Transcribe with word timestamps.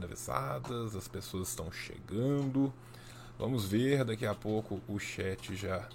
avisadas, 0.00 0.96
as 0.96 1.06
pessoas 1.06 1.48
estão 1.48 1.70
chegando. 1.70 2.72
Vamos 3.38 3.66
ver, 3.66 4.04
daqui 4.04 4.24
a 4.24 4.34
pouco 4.34 4.80
o 4.88 4.98
chat 4.98 5.54
já 5.54 5.86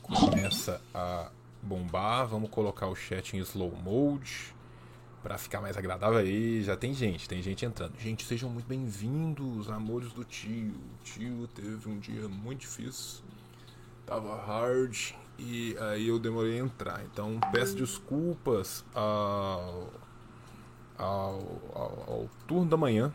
começa 0.00 0.80
a 0.94 1.30
bombar. 1.60 2.26
Vamos 2.26 2.48
colocar 2.48 2.86
o 2.86 2.94
chat 2.94 3.36
em 3.36 3.40
slow 3.40 3.76
mode 3.82 4.54
para 5.22 5.36
ficar 5.36 5.60
mais 5.60 5.76
agradável 5.76 6.18
aí. 6.18 6.62
Já 6.62 6.74
tem 6.74 6.94
gente, 6.94 7.28
tem 7.28 7.42
gente 7.42 7.66
entrando. 7.66 7.98
Gente, 7.98 8.24
sejam 8.24 8.48
muito 8.48 8.66
bem-vindos, 8.66 9.68
amores 9.68 10.10
do 10.14 10.24
tio. 10.24 10.72
O 10.72 11.04
tio 11.04 11.46
teve 11.48 11.90
um 11.90 11.98
dia 11.98 12.26
muito 12.28 12.60
difícil. 12.60 13.22
Tava 14.06 14.42
hard 14.42 15.12
e 15.38 15.76
aí 15.78 16.08
eu 16.08 16.18
demorei 16.18 16.58
a 16.58 16.64
entrar. 16.64 17.04
Então 17.04 17.38
peço 17.52 17.76
desculpas 17.76 18.82
ao 18.94 19.92
ao, 20.98 21.40
ao, 21.74 22.04
ao 22.08 22.30
turno 22.46 22.70
da 22.70 22.76
manhã, 22.76 23.12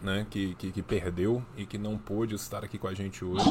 né, 0.00 0.26
que, 0.30 0.54
que, 0.54 0.72
que, 0.72 0.82
perdeu 0.82 1.44
e 1.56 1.66
que 1.66 1.76
não 1.76 1.98
pôde 1.98 2.34
estar 2.34 2.64
aqui 2.64 2.78
com 2.78 2.88
a 2.88 2.94
gente 2.94 3.24
hoje. 3.24 3.50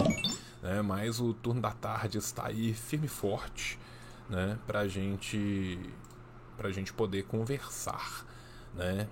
Né, 0.61 0.81
mas 0.81 1.19
o 1.19 1.33
turno 1.33 1.61
da 1.61 1.71
tarde 1.71 2.17
está 2.17 2.47
aí 2.47 2.73
firme 2.73 3.05
e 3.05 3.09
forte 3.09 3.79
né, 4.29 4.57
para 4.67 4.87
gente, 4.87 5.79
a 6.61 6.71
gente 6.71 6.93
poder 6.93 7.23
conversar. 7.23 8.25
Né. 8.73 9.07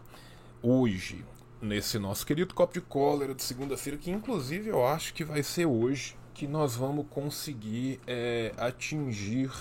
Hoje, 0.61 1.23
nesse 1.61 1.97
nosso 1.97 2.25
querido 2.25 2.53
copo 2.53 2.73
de 2.73 2.81
cólera 2.81 3.33
de 3.33 3.43
segunda-feira, 3.43 3.97
que 3.97 4.11
inclusive 4.11 4.69
eu 4.69 4.85
acho 4.85 5.13
que 5.13 5.23
vai 5.23 5.41
ser 5.41 5.65
hoje 5.65 6.15
que 6.33 6.47
nós 6.47 6.75
vamos 6.75 7.07
conseguir 7.09 7.99
é, 8.05 8.53
atingir 8.57 9.51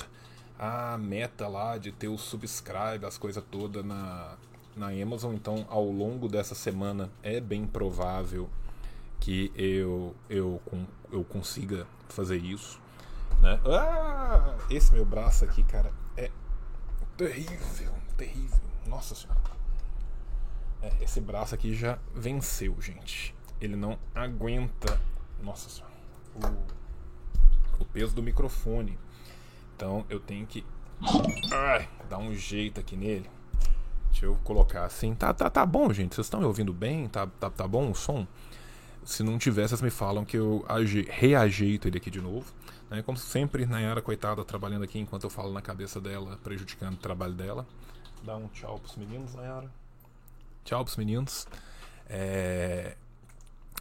a 0.59 0.99
meta 0.99 1.49
lá 1.49 1.79
de 1.79 1.91
ter 1.91 2.09
o 2.09 2.19
subscribe, 2.19 3.05
as 3.07 3.17
coisas 3.17 3.43
todas 3.51 3.85
na, 3.85 4.37
na 4.77 4.89
Amazon, 4.89 5.35
então 5.35 5.67
ao 5.71 5.91
longo 5.91 6.29
dessa 6.29 6.55
semana 6.55 7.11
é 7.23 7.41
bem 7.41 7.67
provável 7.67 8.49
que 9.19 9.51
eu, 9.55 10.15
eu, 10.29 10.61
eu 11.11 11.25
consiga 11.25 11.87
fazer 12.09 12.37
isso. 12.37 12.79
Né? 13.41 13.59
Ah, 13.65 14.57
esse 14.71 14.93
meu 14.93 15.05
braço 15.05 15.45
aqui, 15.45 15.63
cara, 15.63 15.91
é 16.17 16.31
terrível, 17.17 17.95
terrível. 18.17 18.61
Nossa 18.87 19.15
senhora. 19.15 19.41
É, 20.83 20.93
esse 21.03 21.21
braço 21.21 21.55
aqui 21.55 21.75
já 21.75 21.99
venceu, 22.15 22.77
gente. 22.81 23.35
Ele 23.61 23.75
não 23.75 23.99
aguenta. 24.15 25.01
Nossa 25.43 25.69
senhora. 25.69 25.95
O, 26.35 27.83
o 27.83 27.85
peso 27.87 28.15
do 28.15 28.23
microfone. 28.23 28.99
Então 29.75 30.05
eu 30.09 30.21
tenho 30.21 30.47
que 30.47 30.65
dar 32.09 32.19
um 32.19 32.35
jeito 32.35 32.79
aqui 32.79 32.97
nele. 32.97 33.29
Deixa 34.17 34.25
eu 34.25 34.35
colocar 34.37 34.87
assim. 34.87 35.15
Tá, 35.15 35.35
tá, 35.35 35.51
tá 35.51 35.67
bom, 35.67 35.93
gente. 35.93 36.15
Vocês 36.15 36.27
estão 36.27 36.41
me 36.41 36.47
ouvindo 36.47 36.73
bem? 36.73 37.07
Tá, 37.07 37.27
tá, 37.27 37.51
tá 37.51 37.69
bom 37.69 37.91
o 37.91 37.95
som? 37.95 38.27
Se 39.05 39.23
não 39.23 39.37
tiver, 39.37 39.69
vocês 39.69 39.83
me 39.83 39.91
falam 39.91 40.25
que 40.25 40.39
eu 40.39 40.65
reajeito 41.11 41.87
ele 41.87 41.99
aqui 41.99 42.11
de 42.11 42.23
novo. 42.23 42.51
Né? 42.89 43.03
Como 43.03 43.19
sempre, 43.19 43.67
Nayara, 43.67 44.01
coitada, 44.01 44.43
trabalhando 44.43 44.85
aqui 44.85 44.99
enquanto 44.99 45.25
eu 45.25 45.31
falo 45.31 45.53
na 45.53 45.61
cabeça 45.61 46.01
dela, 46.01 46.39
prejudicando 46.43 46.95
o 46.95 46.97
trabalho 46.97 47.35
dela. 47.35 47.67
Dá 48.25 48.39
um 48.39 48.49
tchau 48.49 48.79
pros 48.79 48.97
meninos, 48.97 49.35
Nayara. 49.35 49.71
Tchau 50.65 50.83
pros 50.83 50.97
meninos. 50.97 51.47
É... 52.09 52.97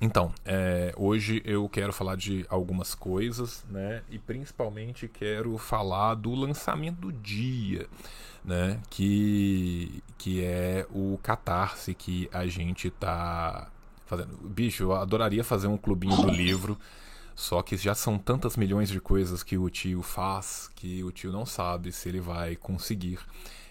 Então, 0.02 0.34
é, 0.46 0.94
hoje 0.98 1.42
eu 1.46 1.70
quero 1.70 1.94
falar 1.94 2.18
de 2.18 2.46
algumas 2.50 2.94
coisas, 2.94 3.64
né? 3.70 4.04
E 4.10 4.20
principalmente 4.20 5.08
quero 5.08 5.58
falar 5.58 6.16
do 6.16 6.36
lançamento 6.36 7.00
do 7.00 7.14
dia 7.14 7.88
né? 8.46 8.80
Que, 8.90 10.04
que 10.18 10.44
é 10.44 10.86
o 10.92 11.20
catarse 11.22 11.94
que 11.94 12.30
a 12.32 12.46
gente 12.46 12.90
tá 12.92 13.70
fazendo. 14.06 14.38
Bicho, 14.48 14.84
eu 14.84 14.94
adoraria 14.94 15.44
fazer 15.44 15.68
um 15.68 15.78
clubinho 15.78 16.16
do 16.16 16.30
livro, 16.30 16.78
só 17.34 17.62
que 17.62 17.76
já 17.76 17.96
são 17.96 18.18
tantas 18.18 18.56
milhões 18.56 18.90
de 18.90 19.02
coisas 19.02 19.42
que 19.44 19.58
o 19.58 19.70
tio 19.70 20.02
faz 20.02 20.70
que 20.76 21.04
o 21.04 21.12
tio 21.12 21.32
não 21.32 21.46
sabe 21.46 21.92
se 21.92 22.08
ele 22.08 22.22
vai 22.22 22.56
conseguir 22.56 23.20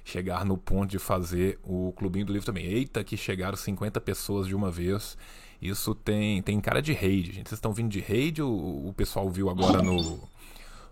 chegar 0.04 0.44
no 0.44 0.58
ponto 0.58 0.90
de 0.90 0.98
fazer 0.98 1.58
o 1.62 1.92
clubinho 1.96 2.26
do 2.26 2.32
livro 2.32 2.44
também. 2.44 2.66
Eita, 2.66 3.02
que 3.04 3.16
chegaram 3.16 3.56
50 3.56 4.00
pessoas 4.00 4.46
de 4.46 4.54
uma 4.54 4.70
vez. 4.70 5.16
Isso 5.64 5.94
tem, 5.94 6.42
tem 6.42 6.60
cara 6.60 6.82
de 6.82 6.92
raid, 6.92 7.32
gente. 7.32 7.48
Vocês 7.48 7.58
estão 7.58 7.72
vindo 7.72 7.88
de 7.88 8.00
raid 8.00 8.42
ou 8.42 8.88
o 8.88 8.92
pessoal 8.92 9.28
viu 9.30 9.48
agora 9.48 9.82
no, 9.82 10.20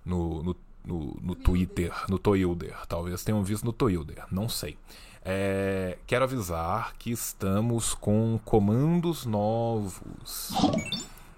no, 0.05 0.43
no 0.43 0.57
no, 0.85 1.17
no 1.21 1.35
Twitter, 1.35 1.93
no 2.09 2.19
Toilder. 2.19 2.77
Talvez 2.89 3.23
tenham 3.23 3.43
visto 3.43 3.65
no 3.65 3.73
Toilder, 3.73 4.25
não 4.31 4.49
sei. 4.49 4.77
É, 5.25 5.99
quero 6.07 6.25
avisar 6.25 6.95
que 6.95 7.11
estamos 7.11 7.95
com 7.95 8.41
comandos 8.45 9.25
novos, 9.25 10.51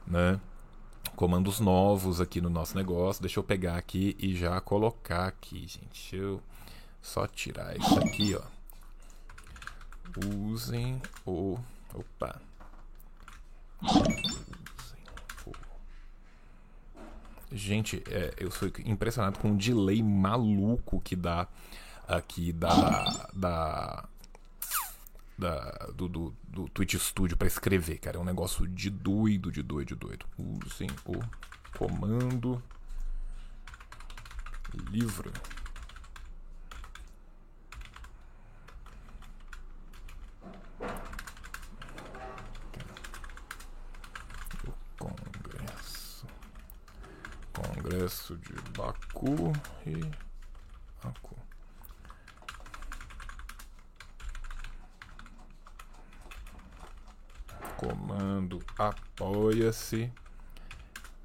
né? 0.07 0.41
Comandos 1.15 1.61
novos 1.61 2.21
aqui 2.21 2.41
no 2.41 2.49
nosso 2.49 2.75
negócio. 2.75 3.23
Deixa 3.23 3.39
eu 3.39 3.45
pegar 3.45 3.77
aqui 3.77 4.17
e 4.19 4.35
já 4.35 4.61
colocar 4.61 5.27
aqui, 5.27 5.61
gente. 5.61 5.89
Deixa 5.93 6.17
eu 6.17 6.41
só 7.03 7.27
tirar 7.27 7.77
isso 7.77 7.99
aqui, 7.99 8.35
ó. 8.35 8.43
Usem 10.51 11.01
o. 11.27 11.59
Opa! 11.93 12.41
Gente, 17.53 18.03
é, 18.11 18.35
eu 18.39 18.51
sou 18.51 18.69
impressionado 18.85 19.39
com 19.39 19.53
o 19.53 19.57
delay 19.57 20.03
maluco 20.03 21.01
que 21.01 21.15
dá 21.15 21.47
aqui 22.09 22.53
da. 22.53 23.29
da. 23.33 24.09
da 25.39 25.89
do, 25.95 26.09
do, 26.09 26.35
do 26.49 26.69
Twitch 26.69 26.95
Studio 26.95 27.37
para 27.37 27.47
escrever, 27.47 27.99
cara. 27.99 28.19
É 28.19 28.21
um 28.21 28.25
negócio 28.25 28.67
de 28.67 28.91
doido, 28.91 29.53
de 29.53 29.63
doido, 29.63 29.89
de 29.89 29.95
doido. 29.95 30.27
Usem 30.37 30.89
o 31.07 31.21
comando 31.79 32.63
livro. 34.91 35.33
Congresso 47.85 48.39
de 48.39 48.55
Baku 48.79 49.53
e 49.87 50.11
Baku. 51.05 51.37
Comando 57.77 58.65
apoia-se 58.79 60.11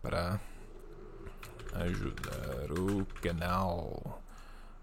para 0.02 0.38
ajudar 1.76 2.78
o 2.78 3.06
canal. 3.22 4.22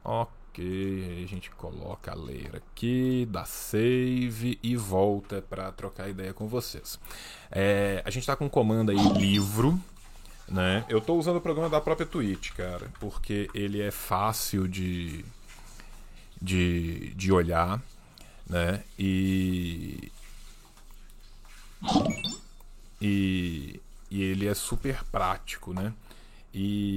Ok, 0.02 1.24
a 1.24 1.28
gente 1.28 1.50
coloca 1.50 2.12
a 2.12 2.14
ler 2.14 2.56
aqui, 2.56 3.28
dá 3.30 3.44
save 3.44 4.58
e 4.62 4.74
volta 4.76 5.42
para 5.42 5.70
trocar 5.72 6.08
ideia 6.08 6.32
com 6.32 6.48
vocês. 6.48 6.98
É, 7.50 8.00
a 8.02 8.08
gente 8.08 8.22
está 8.22 8.34
com 8.34 8.46
um 8.46 8.48
comando 8.48 8.90
aí 8.90 9.08
livro 9.18 9.78
né? 10.48 10.84
Eu 10.88 10.98
estou 10.98 11.18
usando 11.18 11.36
o 11.36 11.40
programa 11.40 11.68
da 11.68 11.80
própria 11.80 12.06
Twitch, 12.06 12.52
cara, 12.52 12.90
porque 13.00 13.48
ele 13.54 13.80
é 13.80 13.90
fácil 13.90 14.68
de, 14.68 15.24
de, 16.40 17.12
de 17.14 17.32
olhar, 17.32 17.80
né? 18.48 18.82
E, 18.98 20.12
e, 23.00 23.80
e 24.10 24.22
ele 24.22 24.46
é 24.46 24.54
super 24.54 25.02
prático, 25.04 25.72
né? 25.72 25.92
E 26.54 26.96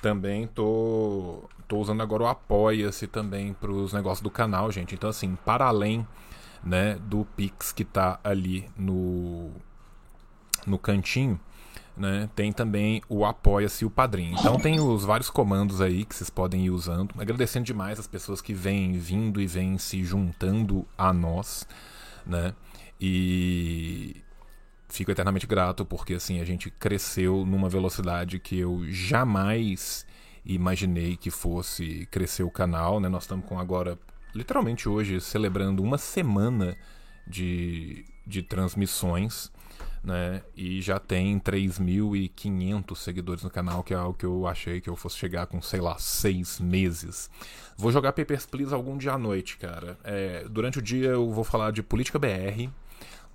também 0.00 0.46
tô, 0.46 1.44
tô 1.66 1.78
usando 1.78 2.02
agora 2.02 2.24
o 2.24 2.26
Apoia-se 2.26 3.06
também 3.06 3.54
para 3.54 3.72
os 3.72 3.92
negócios 3.92 4.22
do 4.22 4.30
canal, 4.30 4.70
gente. 4.70 4.94
Então, 4.94 5.08
assim, 5.08 5.34
para 5.44 5.64
além 5.64 6.06
né, 6.62 6.96
do 6.96 7.24
Pix 7.36 7.72
que 7.72 7.84
tá 7.84 8.20
ali 8.22 8.68
no, 8.76 9.50
no 10.66 10.78
cantinho, 10.78 11.40
né, 11.96 12.28
tem 12.34 12.52
também 12.52 13.02
o 13.08 13.24
Apoia-se 13.24 13.84
o 13.84 13.90
Padrinho. 13.90 14.36
Então 14.38 14.58
tem 14.58 14.80
os 14.80 15.04
vários 15.04 15.30
comandos 15.30 15.80
aí 15.80 16.04
que 16.04 16.14
vocês 16.14 16.30
podem 16.30 16.66
ir 16.66 16.70
usando. 16.70 17.14
Agradecendo 17.18 17.64
demais 17.64 17.98
as 17.98 18.06
pessoas 18.06 18.40
que 18.40 18.52
vêm 18.52 18.92
vindo 18.92 19.40
e 19.40 19.46
vêm 19.46 19.78
se 19.78 20.02
juntando 20.04 20.86
a 20.98 21.12
nós, 21.12 21.66
né? 22.26 22.54
E 23.00 24.16
fico 24.88 25.10
eternamente 25.10 25.46
grato 25.46 25.84
porque 25.84 26.14
assim 26.14 26.40
a 26.40 26.44
gente 26.44 26.70
cresceu 26.70 27.44
numa 27.44 27.68
velocidade 27.68 28.38
que 28.38 28.58
eu 28.58 28.84
jamais 28.88 30.06
imaginei 30.44 31.16
que 31.16 31.30
fosse 31.30 32.06
crescer 32.10 32.42
o 32.42 32.50
canal, 32.50 33.00
né? 33.00 33.08
Nós 33.08 33.24
estamos 33.24 33.46
com 33.46 33.58
agora 33.58 33.98
literalmente 34.34 34.88
hoje 34.88 35.20
celebrando 35.20 35.82
uma 35.82 35.96
semana 35.96 36.76
de, 37.26 38.04
de 38.26 38.42
transmissões 38.42 39.50
né? 40.04 40.42
E 40.54 40.82
já 40.82 40.98
tem 40.98 41.38
3.500 41.38 42.96
seguidores 42.96 43.42
no 43.42 43.50
canal, 43.50 43.82
que 43.82 43.94
é 43.94 43.96
algo 43.96 44.16
que 44.16 44.26
eu 44.26 44.46
achei 44.46 44.80
que 44.80 44.88
eu 44.88 44.96
fosse 44.96 45.16
chegar 45.16 45.46
com, 45.46 45.60
sei 45.62 45.80
lá, 45.80 45.96
seis 45.98 46.60
meses. 46.60 47.30
Vou 47.76 47.90
jogar 47.90 48.12
Papers, 48.12 48.46
Please 48.46 48.74
algum 48.74 48.98
dia 48.98 49.12
à 49.12 49.18
noite, 49.18 49.56
cara. 49.56 49.98
É, 50.04 50.44
durante 50.48 50.78
o 50.78 50.82
dia 50.82 51.08
eu 51.08 51.30
vou 51.32 51.42
falar 51.42 51.72
de 51.72 51.82
política 51.82 52.18
BR, 52.18 52.68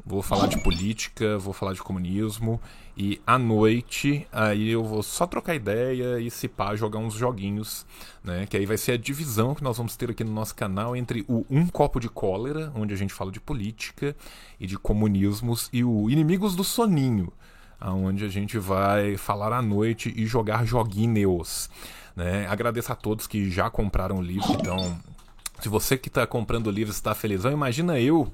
vou 0.05 0.21
falar 0.21 0.47
de 0.47 0.61
política, 0.63 1.37
vou 1.37 1.53
falar 1.53 1.73
de 1.73 1.81
comunismo 1.81 2.59
e 2.97 3.21
à 3.25 3.37
noite 3.37 4.27
aí 4.31 4.69
eu 4.69 4.83
vou 4.83 5.03
só 5.03 5.25
trocar 5.27 5.55
ideia 5.55 6.19
e 6.19 6.29
se 6.29 6.47
pá 6.47 6.75
jogar 6.75 6.99
uns 6.99 7.13
joguinhos, 7.13 7.85
né? 8.23 8.45
Que 8.45 8.57
aí 8.57 8.65
vai 8.65 8.77
ser 8.77 8.93
a 8.93 8.97
divisão 8.97 9.53
que 9.53 9.63
nós 9.63 9.77
vamos 9.77 9.95
ter 9.95 10.09
aqui 10.09 10.23
no 10.23 10.31
nosso 10.31 10.55
canal 10.55 10.95
entre 10.95 11.23
o 11.27 11.45
Um 11.49 11.67
Copo 11.67 11.99
de 11.99 12.09
Cólera, 12.09 12.71
onde 12.75 12.93
a 12.93 12.97
gente 12.97 13.13
fala 13.13 13.31
de 13.31 13.39
política 13.39 14.15
e 14.59 14.67
de 14.67 14.77
comunismos, 14.77 15.69
e 15.71 15.83
o 15.83 16.09
Inimigos 16.09 16.55
do 16.55 16.63
Soninho, 16.63 17.31
aonde 17.79 18.25
a 18.25 18.29
gente 18.29 18.57
vai 18.57 19.15
falar 19.15 19.53
à 19.53 19.61
noite 19.61 20.13
e 20.15 20.25
jogar 20.25 20.65
joguinhos. 20.65 21.69
Né? 22.15 22.47
Agradeço 22.47 22.91
a 22.91 22.95
todos 22.95 23.27
que 23.27 23.49
já 23.49 23.69
compraram 23.69 24.17
o 24.17 24.21
livro, 24.21 24.51
então 24.51 24.99
se 25.61 25.69
você 25.69 25.97
que 25.97 26.07
está 26.07 26.25
comprando 26.25 26.67
o 26.67 26.71
livro 26.71 26.91
está 26.91 27.13
felizão, 27.13 27.51
imagina 27.51 27.99
eu 27.99 28.31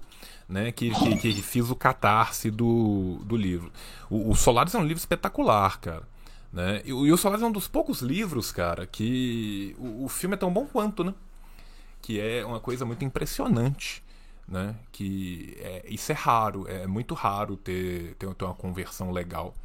né, 0.48 0.72
que, 0.72 0.92
que, 0.92 1.18
que, 1.18 1.42
fiz 1.42 1.70
o 1.70 1.76
catarse 1.76 2.52
do, 2.52 3.20
do 3.24 3.36
livro. 3.36 3.72
O, 4.10 4.32
o 4.32 4.36
Solaris 4.36 4.76
é 4.76 4.78
um 4.78 4.84
livro 4.84 5.00
espetacular, 5.00 5.80
cara. 5.80 6.08
Né? 6.54 6.82
E, 6.86 6.90
e 6.90 7.12
o 7.12 7.18
Solaris 7.18 7.44
é 7.44 7.48
um 7.48 7.52
dos 7.52 7.68
poucos 7.68 8.02
livros, 8.02 8.52
cara, 8.52 8.86
que 8.86 9.76
o, 9.78 10.06
o 10.06 10.10
filme 10.10 10.36
é 10.36 10.38
tão 10.38 10.52
bom 10.54 10.66
quanto, 10.66 11.04
né? 11.04 11.14
Que 12.02 12.20
é 12.20 12.46
uma 12.46 12.60
coisa 12.60 12.86
muito 12.86 13.04
impressionante. 13.04 14.04
Né? 14.48 14.76
Que 14.92 15.58
é, 15.60 15.86
isso 15.90 16.12
é 16.12 16.16
raro, 16.16 16.68
é 16.68 16.86
muito 16.86 17.16
raro 17.16 17.58
ter, 17.58 18.16
ter, 18.16 18.32
ter 18.34 18.46
uma 18.46 18.54
conversão 18.54 19.12
legal. 19.12 19.56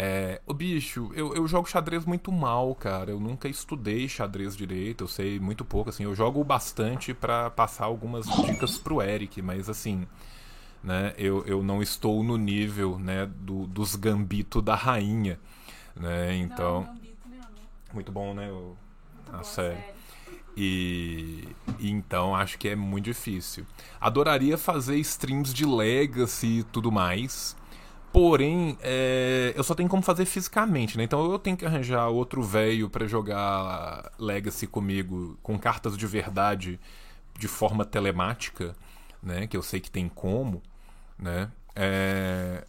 É, 0.00 0.40
o 0.46 0.54
bicho, 0.54 1.10
eu, 1.12 1.34
eu 1.34 1.48
jogo 1.48 1.68
xadrez 1.68 2.04
muito 2.04 2.30
mal, 2.30 2.72
cara. 2.72 3.10
Eu 3.10 3.18
nunca 3.18 3.48
estudei 3.48 4.08
xadrez 4.08 4.56
direito, 4.56 5.02
eu 5.02 5.08
sei 5.08 5.40
muito 5.40 5.64
pouco, 5.64 5.90
assim. 5.90 6.04
Eu 6.04 6.14
jogo 6.14 6.44
bastante 6.44 7.12
para 7.12 7.50
passar 7.50 7.86
algumas 7.86 8.24
dicas 8.46 8.78
pro 8.78 9.02
Eric, 9.02 9.42
mas 9.42 9.68
assim, 9.68 10.06
né? 10.84 11.14
Eu, 11.18 11.44
eu 11.46 11.64
não 11.64 11.82
estou 11.82 12.22
no 12.22 12.36
nível, 12.36 12.96
né, 12.96 13.26
do, 13.26 13.66
dos 13.66 13.96
gambito 13.96 14.62
da 14.62 14.76
rainha, 14.76 15.36
né? 15.96 16.32
Então, 16.36 16.82
não, 16.82 17.44
muito 17.92 18.12
bom, 18.12 18.34
né? 18.34 18.52
O, 18.52 18.76
a 19.32 19.42
série. 19.42 19.82
E, 20.56 21.48
e, 21.80 21.90
então 21.90 22.36
acho 22.36 22.56
que 22.56 22.68
é 22.68 22.76
muito 22.76 23.06
difícil. 23.06 23.66
Adoraria 24.00 24.56
fazer 24.56 24.96
streams 24.98 25.52
de 25.52 25.66
Legacy 25.66 26.60
e 26.60 26.62
tudo 26.62 26.92
mais. 26.92 27.56
Porém, 28.12 28.78
é, 28.80 29.52
eu 29.54 29.62
só 29.62 29.74
tenho 29.74 29.88
como 29.88 30.02
fazer 30.02 30.24
fisicamente, 30.24 30.96
né? 30.96 31.04
Então 31.04 31.30
eu 31.30 31.38
tenho 31.38 31.56
que 31.56 31.66
arranjar 31.66 32.08
outro 32.08 32.42
velho 32.42 32.88
para 32.88 33.06
jogar 33.06 34.10
Legacy 34.18 34.66
comigo 34.66 35.38
com 35.42 35.58
cartas 35.58 35.96
de 35.96 36.06
verdade 36.06 36.80
de 37.38 37.46
forma 37.46 37.84
telemática, 37.84 38.74
né? 39.22 39.46
Que 39.46 39.56
eu 39.56 39.62
sei 39.62 39.80
que 39.80 39.90
tem 39.90 40.08
como, 40.08 40.62
né? 41.18 41.50
É... 41.76 42.64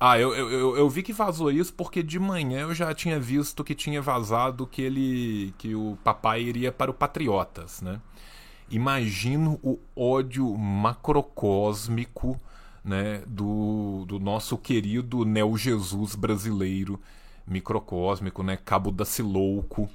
Ah, 0.00 0.18
eu, 0.18 0.34
eu, 0.34 0.76
eu 0.76 0.90
vi 0.90 1.02
que 1.02 1.12
vazou 1.12 1.50
isso 1.50 1.72
porque 1.72 2.02
de 2.02 2.18
manhã 2.18 2.62
eu 2.62 2.74
já 2.74 2.92
tinha 2.94 3.18
visto 3.20 3.62
que 3.64 3.74
tinha 3.74 4.02
vazado 4.02 4.66
que 4.66 4.82
ele. 4.82 5.54
que 5.58 5.74
o 5.74 5.96
papai 6.02 6.42
iria 6.42 6.72
para 6.72 6.90
o 6.90 6.94
Patriotas, 6.94 7.80
né? 7.80 8.00
Imagino 8.70 9.58
o 9.62 9.78
ódio 9.94 10.56
macrocósmico 10.56 12.40
né, 12.84 13.22
do, 13.26 14.04
do 14.06 14.20
nosso 14.20 14.58
querido 14.58 15.24
Neo 15.24 15.56
Jesus 15.56 16.14
brasileiro, 16.14 17.00
microcósmico, 17.46 18.42
né, 18.42 18.58
Cabo 18.62 18.90
da 18.90 19.04
Silouco, 19.04 19.88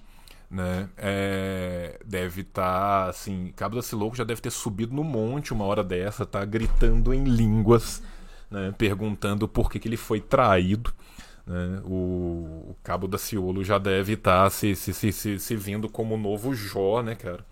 né, 0.50 0.90
é, 0.98 2.00
deve 2.04 2.42
estar, 2.42 3.04
tá, 3.04 3.10
assim, 3.10 3.54
Cabo 3.56 3.76
da 3.76 3.84
Silouco 3.84 4.16
já 4.16 4.24
deve 4.24 4.42
ter 4.42 4.50
subido 4.50 4.96
no 4.96 5.04
monte 5.04 5.54
uma 5.54 5.66
hora 5.66 5.84
dessa, 5.84 6.26
tá 6.26 6.44
gritando 6.44 7.14
em 7.14 7.24
línguas, 7.24 8.02
né, 8.50 8.74
perguntando 8.76 9.48
por 9.48 9.70
que, 9.70 9.80
que 9.80 9.88
ele 9.88 9.98
foi 9.98 10.20
traído, 10.20 10.92
né, 11.46 11.82
o, 11.86 12.72
o 12.72 12.76
Cabo 12.84 13.08
da 13.08 13.20
Ciolo 13.20 13.64
já 13.64 13.78
deve 13.78 14.14
estar 14.14 14.46
tá 14.46 14.50
se, 14.50 14.76
se, 14.76 14.94
se, 14.94 15.12
se, 15.12 15.40
se 15.40 15.56
vendo 15.56 15.88
como 15.88 16.16
o 16.16 16.18
novo 16.18 16.56
Jó, 16.56 17.04
né, 17.04 17.14
cara, 17.14 17.46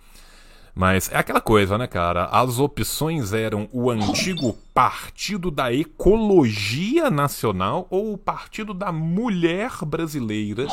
mas 0.77 1.12
é 1.12 1.18
aquela 1.18 1.41
coisa, 1.41 1.75
né, 1.75 1.88
cara? 1.88 2.25
As 2.25 2.59
opções 2.59 3.33
eram 3.33 3.68
o 3.71 3.89
antigo 3.89 4.56
Partido 4.75 5.50
da 5.50 5.74
Ecologia 5.74 7.09
Nacional 7.09 7.88
ou 7.89 8.13
o 8.13 8.18
Partido 8.18 8.75
da 8.75 8.91
Mulher 8.91 9.71
Brasileira 9.83 10.68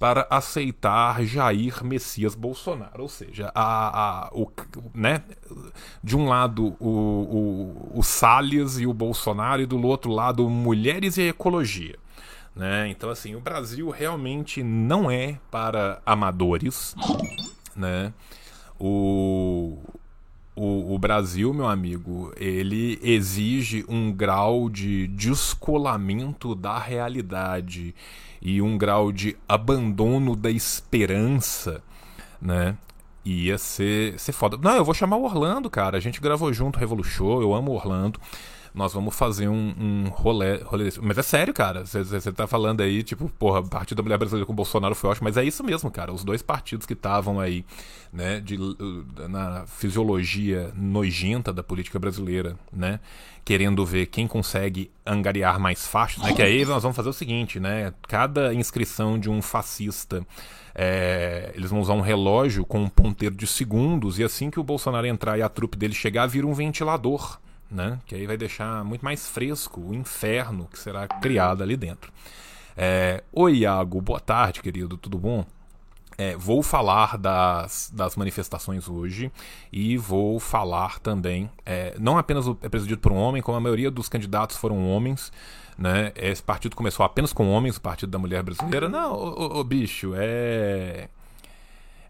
para 0.00 0.26
aceitar 0.30 1.22
Jair 1.22 1.84
Messias 1.84 2.34
Bolsonaro. 2.34 3.02
Ou 3.02 3.10
seja, 3.10 3.52
a, 3.54 4.24
a, 4.24 4.30
o, 4.32 4.50
né, 4.94 5.22
de 6.02 6.16
um 6.16 6.26
lado 6.26 6.74
o, 6.80 6.88
o, 6.88 7.98
o 7.98 8.02
Salles 8.02 8.78
e 8.78 8.86
o 8.86 8.94
Bolsonaro 8.94 9.60
e 9.60 9.66
do 9.66 9.78
outro 9.86 10.10
lado 10.10 10.48
mulheres 10.48 11.18
e 11.18 11.28
ecologia. 11.28 11.98
Né? 12.56 12.88
Então, 12.88 13.10
assim, 13.10 13.34
o 13.34 13.40
Brasil 13.40 13.90
realmente 13.90 14.62
não 14.62 15.10
é 15.10 15.38
para 15.50 16.00
amadores, 16.06 16.96
né? 17.76 18.14
O, 18.84 19.78
o, 20.56 20.94
o, 20.94 20.98
Brasil, 20.98 21.54
meu 21.54 21.68
amigo, 21.68 22.32
ele 22.36 22.98
exige 23.00 23.84
um 23.88 24.10
grau 24.10 24.68
de 24.68 25.06
descolamento 25.06 26.52
da 26.52 26.80
realidade 26.80 27.94
e 28.40 28.60
um 28.60 28.76
grau 28.76 29.12
de 29.12 29.36
abandono 29.48 30.34
da 30.34 30.50
esperança, 30.50 31.80
né? 32.40 32.76
Ia 33.24 33.56
ser, 33.56 34.18
ser 34.18 34.32
foda. 34.32 34.58
Não, 34.60 34.74
eu 34.74 34.84
vou 34.84 34.94
chamar 34.94 35.16
o 35.16 35.22
Orlando, 35.22 35.70
cara. 35.70 35.96
A 35.96 36.00
gente 36.00 36.20
gravou 36.20 36.52
junto 36.52 36.80
Revolution, 36.80 37.40
eu 37.40 37.54
amo 37.54 37.70
Orlando 37.70 38.18
nós 38.74 38.92
vamos 38.94 39.14
fazer 39.14 39.48
um, 39.48 39.74
um 39.78 40.08
rolê, 40.08 40.56
rolê 40.62 40.84
desse. 40.84 41.00
Mas 41.00 41.18
é 41.18 41.22
sério, 41.22 41.52
cara. 41.52 41.84
Você 41.84 42.32
tá 42.32 42.46
falando 42.46 42.80
aí, 42.80 43.02
tipo, 43.02 43.28
porra, 43.38 43.60
o 43.60 43.68
Partido 43.68 43.98
da 43.98 44.02
Mulher 44.02 44.18
Brasileira 44.18 44.46
com 44.46 44.52
o 44.52 44.56
Bolsonaro 44.56 44.94
foi 44.94 45.10
ótimo, 45.10 45.24
mas 45.24 45.36
é 45.36 45.44
isso 45.44 45.62
mesmo, 45.62 45.90
cara. 45.90 46.12
Os 46.12 46.24
dois 46.24 46.40
partidos 46.40 46.86
que 46.86 46.94
estavam 46.94 47.38
aí, 47.38 47.64
né, 48.12 48.40
de, 48.40 48.56
na 49.28 49.66
fisiologia 49.66 50.72
nojenta 50.74 51.52
da 51.52 51.62
política 51.62 51.98
brasileira, 51.98 52.56
né, 52.72 52.98
querendo 53.44 53.84
ver 53.84 54.06
quem 54.06 54.26
consegue 54.26 54.90
angariar 55.04 55.60
mais 55.60 55.86
faixas, 55.86 56.22
né, 56.22 56.32
que 56.32 56.42
aí 56.42 56.64
nós 56.64 56.82
vamos 56.82 56.96
fazer 56.96 57.08
o 57.08 57.12
seguinte, 57.12 57.60
né, 57.60 57.92
cada 58.08 58.54
inscrição 58.54 59.18
de 59.18 59.28
um 59.28 59.42
fascista 59.42 60.24
é, 60.74 61.52
eles 61.54 61.70
vão 61.70 61.80
usar 61.80 61.92
um 61.92 62.00
relógio 62.00 62.64
com 62.64 62.80
um 62.80 62.88
ponteiro 62.88 63.34
de 63.34 63.46
segundos 63.46 64.18
e 64.18 64.24
assim 64.24 64.50
que 64.50 64.58
o 64.58 64.64
Bolsonaro 64.64 65.06
entrar 65.06 65.38
e 65.38 65.42
a 65.42 65.48
trupe 65.48 65.76
dele 65.76 65.94
chegar, 65.94 66.26
vira 66.26 66.46
um 66.46 66.54
ventilador 66.54 67.38
né? 67.72 67.98
Que 68.06 68.14
aí 68.14 68.26
vai 68.26 68.36
deixar 68.36 68.84
muito 68.84 69.04
mais 69.04 69.28
fresco 69.28 69.80
o 69.80 69.94
inferno 69.94 70.68
que 70.70 70.78
será 70.78 71.08
criado 71.08 71.62
ali 71.62 71.76
dentro. 71.76 72.12
É, 72.76 73.22
Oi, 73.32 73.58
Iago, 73.58 74.00
boa 74.00 74.20
tarde, 74.20 74.60
querido, 74.60 74.96
tudo 74.96 75.18
bom? 75.18 75.44
É, 76.18 76.36
vou 76.36 76.62
falar 76.62 77.16
das, 77.16 77.90
das 77.92 78.16
manifestações 78.16 78.88
hoje 78.88 79.32
e 79.72 79.96
vou 79.96 80.38
falar 80.38 80.98
também, 80.98 81.50
é, 81.64 81.96
não 81.98 82.18
apenas 82.18 82.46
é 82.62 82.68
presidido 82.68 83.00
por 83.00 83.12
um 83.12 83.16
homem, 83.16 83.40
como 83.40 83.56
a 83.56 83.60
maioria 83.60 83.90
dos 83.90 84.08
candidatos 84.08 84.56
foram 84.56 84.86
homens, 84.88 85.32
né? 85.76 86.12
Esse 86.14 86.42
partido 86.42 86.76
começou 86.76 87.04
apenas 87.04 87.32
com 87.32 87.50
homens, 87.50 87.76
o 87.76 87.80
Partido 87.80 88.10
da 88.10 88.18
Mulher 88.18 88.42
Brasileira. 88.42 88.90
Não, 88.90 89.14
o, 89.14 89.64
bicho, 89.64 90.12
é 90.14 91.08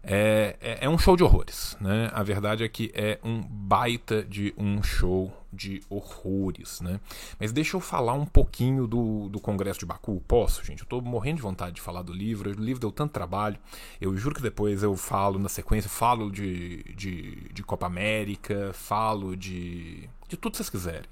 é, 0.03 0.57
é, 0.59 0.77
é, 0.81 0.89
um 0.89 0.97
show 0.97 1.15
de 1.15 1.23
horrores, 1.23 1.77
né? 1.79 2.11
A 2.13 2.21
verdade 2.23 2.63
é 2.63 2.67
que 2.67 2.91
é 2.93 3.19
um 3.23 3.41
baita 3.41 4.21
de 4.21 4.53
um 4.57 4.83
show 4.83 5.31
de 5.53 5.81
horrores, 5.89 6.81
né? 6.81 6.99
Mas 7.39 7.51
deixa 7.51 7.77
eu 7.77 7.81
falar 7.81 8.13
um 8.13 8.25
pouquinho 8.25 8.87
do, 8.87 9.29
do 9.29 9.39
Congresso 9.39 9.79
de 9.79 9.85
Baku. 9.85 10.21
Posso, 10.27 10.63
gente? 10.63 10.81
Eu 10.81 10.87
tô 10.87 11.01
morrendo 11.01 11.37
de 11.37 11.41
vontade 11.41 11.75
de 11.75 11.81
falar 11.81 12.01
do 12.01 12.11
livro. 12.11 12.49
O 12.49 12.53
livro 12.53 12.79
deu 12.81 12.91
tanto 12.91 13.11
trabalho. 13.11 13.57
Eu 14.01 14.15
juro 14.17 14.35
que 14.35 14.41
depois 14.41 14.83
eu 14.83 14.95
falo 14.95 15.37
na 15.39 15.49
sequência, 15.49 15.89
falo 15.89 16.31
de, 16.31 16.83
de, 16.95 17.49
de 17.53 17.63
Copa 17.63 17.85
América, 17.85 18.71
falo 18.73 19.35
de, 19.35 20.09
de 20.27 20.37
tudo 20.37 20.51
que 20.51 20.57
vocês 20.57 20.69
quiserem. 20.69 21.09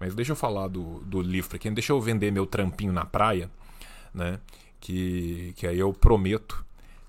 Mas 0.00 0.14
deixa 0.14 0.32
eu 0.32 0.36
falar 0.36 0.68
do, 0.68 1.00
do 1.00 1.20
livro 1.20 1.58
quem. 1.58 1.72
Deixa 1.72 1.92
eu 1.92 2.00
vender 2.00 2.32
meu 2.32 2.46
trampinho 2.46 2.92
na 2.92 3.04
praia, 3.04 3.50
né? 4.12 4.40
Que, 4.80 5.52
que 5.56 5.66
aí 5.66 5.78
eu 5.78 5.92
prometo 5.92 6.64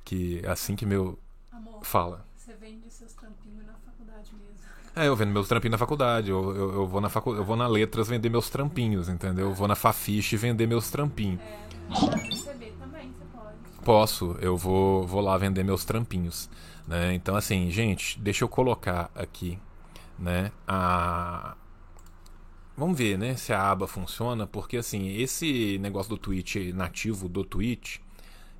que 0.06 0.46
assim 0.46 0.75
que 0.75 0.86
meu 0.86 1.18
Amor, 1.52 1.84
Fala. 1.84 2.25
Na 3.65 3.74
faculdade 3.86 4.31
mesmo. 4.33 4.74
É, 4.95 5.07
eu 5.07 5.15
vendo 5.15 5.31
meus 5.31 5.48
trampinhos 5.48 5.72
na 5.72 5.77
faculdade. 5.77 6.29
Eu, 6.29 6.55
eu, 6.55 6.74
eu 6.74 6.88
vou 6.88 7.01
na 7.01 7.10
facu... 7.10 7.33
eu 7.33 7.43
vou 7.43 7.55
na 7.55 7.67
Letras 7.67 8.07
vender 8.07 8.29
meus 8.29 8.48
trampinhos, 8.48 9.10
entendeu? 9.10 9.48
Eu 9.48 9.53
vou 9.53 9.67
na 9.67 9.75
Fafiche 9.75 10.38
vender 10.38 10.67
meus 10.67 10.91
trampinhos. 10.91 11.41
É, 11.41 12.29
receber 12.29 12.74
também, 12.79 13.12
você 13.12 13.25
pode. 13.36 13.83
Posso, 13.83 14.38
eu 14.39 14.55
vou, 14.55 15.07
vou 15.07 15.19
lá 15.19 15.36
vender 15.36 15.63
meus 15.63 15.83
trampinhos. 15.83 16.48
Né? 16.88 17.15
Então, 17.15 17.36
assim, 17.36 17.72
gente, 17.72 18.19
deixa 18.19 18.43
eu 18.43 18.48
colocar 18.48 19.10
aqui 19.15 19.57
né, 20.17 20.51
a, 20.67 21.55
vamos 22.77 22.98
ver, 22.98 23.17
né, 23.17 23.36
se 23.36 23.53
a 23.53 23.72
aba 23.72 23.88
funciona, 23.88 24.48
porque 24.48 24.77
assim, 24.77 25.10
esse 25.17 25.77
negócio 25.79 26.10
do 26.10 26.17
Twitch 26.17 26.55
nativo 26.74 27.27
do 27.27 27.43
Twitch, 27.43 28.00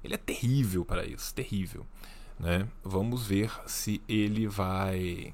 ele 0.04 0.16
é 0.16 0.18
terrível 0.18 0.84
para 0.84 1.06
isso, 1.06 1.34
terrível, 1.34 1.86
né? 2.40 2.68
Vamos 2.84 3.26
ver 3.28 3.52
se 3.68 4.02
ele 4.08 4.48
vai 4.48 5.34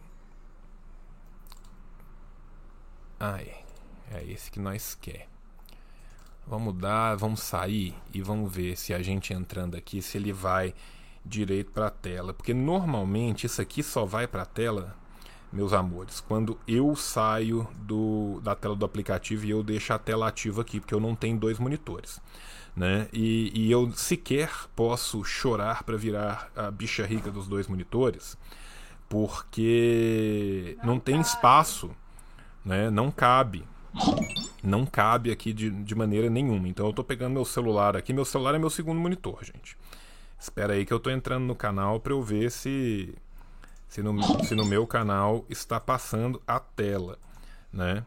Ai, 3.20 3.54
é 4.12 4.24
esse 4.24 4.50
que 4.50 4.62
nós 4.62 4.96
quer. 4.96 5.28
Vamos 6.48 6.74
dar, 6.76 7.16
vamos 7.18 7.42
sair 7.42 7.94
e 8.14 8.22
vamos 8.22 8.50
ver 8.52 8.78
se 8.78 8.94
a 8.94 9.02
gente 9.02 9.34
entrando 9.34 9.76
aqui 9.76 10.02
se 10.02 10.18
ele 10.18 10.32
vai 10.32 10.74
direito 11.26 11.72
para 11.72 11.88
a 11.88 11.92
tela, 11.92 12.34
porque 12.34 12.54
normalmente 12.54 13.46
isso 13.46 13.62
aqui 13.62 13.84
só 13.84 14.06
vai 14.06 14.26
para 14.26 14.44
a 14.44 14.46
tela 14.46 14.96
meus 15.52 15.74
amores, 15.74 16.22
quando 16.22 16.58
eu 16.68 16.96
saio 16.96 17.68
do, 17.76 18.40
da 18.42 18.56
tela 18.56 18.76
do 18.76 18.86
aplicativo 18.86 19.46
e 19.46 19.50
eu 19.50 19.64
deixo 19.64 19.92
a 19.92 20.00
tela 20.00 20.28
ativa 20.28 20.62
aqui, 20.62 20.80
porque 20.80 20.94
eu 20.94 21.00
não 21.00 21.16
tenho 21.16 21.38
dois 21.38 21.60
monitores. 21.60 22.22
Né? 22.80 23.10
E, 23.12 23.52
e 23.54 23.70
eu 23.70 23.92
sequer 23.92 24.50
posso 24.74 25.22
chorar 25.22 25.84
para 25.84 25.98
virar 25.98 26.50
a 26.56 26.72
bicha 26.72 27.06
rica 27.06 27.30
dos 27.30 27.46
dois 27.46 27.68
monitores, 27.68 28.38
porque 29.10 30.78
não, 30.78 30.94
não 30.94 31.00
tem 31.00 31.20
espaço, 31.20 31.92
né? 32.64 32.90
não 32.90 33.12
cabe. 33.12 33.68
Não 34.64 34.86
cabe 34.86 35.30
aqui 35.30 35.52
de, 35.52 35.70
de 35.70 35.94
maneira 35.94 36.30
nenhuma. 36.30 36.70
Então 36.70 36.86
eu 36.86 36.92
estou 36.92 37.04
pegando 37.04 37.34
meu 37.34 37.44
celular 37.44 37.98
aqui. 37.98 38.14
Meu 38.14 38.24
celular 38.24 38.56
é 38.56 38.58
meu 38.58 38.70
segundo 38.70 38.98
monitor, 38.98 39.44
gente. 39.44 39.76
Espera 40.40 40.72
aí 40.72 40.86
que 40.86 40.94
eu 40.94 40.98
estou 40.98 41.12
entrando 41.12 41.44
no 41.44 41.56
canal 41.56 42.00
para 42.00 42.14
eu 42.14 42.22
ver 42.22 42.50
se 42.50 43.14
se 43.90 44.02
no, 44.02 44.46
se 44.46 44.56
no 44.56 44.64
meu 44.64 44.88
canal 44.88 45.46
está 45.50 45.82
passando 45.82 46.42
a 46.48 46.62
tela, 46.62 47.20
né? 47.74 48.06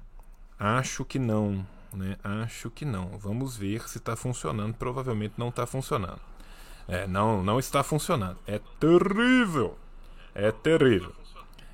Acho 0.59 1.05
que 1.05 1.19
não, 1.19 1.67
né? 1.97 2.17
Acho 2.23 2.71
que 2.71 2.85
não. 2.85 3.19
Vamos 3.19 3.57
ver 3.57 3.89
se 3.89 3.99
está 3.99 4.17
funcionando. 4.17 4.75
Provavelmente 4.75 5.35
não 5.37 5.49
está 5.49 5.67
funcionando. 5.67 6.21
É, 6.89 7.07
não, 7.07 7.43
não 7.43 7.59
está 7.59 7.83
funcionando. 7.83 8.39
É 8.47 8.61
terrível. 8.81 9.77
É 10.35 10.51
terrível. 10.51 11.13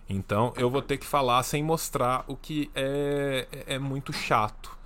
Então 0.08 0.52
eu 0.56 0.70
vou 0.70 0.80
ter 0.80 0.96
que 0.96 1.06
falar 1.06 1.42
sem 1.42 1.62
mostrar 1.62 2.24
o 2.26 2.36
que 2.36 2.70
é, 2.74 3.46
é 3.66 3.78
muito 3.78 4.12
chato. 4.12 4.76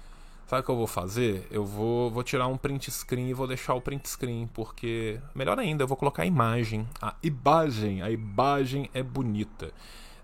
Sabe 0.47 0.61
o 0.61 0.65
que 0.65 0.71
eu 0.71 0.77
vou 0.77 0.87
fazer? 0.87 1.47
Eu 1.51 1.65
vou, 1.65 2.11
vou 2.11 2.23
tirar 2.23 2.47
um 2.47 2.59
print 2.59 2.91
screen 2.91 3.29
e 3.31 3.33
vou 3.33 3.47
deixar 3.47 3.73
o 3.75 3.81
print 3.81 4.07
screen, 4.07 4.47
porque, 4.53 5.19
melhor 5.35 5.59
ainda, 5.59 5.85
eu 5.85 5.89
vou 5.89 5.97
colocar 5.97 6.25
a 6.25 6.27
imagem. 6.27 6.87
A 7.01 7.15
imagem, 7.23 8.03
a 8.03 8.11
imagem 8.11 8.91
é 8.93 9.03
bonita. 9.03 9.73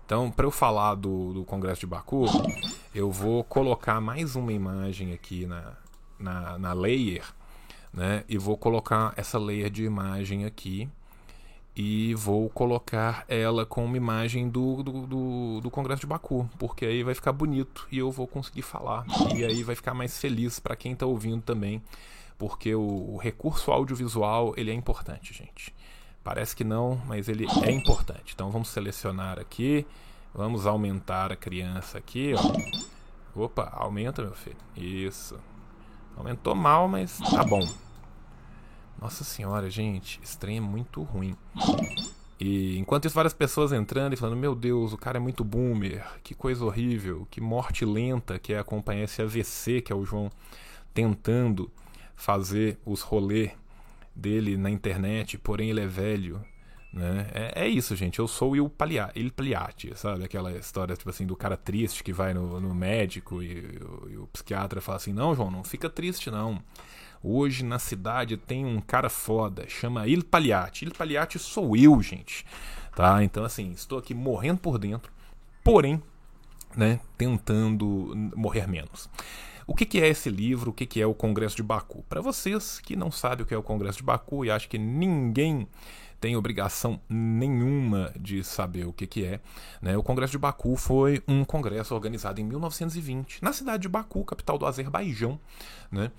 Então, 0.09 0.31
para 0.31 0.43
eu 0.43 0.49
falar 0.49 0.95
do, 0.95 1.33
do 1.33 1.45
Congresso 1.45 1.81
de 1.81 1.85
Baku, 1.85 2.25
eu 2.95 3.11
vou 3.11 3.43
colocar 3.43 4.01
mais 4.01 4.35
uma 4.35 4.51
imagem 4.51 5.13
aqui 5.13 5.45
na, 5.45 5.73
na, 6.17 6.57
na 6.57 6.73
layer, 6.73 7.23
né? 7.93 8.23
E 8.27 8.35
vou 8.35 8.57
colocar 8.57 9.13
essa 9.15 9.37
layer 9.37 9.69
de 9.69 9.83
imagem 9.83 10.45
aqui 10.45 10.89
e 11.75 12.15
vou 12.15 12.49
colocar 12.49 13.23
ela 13.27 13.67
com 13.67 13.85
uma 13.85 13.97
imagem 13.97 14.49
do, 14.49 14.81
do, 14.81 15.05
do, 15.05 15.61
do, 15.61 15.69
Congresso 15.69 16.01
de 16.01 16.07
Baku, 16.07 16.49
porque 16.57 16.87
aí 16.87 17.03
vai 17.03 17.13
ficar 17.13 17.31
bonito 17.31 17.87
e 17.91 17.99
eu 17.99 18.09
vou 18.09 18.25
conseguir 18.25 18.63
falar. 18.63 19.05
E 19.35 19.45
aí 19.45 19.61
vai 19.61 19.75
ficar 19.75 19.93
mais 19.93 20.17
feliz 20.17 20.59
para 20.59 20.75
quem 20.75 20.93
está 20.93 21.05
ouvindo 21.05 21.43
também, 21.43 21.83
porque 22.35 22.73
o, 22.73 23.13
o, 23.13 23.17
recurso 23.17 23.71
audiovisual 23.71 24.55
ele 24.57 24.71
é 24.71 24.73
importante, 24.73 25.35
gente. 25.35 25.71
Parece 26.29 26.55
que 26.55 26.63
não, 26.63 27.01
mas 27.07 27.27
ele 27.27 27.47
é 27.63 27.71
importante. 27.71 28.33
Então 28.35 28.51
vamos 28.51 28.67
selecionar 28.67 29.39
aqui, 29.39 29.83
vamos 30.31 30.67
aumentar 30.67 31.31
a 31.31 31.35
criança 31.35 31.97
aqui, 31.97 32.35
ó. 32.35 33.45
Opa, 33.45 33.67
aumenta, 33.73 34.21
meu 34.21 34.35
filho. 34.35 34.55
Isso. 34.77 35.39
Aumentou 36.15 36.53
mal, 36.53 36.87
mas 36.87 37.17
tá 37.17 37.43
bom. 37.43 37.67
Nossa 39.01 39.23
senhora, 39.23 39.71
gente, 39.71 40.19
trem 40.37 40.57
é 40.57 40.61
muito 40.61 41.01
ruim. 41.01 41.35
E 42.39 42.77
enquanto 42.77 43.05
isso, 43.05 43.15
várias 43.15 43.33
pessoas 43.33 43.71
entrando 43.71 44.13
e 44.13 44.15
falando: 44.15 44.37
Meu 44.37 44.53
Deus, 44.53 44.93
o 44.93 44.99
cara 44.99 45.17
é 45.17 45.19
muito 45.19 45.43
boomer, 45.43 46.05
que 46.23 46.35
coisa 46.35 46.63
horrível, 46.63 47.27
que 47.31 47.41
morte 47.41 47.83
lenta 47.85 48.37
que 48.37 48.53
é 48.53 48.59
acompanhar 48.59 49.05
esse 49.05 49.19
AVC 49.19 49.81
que 49.81 49.91
é 49.91 49.95
o 49.95 50.05
João 50.05 50.29
tentando 50.93 51.71
fazer 52.15 52.77
os 52.85 53.01
rolê 53.01 53.49
dele 54.19 54.57
na 54.57 54.69
internet, 54.69 55.37
porém 55.37 55.69
ele 55.69 55.81
é 55.81 55.87
velho. 55.87 56.43
Né? 56.91 57.27
É, 57.33 57.65
é 57.65 57.67
isso, 57.67 57.95
gente. 57.95 58.19
Eu 58.19 58.27
sou 58.27 58.51
o 58.51 58.55
Il 58.55 58.69
Pagliatti, 58.69 59.91
sabe? 59.95 60.23
Aquela 60.23 60.51
história 60.53 60.95
tipo 60.95 61.09
assim, 61.09 61.25
do 61.25 61.35
cara 61.35 61.55
triste 61.55 62.03
que 62.03 62.11
vai 62.11 62.33
no, 62.33 62.59
no 62.59 62.73
médico 62.73 63.41
e, 63.43 63.47
e, 63.47 64.11
e 64.11 64.17
o 64.17 64.27
psiquiatra 64.33 64.81
fala 64.81 64.97
assim: 64.97 65.13
Não, 65.13 65.35
João, 65.35 65.51
não 65.51 65.63
fica 65.63 65.89
triste, 65.89 66.29
não. 66.31 66.61
Hoje 67.21 67.65
na 67.65 67.79
cidade 67.79 68.37
tem 68.37 68.65
um 68.65 68.79
cara 68.79 69.09
foda, 69.09 69.67
chama 69.67 70.07
Il 70.07 70.23
Pagliatti. 70.23 70.85
Il 70.85 70.93
Pagliatti 70.95 71.37
sou 71.37 71.75
eu, 71.75 72.01
gente. 72.01 72.45
Tá? 72.95 73.23
Então 73.23 73.43
assim, 73.43 73.71
estou 73.71 73.99
aqui 73.99 74.13
morrendo 74.13 74.59
por 74.59 74.77
dentro, 74.79 75.11
porém, 75.63 76.01
né, 76.75 76.99
tentando 77.17 78.13
morrer 78.35 78.67
menos. 78.67 79.09
O 79.69 79.75
que, 79.75 79.85
que, 79.85 80.01
é 80.01 80.07
esse 80.07 80.31
livro? 80.31 80.71
O 80.71 80.73
que, 80.73 80.83
que 80.83 80.99
é 80.99 81.05
o 81.05 81.13
Congresso 81.13 81.55
de 81.55 81.61
Baku? 81.61 82.03
Para 82.09 82.21
vocês 82.21 82.79
que 82.79 82.95
não 82.95 83.11
sabem 83.11 83.43
o 83.43 83.45
que 83.45 83.53
é 83.53 83.57
o 83.57 83.61
Congresso 83.61 83.99
de 83.99 84.03
Baku 84.03 84.43
e 84.43 84.49
acham 84.49 84.67
que 84.67 84.79
ninguém 84.79 85.67
tem 86.19 86.35
obrigação 86.35 86.99
nenhuma 87.07 88.11
de 88.19 88.43
saber 88.43 88.87
o 88.87 88.91
que, 88.91 89.05
que 89.05 89.23
é. 89.23 89.39
Né? 89.79 89.95
O 89.95 90.01
Congresso 90.01 90.31
de 90.31 90.39
Baku 90.39 90.75
foi 90.75 91.21
um 91.27 91.45
congresso 91.45 91.93
organizado 91.93 92.41
em 92.41 92.45
1920 92.45 93.43
na 93.43 93.53
cidade 93.53 93.83
de 93.83 93.89
Baku, 93.89 94.25
capital 94.25 94.57
do 94.57 94.65
Azerbaijão. 94.65 95.39
Né? 95.91 96.11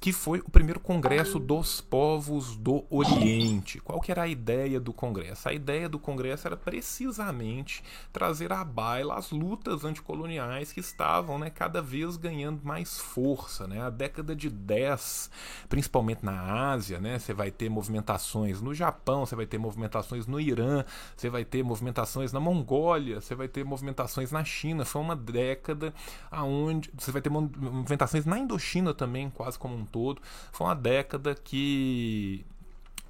Que 0.00 0.12
foi 0.12 0.38
o 0.40 0.50
primeiro 0.50 0.78
congresso 0.78 1.38
dos 1.38 1.80
povos 1.80 2.56
do 2.56 2.84
Oriente. 2.88 3.80
Qual 3.80 4.00
que 4.00 4.12
era 4.12 4.22
a 4.22 4.28
ideia 4.28 4.78
do 4.78 4.92
congresso? 4.92 5.48
A 5.48 5.52
ideia 5.52 5.88
do 5.88 5.98
congresso 5.98 6.46
era 6.46 6.56
precisamente 6.56 7.82
trazer 8.12 8.52
à 8.52 8.64
baila 8.64 9.16
as 9.16 9.30
lutas 9.30 9.84
anticoloniais 9.84 10.72
que 10.72 10.80
estavam 10.80 11.38
né, 11.38 11.50
cada 11.50 11.82
vez 11.82 12.16
ganhando 12.16 12.60
mais 12.62 13.00
força. 13.00 13.66
Né? 13.66 13.82
A 13.82 13.90
década 13.90 14.36
de 14.36 14.48
10, 14.48 15.30
principalmente 15.68 16.24
na 16.24 16.70
Ásia, 16.70 17.00
né, 17.00 17.18
você 17.18 17.32
vai 17.32 17.50
ter 17.50 17.68
movimentações 17.68 18.60
no 18.60 18.72
Japão, 18.72 19.26
você 19.26 19.34
vai 19.34 19.46
ter 19.46 19.58
movimentações 19.58 20.26
no 20.26 20.40
Irã, 20.40 20.84
você 21.16 21.28
vai 21.28 21.44
ter 21.44 21.64
movimentações 21.64 22.32
na 22.32 22.38
Mongólia, 22.38 23.20
você 23.20 23.34
vai 23.34 23.48
ter 23.48 23.64
movimentações 23.64 24.30
na 24.30 24.44
China. 24.44 24.84
Foi 24.84 25.02
uma 25.02 25.16
década 25.16 25.92
aonde 26.30 26.90
você 26.96 27.10
vai 27.10 27.20
ter 27.20 27.30
movimentações 27.30 28.24
na 28.24 28.38
Indochina 28.38 28.94
também, 28.94 29.28
quase 29.30 29.58
como 29.58 29.74
um 29.74 29.87
todo. 29.88 30.22
Foi 30.52 30.66
uma 30.66 30.76
década 30.76 31.34
que 31.34 32.44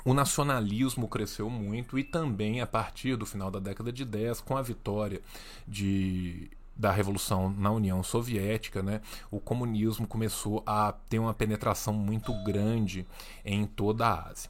o 0.04 0.14
nacionalismo 0.14 1.06
cresceu 1.08 1.50
muito 1.50 1.98
e 1.98 2.04
também 2.04 2.60
a 2.60 2.66
partir 2.66 3.16
do 3.16 3.26
final 3.26 3.50
da 3.50 3.58
década 3.58 3.92
de 3.92 4.04
10, 4.04 4.40
com 4.40 4.56
a 4.56 4.62
vitória 4.62 5.20
de 5.66 6.50
da 6.78 6.92
revolução 6.92 7.50
na 7.50 7.72
União 7.72 8.04
Soviética, 8.04 8.80
né, 8.80 9.00
o 9.32 9.40
comunismo 9.40 10.06
começou 10.06 10.62
a 10.64 10.94
ter 11.08 11.18
uma 11.18 11.34
penetração 11.34 11.92
muito 11.92 12.32
grande 12.44 13.04
em 13.44 13.66
toda 13.66 14.06
a 14.06 14.28
Ásia. 14.30 14.48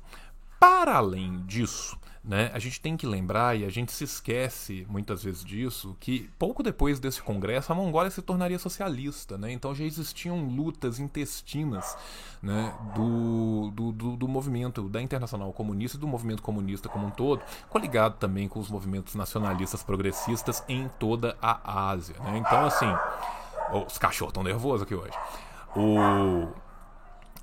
Para 0.61 0.97
além 0.97 1.39
disso, 1.47 1.99
né? 2.23 2.51
A 2.53 2.59
gente 2.59 2.81
tem 2.81 2.97
que 2.97 3.07
lembrar, 3.07 3.57
e 3.57 3.65
a 3.65 3.71
gente 3.71 3.93
se 3.93 4.05
esquece 4.05 4.87
muitas 4.89 5.23
vezes 5.23 5.45
disso, 5.45 5.97
que 6.01 6.31
pouco 6.39 6.63
depois 6.63 6.99
desse 7.01 7.23
congresso 7.23 7.73
a 7.73 7.75
Mongólia 7.75 8.11
se 8.11 8.21
tornaria 8.23 8.59
socialista. 8.59 9.39
Né? 9.39 9.53
Então 9.53 9.75
já 9.75 9.85
existiam 9.85 10.45
lutas 10.47 10.99
intestinas 10.99 11.97
né, 12.43 12.75
do, 12.95 13.71
do, 13.71 13.93
do, 13.93 14.17
do 14.17 14.29
movimento 14.29 14.89
da 14.89 15.01
Internacional 15.01 15.53
Comunista 15.53 15.97
e 15.97 16.01
do 16.01 16.07
movimento 16.07 16.43
comunista 16.43 16.89
como 16.89 17.07
um 17.07 17.11
todo, 17.11 17.43
coligado 17.69 18.17
também 18.19 18.49
com 18.49 18.61
os 18.61 18.71
movimentos 18.71 19.15
nacionalistas 19.15 19.83
progressistas 19.83 20.63
em 20.69 20.89
toda 20.99 21.37
a 21.41 21.89
Ásia. 21.91 22.17
Né? 22.21 22.39
Então, 22.39 22.65
assim, 22.65 22.93
os 23.87 23.99
cachorros 23.99 24.31
estão 24.31 24.43
nervosos 24.43 24.83
aqui 24.83 24.95
hoje. 24.95 25.17
O 25.77 26.49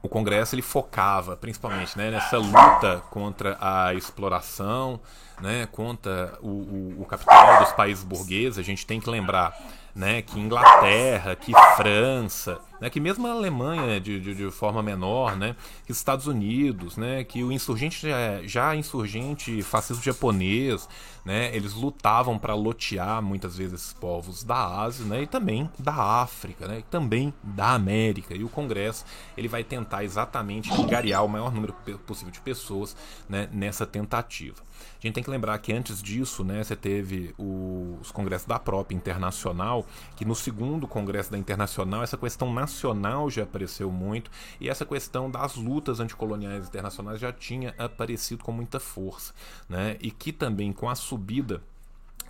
o 0.05 0.09
Congresso 0.09 0.53
ele 0.53 0.61
focava 0.61 1.35
principalmente 1.35 1.97
né, 1.97 2.11
nessa 2.11 2.37
luta 2.37 3.03
contra 3.09 3.57
a 3.59 3.93
exploração, 3.95 4.99
né, 5.41 5.67
contra 5.71 6.37
o, 6.41 6.47
o, 6.47 7.01
o 7.01 7.05
capital 7.05 7.59
dos 7.63 7.71
países 7.71 8.03
burgueses. 8.03 8.59
A 8.59 8.63
gente 8.63 8.85
tem 8.85 8.99
que 8.99 9.09
lembrar 9.09 9.57
né, 9.95 10.21
que 10.21 10.37
Inglaterra, 10.37 11.37
que 11.37 11.53
França, 11.77 12.59
né, 12.81 12.89
que 12.89 12.99
mesmo 12.99 13.25
a 13.27 13.31
Alemanha 13.31 13.97
de, 14.01 14.19
de, 14.19 14.35
de, 14.35 14.51
forma 14.51 14.83
menor, 14.83 15.37
né, 15.37 15.55
que 15.85 15.91
Estados 15.93 16.27
Unidos, 16.27 16.97
né, 16.97 17.23
que 17.23 17.41
o 17.45 17.51
insurgente 17.51 18.05
já, 18.43 18.75
insurgente 18.75 19.61
fascismo 19.61 20.03
japonês, 20.03 20.89
né, 21.23 21.55
eles 21.55 21.73
lutavam 21.73 22.37
para 22.37 22.53
lotear 22.53 23.21
muitas 23.21 23.55
vezes 23.55 23.81
esses 23.81 23.93
povos 23.93 24.43
da 24.43 24.81
Ásia, 24.81 25.05
né, 25.05 25.21
e 25.21 25.27
também 25.27 25.69
da 25.79 25.93
África, 25.93 26.67
né, 26.67 26.79
e 26.79 26.83
também 26.83 27.33
da 27.41 27.69
América. 27.69 28.35
E 28.35 28.43
o 28.43 28.49
Congresso 28.49 29.05
ele 29.37 29.47
vai 29.47 29.63
tentar 29.63 30.03
exatamente 30.03 30.73
angariar 30.73 31.23
o 31.23 31.29
maior 31.29 31.53
número 31.53 31.73
possível 32.05 32.33
de 32.33 32.41
pessoas, 32.41 32.97
né, 33.29 33.47
nessa 33.53 33.85
tentativa. 33.85 34.64
A 34.99 35.07
gente 35.07 35.13
tem 35.13 35.23
que 35.23 35.29
lembrar 35.29 35.57
que 35.59 35.73
antes 35.73 36.01
disso, 36.01 36.43
né, 36.43 36.63
você 36.63 36.75
teve 36.75 37.33
os 37.37 38.11
congressos 38.11 38.47
da 38.47 38.59
própria 38.59 38.95
internacional 38.95 39.85
que 40.15 40.25
no 40.25 40.35
segundo 40.35 40.87
Congresso 40.87 41.31
da 41.31 41.37
Internacional 41.37 42.03
essa 42.03 42.17
questão 42.17 42.53
nacional 42.53 43.29
já 43.29 43.43
apareceu 43.43 43.91
muito 43.91 44.31
e 44.59 44.69
essa 44.69 44.85
questão 44.85 45.29
das 45.29 45.55
lutas 45.55 45.99
anticoloniais 45.99 46.67
internacionais 46.67 47.19
já 47.19 47.31
tinha 47.31 47.73
aparecido 47.77 48.43
com 48.43 48.51
muita 48.51 48.79
força, 48.79 49.33
né? 49.69 49.97
E 49.99 50.11
que 50.11 50.31
também 50.31 50.71
com 50.71 50.89
a 50.89 50.95
subida 50.95 51.61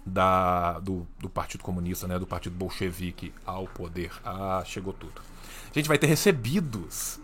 da, 0.05 0.79
do, 0.79 1.07
do 1.19 1.29
Partido 1.29 1.63
Comunista, 1.63 2.07
né, 2.07 2.19
do 2.19 2.27
Partido 2.27 2.55
Bolchevique 2.55 3.33
ao 3.45 3.67
poder, 3.67 4.11
ah, 4.23 4.63
chegou 4.65 4.93
tudo. 4.93 5.21
A 5.71 5.73
gente 5.73 5.87
vai 5.87 5.97
ter 5.97 6.07
recebidos 6.07 7.19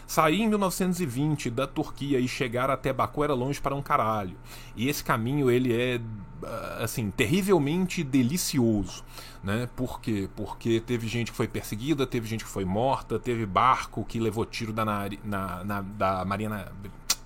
Sair 0.06 0.40
em 0.40 0.48
1920 0.48 1.50
da 1.50 1.66
Turquia 1.66 2.18
e 2.18 2.26
chegar 2.26 2.70
até 2.70 2.94
Baku 2.94 3.24
era 3.24 3.34
longe 3.34 3.60
para 3.60 3.74
um 3.74 3.82
caralho. 3.82 4.38
E 4.74 4.88
esse 4.88 5.04
caminho 5.04 5.50
ele 5.50 5.70
é 5.70 6.00
ah, 6.42 6.78
assim 6.84 7.10
terrivelmente 7.10 8.02
delicioso, 8.02 9.04
né? 9.44 9.68
Por 9.76 10.00
quê? 10.00 10.30
Porque 10.34 10.80
teve 10.80 11.06
gente 11.06 11.30
que 11.30 11.36
foi 11.36 11.46
perseguida, 11.46 12.06
teve 12.06 12.26
gente 12.26 12.42
que 12.42 12.50
foi 12.50 12.64
morta, 12.64 13.18
teve 13.18 13.44
barco 13.44 14.02
que 14.02 14.18
levou 14.18 14.46
tiro 14.46 14.72
da, 14.72 14.84
na, 14.84 15.08
na, 15.62 15.82
da 15.82 16.24
Marinha 16.24 16.72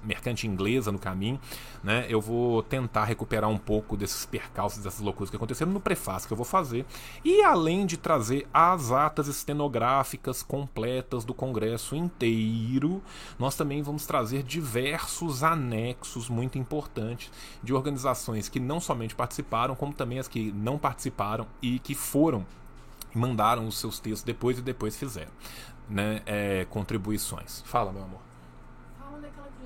mercante 0.06 0.46
inglesa 0.46 0.92
no 0.92 0.98
caminho, 0.98 1.38
né? 1.82 2.06
Eu 2.08 2.20
vou 2.20 2.62
tentar 2.62 3.04
recuperar 3.04 3.50
um 3.50 3.58
pouco 3.58 3.96
desses 3.96 4.24
percalços, 4.24 4.82
dessas 4.82 5.00
loucuras 5.00 5.28
que 5.28 5.36
aconteceram 5.36 5.72
no 5.72 5.80
prefácio 5.80 6.28
que 6.28 6.32
eu 6.32 6.36
vou 6.36 6.46
fazer. 6.46 6.86
E 7.24 7.42
além 7.42 7.84
de 7.84 7.96
trazer 7.96 8.46
as 8.54 8.92
atas 8.92 9.28
estenográficas 9.28 10.42
completas 10.42 11.24
do 11.24 11.34
Congresso 11.34 11.96
inteiro, 11.96 13.02
nós 13.38 13.56
também 13.56 13.82
vamos 13.82 14.06
trazer 14.06 14.42
diversos 14.42 15.42
anexos 15.42 16.28
muito 16.28 16.56
importantes 16.56 17.30
de 17.62 17.74
organizações 17.74 18.48
que 18.48 18.60
não 18.60 18.80
somente 18.80 19.14
participaram, 19.14 19.74
como 19.74 19.92
também 19.92 20.18
as 20.18 20.28
que 20.28 20.52
não 20.52 20.78
participaram 20.78 21.46
e 21.60 21.78
que 21.78 21.94
foram 21.94 22.46
mandaram 23.14 23.66
os 23.66 23.78
seus 23.78 23.98
textos 23.98 24.22
depois 24.22 24.58
e 24.58 24.62
depois 24.62 24.94
fizeram 24.94 25.30
né, 25.88 26.20
é, 26.26 26.66
contribuições. 26.68 27.62
Fala, 27.64 27.90
meu 27.90 28.04
amor 28.04 28.26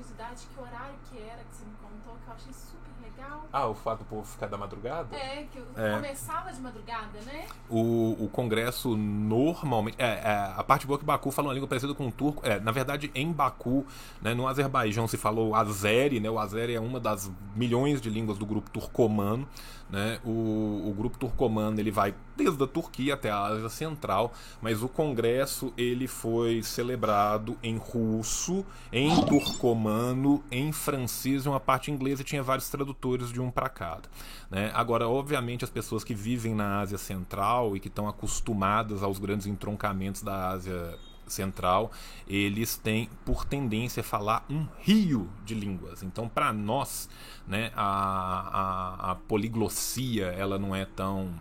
curiosidade 0.01 0.47
que 0.47 0.61
horário 0.61 0.99
que 1.11 1.19
era 1.19 1.43
que 1.45 1.57
você 1.57 1.65
me 1.65 1.75
contou, 1.77 2.17
que 2.17 2.29
eu 2.29 2.35
achei 2.35 2.53
super 2.53 2.93
legal. 3.03 3.39
Ah, 3.52 3.66
o 3.66 3.75
fato 3.75 4.00
do 4.00 4.04
povo 4.04 4.25
ficar 4.25 4.47
da 4.47 4.57
madrugada? 4.57 5.16
É, 5.16 5.45
que 5.50 5.59
é. 5.76 5.95
começava 5.95 6.52
de 6.52 6.61
madrugada, 6.61 7.21
né? 7.26 7.47
O, 7.69 8.25
o 8.25 8.28
congresso 8.28 8.97
normalmente. 8.97 9.97
É, 9.99 10.07
é, 10.07 10.52
a 10.57 10.62
parte 10.62 10.87
boa 10.87 10.97
é 10.97 11.00
que 11.00 11.04
Baku 11.04 11.30
fala 11.33 11.49
uma 11.49 11.54
língua 11.54 11.69
parecida 11.69 11.92
com 11.92 12.07
o 12.07 12.12
turco. 12.12 12.47
É, 12.47 12.61
na 12.61 12.71
verdade, 12.71 13.11
em 13.12 13.33
Baku, 13.33 13.85
né, 14.23 14.35
no 14.35 14.47
Azerbaijão 14.47 15.09
se 15.09 15.16
falou 15.16 15.54
Azeri, 15.54 16.21
né? 16.21 16.30
O 16.30 16.38
Azeri 16.38 16.75
é 16.75 16.80
uma 16.80 17.00
das 17.00 17.30
milhões 17.57 18.00
de 18.00 18.09
línguas 18.09 18.38
do 18.38 18.47
grupo 18.47 18.71
turcomano. 18.71 19.49
Né? 19.91 20.21
O, 20.25 20.89
o 20.89 20.95
grupo 20.97 21.19
turcomano 21.19 21.81
ele 21.81 21.91
vai 21.91 22.15
desde 22.37 22.63
a 22.63 22.67
Turquia 22.67 23.15
até 23.15 23.31
a 23.31 23.41
Ásia 23.41 23.69
Central, 23.69 24.33
mas 24.63 24.83
o 24.83 24.89
congresso 24.89 25.73
ele 25.77 26.07
foi 26.07 26.63
celebrado 26.63 27.57
em 27.63 27.77
russo, 27.77 28.65
em 28.93 29.11
turcomano, 29.25 30.43
em 30.51 30.73
francês 30.73 31.45
e 31.45 31.49
uma 31.49 31.61
parte 31.61 31.91
inglesa 31.91 32.23
tinha 32.23 32.43
vários 32.43 32.69
tradutores 32.69 33.33
de 33.33 33.41
um 33.41 33.50
para 33.50 33.69
cada. 33.69 34.09
Né? 34.49 34.71
Agora, 34.75 35.09
obviamente, 35.09 35.65
as 35.65 35.71
pessoas 35.71 36.05
que 36.05 36.15
vivem 36.15 36.55
na 36.55 36.81
Ásia 36.81 36.99
Central 36.99 37.76
e 37.76 37.81
que 37.81 37.89
estão 37.89 38.09
acostumadas 38.09 39.03
aos 39.03 39.19
grandes 39.19 39.47
entroncamentos 39.47 40.23
da 40.23 40.50
Ásia 40.50 40.99
Central, 41.32 41.90
eles 42.26 42.76
têm 42.76 43.08
por 43.25 43.45
tendência 43.45 44.02
falar 44.02 44.45
um 44.49 44.66
rio 44.78 45.28
de 45.45 45.54
línguas. 45.54 46.02
Então, 46.02 46.28
para 46.28 46.52
nós, 46.52 47.08
né, 47.47 47.73
a, 47.75 49.08
a, 49.08 49.10
a 49.12 49.14
poliglossia 49.14 50.26
ela 50.26 50.58
não 50.58 50.75
é 50.75 50.84
tão 50.84 51.34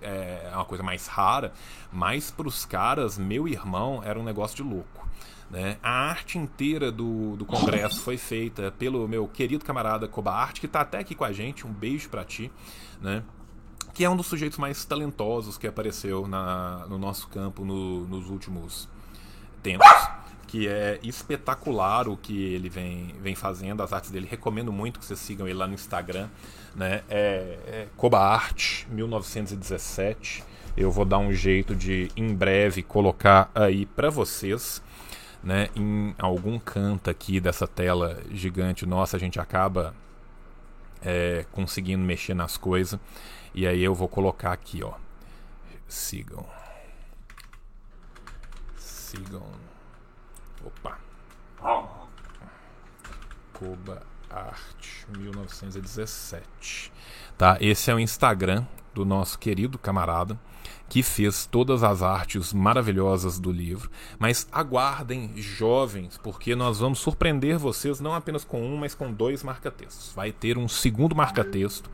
é, 0.00 0.50
é 0.52 0.54
uma 0.54 0.64
coisa 0.64 0.82
mais 0.82 1.06
rara, 1.06 1.52
mas 1.92 2.30
para 2.30 2.46
os 2.46 2.64
caras, 2.64 3.18
meu 3.18 3.48
irmão, 3.48 4.02
era 4.04 4.18
um 4.18 4.22
negócio 4.22 4.56
de 4.56 4.62
louco. 4.62 5.06
Né? 5.50 5.78
A 5.82 5.90
arte 5.90 6.38
inteira 6.38 6.90
do, 6.90 7.36
do 7.36 7.44
congresso 7.44 8.00
foi 8.00 8.16
feita 8.16 8.72
pelo 8.72 9.06
meu 9.06 9.28
querido 9.28 9.64
camarada 9.64 10.08
Koba 10.08 10.32
Arte, 10.32 10.60
que 10.60 10.66
está 10.66 10.80
até 10.80 10.98
aqui 10.98 11.14
com 11.14 11.24
a 11.24 11.32
gente. 11.32 11.66
Um 11.66 11.72
beijo 11.72 12.08
para 12.08 12.24
ti. 12.24 12.50
Né? 13.00 13.22
Que 13.94 14.04
é 14.04 14.10
um 14.10 14.16
dos 14.16 14.26
sujeitos 14.26 14.58
mais 14.58 14.84
talentosos 14.84 15.56
que 15.56 15.66
apareceu 15.66 16.26
na, 16.26 16.86
no 16.88 16.98
nosso 16.98 17.28
campo 17.28 17.64
no, 17.64 18.06
nos 18.06 18.28
últimos 18.28 18.88
que 20.46 20.68
é 20.68 20.98
espetacular 21.02 22.08
o 22.08 22.16
que 22.16 22.54
ele 22.54 22.68
vem, 22.68 23.14
vem 23.20 23.34
fazendo, 23.34 23.82
as 23.82 23.92
artes 23.92 24.10
dele. 24.10 24.26
Recomendo 24.30 24.72
muito 24.72 24.98
que 25.00 25.04
vocês 25.04 25.18
sigam 25.18 25.46
ele 25.46 25.58
lá 25.58 25.66
no 25.66 25.74
Instagram. 25.74 26.28
Né? 26.74 27.02
É, 27.08 27.58
é 27.66 27.88
Koba 27.96 28.20
Art 28.20 28.84
1917. 28.88 30.44
Eu 30.76 30.90
vou 30.90 31.04
dar 31.04 31.18
um 31.18 31.32
jeito 31.32 31.74
de, 31.74 32.10
em 32.16 32.34
breve, 32.34 32.82
colocar 32.82 33.50
aí 33.54 33.86
para 33.86 34.10
vocês. 34.10 34.82
Né, 35.44 35.68
em 35.76 36.12
algum 36.18 36.58
canto 36.58 37.08
aqui 37.08 37.38
dessa 37.38 37.68
tela 37.68 38.20
gigante 38.32 38.84
nossa, 38.84 39.16
a 39.16 39.20
gente 39.20 39.38
acaba 39.38 39.94
é, 41.00 41.46
conseguindo 41.52 42.02
mexer 42.02 42.34
nas 42.34 42.56
coisas. 42.56 42.98
E 43.54 43.64
aí 43.64 43.84
eu 43.84 43.94
vou 43.94 44.08
colocar 44.08 44.52
aqui, 44.52 44.82
ó. 44.82 44.94
Sigam. 45.86 46.44
Sigam 49.16 49.42
Opa. 50.62 50.98
Koba 53.54 54.02
Art 54.28 55.08
1917. 55.16 56.92
Tá? 57.38 57.56
Esse 57.58 57.90
é 57.90 57.94
o 57.94 57.98
Instagram 57.98 58.66
do 58.92 59.06
nosso 59.06 59.38
querido 59.38 59.78
camarada 59.78 60.38
que 60.88 61.02
fez 61.02 61.46
todas 61.46 61.82
as 61.82 62.02
artes 62.02 62.52
maravilhosas 62.52 63.38
do 63.38 63.50
livro. 63.50 63.90
Mas 64.18 64.46
aguardem, 64.52 65.32
jovens, 65.36 66.18
porque 66.22 66.54
nós 66.54 66.78
vamos 66.78 66.98
surpreender 66.98 67.58
vocês 67.58 68.00
não 68.00 68.14
apenas 68.14 68.44
com 68.44 68.62
um, 68.62 68.76
mas 68.76 68.94
com 68.94 69.10
dois 69.12 69.42
marca-textos. 69.42 70.12
Vai 70.14 70.30
ter 70.30 70.58
um 70.58 70.68
segundo 70.68 71.16
marca-texto 71.16 71.90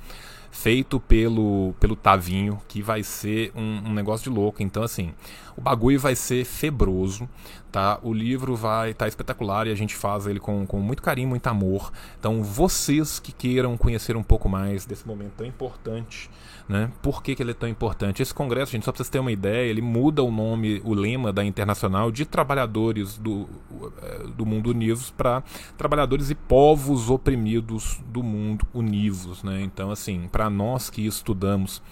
feito 0.53 1.01
pelo, 1.01 1.75
pelo 1.81 1.97
Tavinho, 1.97 2.61
que 2.69 2.83
vai 2.83 3.03
ser 3.03 3.51
um, 3.57 3.89
um, 3.89 3.93
negócio 3.95 4.31
de 4.31 4.39
louco. 4.39 4.63
Então, 4.63 4.83
assim, 4.83 5.15
o 5.57 5.63
bagulho 5.63 5.99
vai 5.99 6.15
ser 6.15 6.45
febroso, 6.45 7.27
tá? 7.73 7.99
O 8.03 8.13
livro 8.13 8.55
vai 8.55 8.91
estar 8.91 9.07
tá 9.07 9.09
espetacular 9.09 9.67
e 9.67 9.73
a 9.73 9.75
gente 9.75 9.97
faz 9.97 10.27
ele 10.27 10.39
com, 10.39 10.67
com 10.67 10.79
muito 10.79 11.03
carinho, 11.03 11.31
muito 11.31 11.47
amor. 11.47 11.91
Então, 12.21 12.45
vocês 12.45 13.19
que 13.19 13.33
queiram 13.33 13.79
conhecer 13.79 14.15
um 14.15 14.23
pouco 14.23 14.47
mais 14.47 14.85
desse 14.85 15.09
momento 15.09 15.33
tão 15.39 15.47
importante 15.47 16.31
né? 16.73 16.91
Por 17.03 17.23
que, 17.23 17.35
que 17.35 17.43
ele 17.43 17.51
é 17.51 17.55
tão 17.55 17.69
importante? 17.69 18.23
Esse 18.23 18.33
congresso, 18.33 18.73
gente, 18.73 18.85
só 18.87 18.91
para 18.91 18.97
vocês 18.97 19.11
terem 19.11 19.25
uma 19.25 19.31
ideia, 19.31 19.69
ele 19.69 19.83
muda 19.83 20.23
o 20.23 20.31
nome, 20.31 20.81
o 20.85 20.95
lema 20.95 21.31
da 21.31 21.45
Internacional 21.45 22.11
de 22.11 22.25
Trabalhadores 22.25 23.19
do, 23.19 23.47
eh, 24.03 24.27
do 24.35 24.47
Mundo 24.47 24.71
Univos 24.71 25.11
para 25.11 25.43
Trabalhadores 25.77 26.31
e 26.31 26.35
Povos 26.35 27.11
Oprimidos 27.11 28.01
do 28.07 28.23
Mundo 28.23 28.67
Univos. 28.73 29.43
Né? 29.43 29.61
Então, 29.63 29.91
assim, 29.91 30.29
para 30.33 30.49
nós 30.49 30.89
que 30.89 31.07
estudamos 31.07 31.83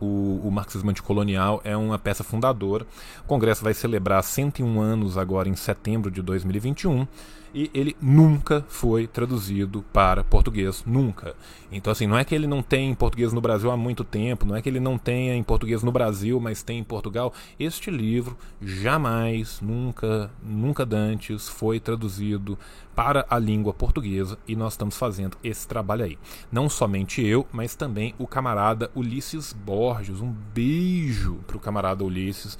o, 0.00 0.40
o, 0.44 0.50
marxismo 0.50 0.90
anticolonial 0.90 1.60
é 1.62 1.76
uma 1.76 1.98
peça 1.98 2.24
fundadora. 2.24 2.86
O 3.24 3.26
Congresso 3.26 3.62
vai 3.62 3.74
celebrar 3.74 4.22
101 4.22 4.80
anos 4.80 5.18
agora 5.18 5.48
em 5.48 5.56
setembro 5.56 6.10
de 6.10 6.22
2021 6.22 7.06
e 7.54 7.70
ele 7.74 7.96
nunca 8.00 8.64
foi 8.68 9.06
traduzido 9.06 9.84
para 9.92 10.24
português, 10.24 10.84
nunca. 10.86 11.34
Então 11.70 11.90
assim, 11.90 12.06
não 12.06 12.18
é 12.18 12.24
que 12.24 12.34
ele 12.34 12.46
não 12.46 12.62
tem 12.62 12.90
em 12.90 12.94
português 12.94 13.32
no 13.32 13.40
Brasil 13.40 13.70
há 13.70 13.76
muito 13.76 14.04
tempo, 14.04 14.46
não 14.46 14.56
é 14.56 14.62
que 14.62 14.68
ele 14.68 14.80
não 14.80 14.96
tenha 14.96 15.34
em 15.34 15.42
português 15.42 15.82
no 15.82 15.92
Brasil, 15.92 16.40
mas 16.40 16.62
tem 16.62 16.78
em 16.78 16.84
Portugal. 16.84 17.32
Este 17.58 17.90
livro 17.90 18.36
jamais, 18.60 19.60
nunca, 19.60 20.30
nunca 20.42 20.84
dantes 20.86 21.48
foi 21.48 21.78
traduzido 21.80 22.58
para 22.98 23.24
a 23.30 23.38
língua 23.38 23.72
portuguesa 23.72 24.36
e 24.48 24.56
nós 24.56 24.72
estamos 24.72 24.96
fazendo 24.96 25.36
esse 25.44 25.68
trabalho 25.68 26.04
aí. 26.04 26.18
Não 26.50 26.68
somente 26.68 27.24
eu, 27.24 27.46
mas 27.52 27.76
também 27.76 28.12
o 28.18 28.26
camarada 28.26 28.90
Ulisses 28.92 29.52
Borges. 29.52 30.20
Um 30.20 30.34
beijo 30.52 31.36
pro 31.46 31.60
camarada 31.60 32.02
Ulisses. 32.02 32.58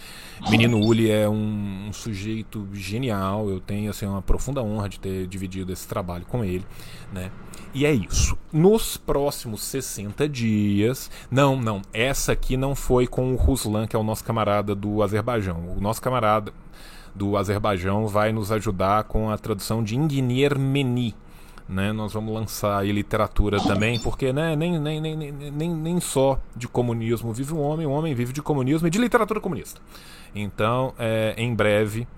Menino 0.48 0.79
Uli 0.79 1.11
é 1.11 1.29
um, 1.29 1.88
um, 1.88 1.92
sujeito 1.92 2.68
genial. 2.72 3.51
Eu 3.51 3.59
tenho 3.59 3.90
assim, 3.90 4.07
uma 4.07 4.22
profunda 4.22 4.62
honra 4.62 4.78
de 4.87 5.01
ter 5.01 5.27
dividido 5.27 5.73
esse 5.73 5.88
trabalho 5.88 6.25
com 6.27 6.45
ele. 6.45 6.64
Né? 7.12 7.31
E 7.75 7.87
é 7.87 7.93
isso. 7.93 8.37
Nos 8.53 8.97
próximos 8.97 9.62
60 9.62 10.29
dias. 10.29 11.11
Não, 11.31 11.57
não. 11.57 11.81
Essa 11.93 12.33
aqui 12.33 12.57
não 12.57 12.75
foi 12.75 13.07
com 13.07 13.33
o 13.33 13.37
Ruslan, 13.37 13.87
que 13.87 13.97
é 13.97 13.99
o 13.99 14.05
nosso 14.05 14.23
camarada 14.23 14.75
do 14.75 15.03
Azerbaijão. 15.03 15.75
O 15.77 15.81
nosso 15.81 16.03
camarada 16.03 16.53
do 17.14 17.37
Azerbaijão 17.37 18.07
vai 18.07 18.33
nos 18.33 18.53
ajudar 18.53 19.05
com 19.05 19.31
a 19.31 19.38
tradução 19.38 19.83
de 19.83 19.97
Ingenier 19.97 20.59
Meni 20.59 21.14
né? 21.69 21.93
Nós 21.93 22.14
vamos 22.14 22.33
lançar 22.33 22.79
aí 22.79 22.91
literatura 22.91 23.61
também, 23.61 24.01
porque 24.01 24.33
né, 24.33 24.57
nem, 24.57 24.81
nem, 24.81 25.01
nem, 25.01 25.17
nem, 25.33 25.75
nem 25.75 26.01
só 26.01 26.41
de 26.57 26.67
comunismo 26.67 27.33
vive 27.33 27.53
o 27.53 27.59
homem, 27.59 27.87
o 27.87 27.91
homem 27.91 28.14
vive 28.14 28.33
de 28.33 28.41
comunismo 28.41 28.88
e 28.88 28.91
de 28.91 28.99
literatura 28.99 29.41
comunista. 29.41 29.81
Então, 30.35 30.95
é, 30.99 31.35
em 31.37 31.55
breve, 31.55 32.09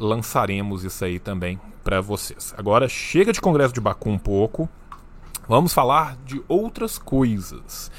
lançaremos 0.00 0.84
isso 0.84 1.04
aí 1.04 1.18
também 1.18 1.60
para 1.84 2.00
vocês. 2.00 2.54
Agora, 2.56 2.88
chega 2.88 3.32
de 3.32 3.40
Congresso 3.40 3.74
de 3.74 3.80
Baku 3.80 4.10
um 4.10 4.18
pouco, 4.18 4.68
vamos 5.46 5.72
falar 5.72 6.16
de 6.24 6.42
outras 6.48 6.98
coisas. 6.98 7.90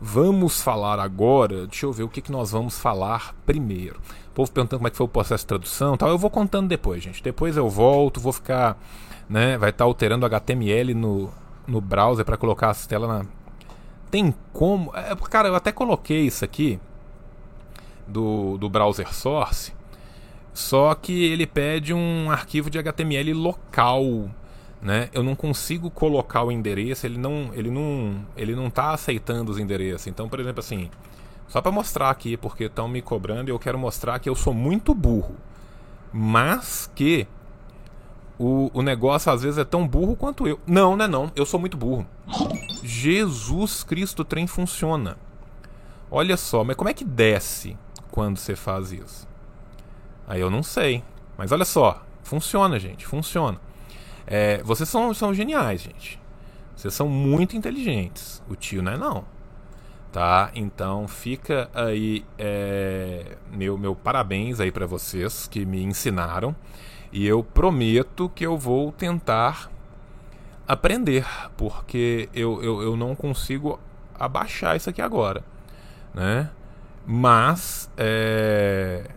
Vamos 0.00 0.62
falar 0.62 0.98
agora, 0.98 1.66
deixa 1.66 1.84
eu 1.84 1.92
ver 1.92 2.04
o 2.04 2.08
que, 2.08 2.22
que 2.22 2.32
nós 2.32 2.52
vamos 2.52 2.78
falar 2.78 3.34
primeiro. 3.44 4.00
O 4.28 4.32
povo 4.32 4.50
perguntando 4.50 4.78
como 4.78 4.88
é 4.88 4.90
que 4.90 4.96
foi 4.96 5.04
o 5.04 5.08
processo 5.08 5.44
de 5.44 5.48
tradução 5.48 5.96
tal. 5.96 6.08
Eu 6.08 6.16
vou 6.16 6.30
contando 6.30 6.68
depois, 6.68 7.02
gente. 7.02 7.22
Depois 7.22 7.54
eu 7.54 7.68
volto, 7.68 8.18
vou 8.18 8.32
ficar 8.32 8.78
né? 9.30 9.56
Vai 9.56 9.70
estar 9.70 9.84
tá 9.84 9.88
alterando 9.88 10.26
HTML 10.26 10.92
no, 10.92 11.30
no 11.64 11.80
browser 11.80 12.24
para 12.24 12.36
colocar 12.36 12.70
as 12.70 12.84
telas 12.84 13.08
na. 13.08 13.24
Tem 14.10 14.34
como. 14.52 14.90
É, 14.92 15.14
cara, 15.30 15.48
eu 15.48 15.54
até 15.54 15.70
coloquei 15.70 16.22
isso 16.22 16.44
aqui 16.44 16.80
do, 18.08 18.58
do 18.58 18.68
browser 18.68 19.14
source. 19.14 19.72
Só 20.60 20.94
que 20.94 21.24
ele 21.24 21.46
pede 21.46 21.94
um 21.94 22.30
arquivo 22.30 22.68
de 22.68 22.78
HTML 22.78 23.32
local, 23.32 24.30
né? 24.80 25.08
Eu 25.10 25.22
não 25.22 25.34
consigo 25.34 25.90
colocar 25.90 26.44
o 26.44 26.52
endereço, 26.52 27.06
ele 27.06 27.18
não, 27.18 27.50
ele 27.54 27.70
não, 27.70 28.24
ele 28.36 28.54
não 28.54 28.68
tá 28.68 28.92
aceitando 28.92 29.50
os 29.50 29.58
endereços. 29.58 30.06
Então, 30.06 30.28
por 30.28 30.38
exemplo, 30.38 30.60
assim, 30.60 30.90
só 31.48 31.62
para 31.62 31.72
mostrar 31.72 32.10
aqui 32.10 32.36
porque 32.36 32.64
estão 32.64 32.86
me 32.86 33.00
cobrando, 33.00 33.48
eu 33.48 33.58
quero 33.58 33.78
mostrar 33.78 34.18
que 34.18 34.28
eu 34.28 34.34
sou 34.36 34.52
muito 34.52 34.94
burro, 34.94 35.34
mas 36.12 36.90
que 36.94 37.26
o, 38.38 38.70
o 38.74 38.82
negócio 38.82 39.32
às 39.32 39.42
vezes 39.42 39.58
é 39.58 39.64
tão 39.64 39.88
burro 39.88 40.14
quanto 40.14 40.46
eu. 40.46 40.60
Não, 40.66 40.94
não 40.94 41.04
é 41.06 41.08
não. 41.08 41.32
Eu 41.34 41.46
sou 41.46 41.58
muito 41.58 41.76
burro. 41.76 42.06
Jesus 42.84 43.82
Cristo, 43.82 44.20
o 44.20 44.24
trem 44.26 44.46
funciona. 44.46 45.16
Olha 46.10 46.36
só, 46.36 46.62
mas 46.62 46.76
como 46.76 46.90
é 46.90 46.94
que 46.94 47.04
desce 47.04 47.78
quando 48.10 48.36
você 48.36 48.54
faz 48.54 48.92
isso? 48.92 49.29
Aí 50.30 50.40
eu 50.40 50.48
não 50.48 50.62
sei. 50.62 51.02
Mas 51.36 51.50
olha 51.50 51.64
só, 51.64 52.04
funciona, 52.22 52.78
gente, 52.78 53.04
funciona. 53.04 53.60
É, 54.24 54.62
vocês 54.62 54.88
são, 54.88 55.12
são 55.12 55.34
geniais, 55.34 55.82
gente. 55.82 56.20
Vocês 56.76 56.94
são 56.94 57.08
muito 57.08 57.56
inteligentes. 57.56 58.40
O 58.48 58.54
tio 58.54 58.80
não 58.80 58.92
é 58.92 58.96
não. 58.96 59.24
Tá? 60.12 60.52
Então 60.54 61.08
fica 61.08 61.68
aí 61.74 62.24
é, 62.38 63.38
meu, 63.50 63.76
meu 63.76 63.96
parabéns 63.96 64.60
aí 64.60 64.70
para 64.70 64.86
vocês 64.86 65.48
que 65.48 65.66
me 65.66 65.82
ensinaram. 65.82 66.54
E 67.12 67.26
eu 67.26 67.42
prometo 67.42 68.30
que 68.32 68.46
eu 68.46 68.56
vou 68.56 68.92
tentar 68.92 69.68
aprender, 70.66 71.26
porque 71.56 72.28
eu, 72.32 72.62
eu, 72.62 72.82
eu 72.82 72.96
não 72.96 73.16
consigo 73.16 73.80
abaixar 74.16 74.76
isso 74.76 74.88
aqui 74.88 75.02
agora. 75.02 75.42
Né? 76.14 76.48
Mas 77.04 77.90
é... 77.96 79.10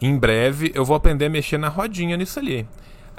em 0.00 0.16
breve 0.18 0.72
eu 0.74 0.84
vou 0.84 0.96
aprender 0.96 1.26
a 1.26 1.30
mexer 1.30 1.58
na 1.58 1.68
rodinha 1.68 2.16
nisso 2.16 2.38
ali. 2.38 2.66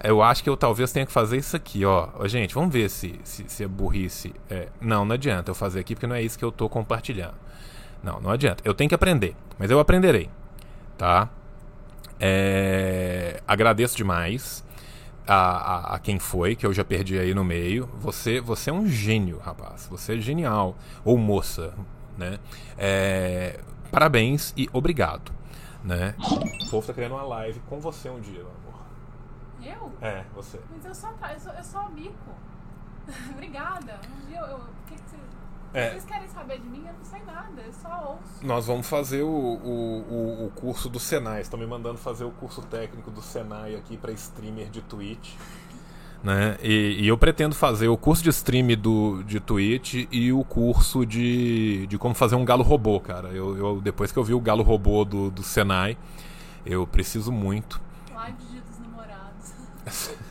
Eu 0.04 0.22
acho 0.22 0.44
que 0.44 0.50
eu 0.50 0.56
talvez 0.56 0.92
tenha 0.92 1.06
que 1.06 1.12
fazer 1.12 1.38
isso 1.38 1.56
aqui, 1.56 1.84
ó. 1.84 2.10
Gente, 2.28 2.54
vamos 2.54 2.72
ver 2.72 2.90
se, 2.90 3.20
se, 3.24 3.46
se 3.48 3.64
é 3.64 3.68
burrice. 3.68 4.34
É... 4.50 4.68
Não, 4.80 5.04
não 5.04 5.16
adianta 5.16 5.50
eu 5.50 5.56
fazer 5.56 5.80
aqui 5.80 5.96
porque 5.96 6.06
não 6.06 6.16
é 6.16 6.22
isso 6.22 6.38
que 6.38 6.46
eu 6.46 6.50
estou 6.50 6.70
compartilhando. 6.70 7.36
Não, 8.04 8.20
não 8.22 8.30
adianta. 8.30 8.62
Eu 8.64 8.74
tenho 8.74 8.88
que 8.88 8.96
aprender, 8.96 9.36
mas 9.58 9.72
eu 9.72 9.80
aprenderei, 9.80 10.30
tá? 10.98 11.30
É, 12.20 13.42
agradeço 13.48 13.96
demais 13.96 14.64
a, 15.28 15.36
a, 15.36 15.96
a, 15.96 16.00
quem 16.00 16.20
foi, 16.20 16.56
que 16.56 16.66
eu 16.66 16.74
já 16.74 16.86
perdi 16.86 17.18
aí 17.18 17.34
no 17.34 17.44
meio. 17.44 17.90
Você, 18.00 18.40
você 18.40 18.70
é 18.70 18.74
um 18.74 18.88
gênio, 18.88 19.40
rapaz. 19.40 19.88
Você 19.90 20.16
é 20.16 20.18
genial. 20.20 20.76
Ou 21.04 21.18
moça, 21.18 21.74
né? 22.18 22.38
É, 22.78 23.60
parabéns 23.92 24.54
e 24.56 24.70
obrigado. 24.72 25.37
Né? 25.88 26.14
O 26.66 26.70
povo 26.70 26.86
tá 26.86 26.94
criando 26.94 27.14
uma 27.14 27.24
live 27.24 27.62
com 27.62 27.80
você 27.80 28.10
um 28.10 28.20
dia, 28.20 28.44
meu 28.44 28.52
amor. 28.52 28.68
Eu? 29.64 29.92
É, 30.06 30.26
você. 30.36 30.60
Mas 30.70 30.86
eu 30.86 30.94
só, 30.94 31.10
eu 31.10 31.40
só, 31.40 31.52
eu 31.52 31.64
só 31.64 31.90
bico. 31.90 32.32
Obrigada. 33.32 33.98
Um 34.12 34.26
dia 34.28 34.40
eu. 34.40 34.48
eu 34.48 34.60
que 34.86 34.96
que 34.96 35.10
você... 35.10 35.18
É. 35.74 35.92
Vocês 35.92 36.06
querem 36.06 36.28
saber 36.28 36.60
de 36.60 36.68
mim? 36.68 36.86
Eu 36.86 36.94
não 36.94 37.06
sei 37.06 37.22
nada, 37.24 37.62
eu 37.62 37.74
só 37.74 38.18
ouço. 38.20 38.46
Nós 38.46 38.68
vamos 38.68 38.88
fazer 38.88 39.22
o, 39.22 39.28
o, 39.28 40.02
o, 40.10 40.46
o 40.48 40.52
curso 40.52 40.90
do 40.90 41.00
Senai. 41.00 41.42
Estão 41.42 41.58
me 41.58 41.66
mandando 41.66 41.98
fazer 41.98 42.26
o 42.26 42.32
curso 42.32 42.62
técnico 42.64 43.10
do 43.10 43.22
Senai 43.22 43.76
aqui 43.76 43.96
para 43.98 44.12
streamer 44.12 44.70
de 44.70 44.82
Twitch. 44.82 45.36
Né? 46.24 46.58
E, 46.62 46.98
e, 47.00 47.08
eu 47.08 47.18
pretendo 47.18 47.56
fazer 47.56 47.88
o 47.88 47.98
curso 47.98 48.24
de 48.24 48.30
stream 48.30 48.76
do, 48.76 49.24
de 49.24 49.40
Twitch 49.40 50.08
e 50.12 50.34
o 50.34 50.44
curso 50.44 51.06
de, 51.06 51.86
de 51.88 51.98
como 51.98 52.16
fazer 52.16 52.36
um 52.36 52.44
galo 52.44 52.64
robô, 52.64 53.00
cara. 53.00 53.30
Eu, 53.30 53.56
eu 53.58 53.82
depois 53.82 54.12
que 54.12 54.18
eu 54.18 54.24
vi 54.24 54.34
o 54.34 54.40
galo 54.40 54.64
robô 54.64 55.06
do, 55.06 55.30
do 55.30 55.44
Senai, 55.44 55.98
eu 56.66 56.86
preciso 56.88 57.32
muito. 57.32 57.80
Live 58.14 58.38
de 58.38 58.48
dia 58.48 58.62
dos 58.62 58.80
namorados. 58.80 59.54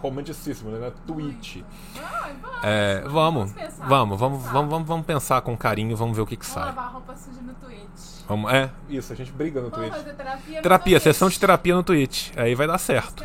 romanticíssimo, 0.00 0.70
né? 0.70 0.92
Twitch. 1.06 1.62
Vai, 1.94 2.34
vai. 2.34 2.60
É, 2.62 3.00
vamos, 3.06 3.52
vamos, 3.52 3.74
vamos, 3.78 4.18
vamos, 4.18 4.44
vamos, 4.44 4.70
vamos, 4.70 4.88
vamos, 4.88 5.06
pensar 5.06 5.40
com 5.40 5.56
carinho, 5.56 5.96
vamos 5.96 6.16
ver 6.16 6.22
o 6.22 6.26
que, 6.26 6.36
que 6.36 6.46
vamos 6.46 6.54
sai. 6.54 6.66
lavar 6.66 6.92
roupa 6.92 7.16
suja 7.16 7.40
no 7.40 7.54
Twitch. 7.54 8.24
Vamos, 8.28 8.52
é, 8.52 8.70
isso, 8.88 9.12
a 9.12 9.16
gente 9.16 9.32
briga 9.32 9.60
no 9.60 9.70
vamos 9.70 9.86
Twitch. 9.86 9.98
Fazer 9.98 10.14
terapia, 10.14 10.62
terapia 10.62 10.96
no 10.96 11.02
sessão 11.02 11.28
Twitch. 11.28 11.34
de 11.34 11.40
terapia 11.40 11.74
no 11.74 11.82
Twitch. 11.82 12.30
Aí 12.36 12.54
vai 12.54 12.66
dar 12.66 12.78
certo. 12.78 13.24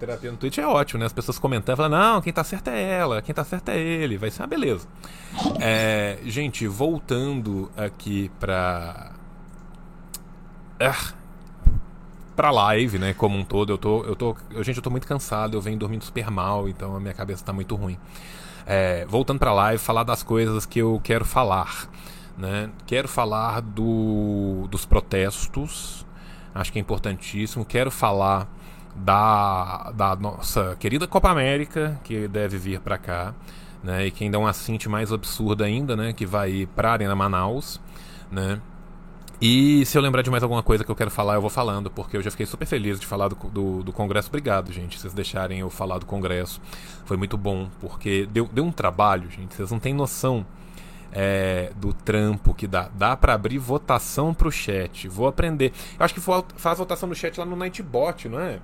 Terapia 0.00 0.30
no 0.32 0.38
Twitch. 0.38 0.58
É 0.58 0.66
ótimo, 0.66 0.98
né? 0.98 1.06
As 1.06 1.12
pessoas 1.12 1.38
comentando, 1.38 1.76
falando, 1.76 1.92
não, 1.92 2.22
quem 2.22 2.32
tá 2.32 2.42
certo 2.42 2.68
é 2.68 2.82
ela, 2.82 3.20
quem 3.20 3.34
tá 3.34 3.44
certo 3.44 3.68
é 3.68 3.78
ele. 3.78 4.16
Vai 4.16 4.30
ser 4.30 4.42
uma 4.42 4.48
beleza. 4.48 4.88
É, 5.60 6.18
gente, 6.24 6.66
voltando 6.66 7.70
aqui 7.76 8.30
pra. 8.40 9.12
Ah, 10.80 11.12
pra 12.34 12.50
live, 12.50 12.98
né, 12.98 13.12
como 13.12 13.36
um 13.36 13.44
todo. 13.44 13.74
Eu 13.74 13.78
tô, 13.78 14.02
eu 14.04 14.16
tô, 14.16 14.34
gente, 14.62 14.78
eu 14.78 14.82
tô 14.82 14.88
muito 14.88 15.06
cansado, 15.06 15.54
eu 15.56 15.60
venho 15.60 15.78
dormindo 15.78 16.02
super 16.02 16.30
mal, 16.30 16.66
então 16.66 16.96
a 16.96 17.00
minha 17.00 17.12
cabeça 17.12 17.44
tá 17.44 17.52
muito 17.52 17.76
ruim. 17.76 17.98
É, 18.66 19.04
voltando 19.06 19.38
pra 19.38 19.52
live, 19.52 19.78
falar 19.78 20.04
das 20.04 20.22
coisas 20.22 20.64
que 20.64 20.78
eu 20.78 20.98
quero 21.04 21.26
falar, 21.26 21.90
né? 22.38 22.70
Quero 22.86 23.06
falar 23.06 23.60
do, 23.60 24.66
dos 24.70 24.86
protestos, 24.86 26.06
acho 26.54 26.72
que 26.72 26.78
é 26.78 26.80
importantíssimo. 26.80 27.62
Quero 27.62 27.90
falar 27.90 28.48
da, 28.94 29.92
da 29.94 30.16
nossa 30.16 30.76
querida 30.78 31.06
Copa 31.06 31.30
América, 31.30 31.98
que 32.04 32.28
deve 32.28 32.58
vir 32.58 32.80
para 32.80 32.98
cá, 32.98 33.34
né? 33.82 34.06
E 34.06 34.10
quem 34.10 34.30
dá 34.30 34.38
uma 34.38 34.52
cinte 34.52 34.88
mais 34.88 35.12
absurda 35.12 35.64
ainda, 35.64 35.96
né? 35.96 36.12
Que 36.12 36.26
vai 36.26 36.68
pra 36.74 36.92
Arena 36.92 37.14
Manaus, 37.14 37.80
né? 38.30 38.60
E 39.40 39.86
se 39.86 39.96
eu 39.96 40.02
lembrar 40.02 40.20
de 40.20 40.30
mais 40.30 40.42
alguma 40.42 40.62
coisa 40.62 40.84
que 40.84 40.90
eu 40.90 40.94
quero 40.94 41.10
falar, 41.10 41.36
eu 41.36 41.40
vou 41.40 41.48
falando, 41.48 41.90
porque 41.90 42.14
eu 42.14 42.22
já 42.22 42.30
fiquei 42.30 42.44
super 42.44 42.66
feliz 42.66 43.00
de 43.00 43.06
falar 43.06 43.28
do, 43.28 43.36
do, 43.36 43.82
do 43.82 43.92
Congresso. 43.92 44.28
Obrigado, 44.28 44.70
gente, 44.70 45.00
vocês 45.00 45.14
deixarem 45.14 45.60
eu 45.60 45.70
falar 45.70 45.98
do 45.98 46.04
Congresso. 46.04 46.60
Foi 47.06 47.16
muito 47.16 47.38
bom, 47.38 47.70
porque 47.80 48.28
deu, 48.30 48.46
deu 48.52 48.64
um 48.64 48.70
trabalho, 48.70 49.30
gente, 49.30 49.54
vocês 49.54 49.70
não 49.70 49.78
têm 49.78 49.94
noção 49.94 50.44
é, 51.10 51.72
do 51.76 51.92
trampo 51.92 52.52
que 52.52 52.66
dá. 52.66 52.90
Dá 52.94 53.16
para 53.16 53.32
abrir 53.32 53.56
votação 53.56 54.34
pro 54.34 54.50
chat. 54.52 55.08
Vou 55.08 55.26
aprender. 55.26 55.72
Eu 55.98 56.04
acho 56.04 56.14
que 56.14 56.20
faz 56.20 56.78
votação 56.78 57.08
no 57.08 57.14
chat 57.14 57.38
lá 57.38 57.46
no 57.46 57.56
Nightbot, 57.56 58.28
não 58.28 58.40
é? 58.40 58.60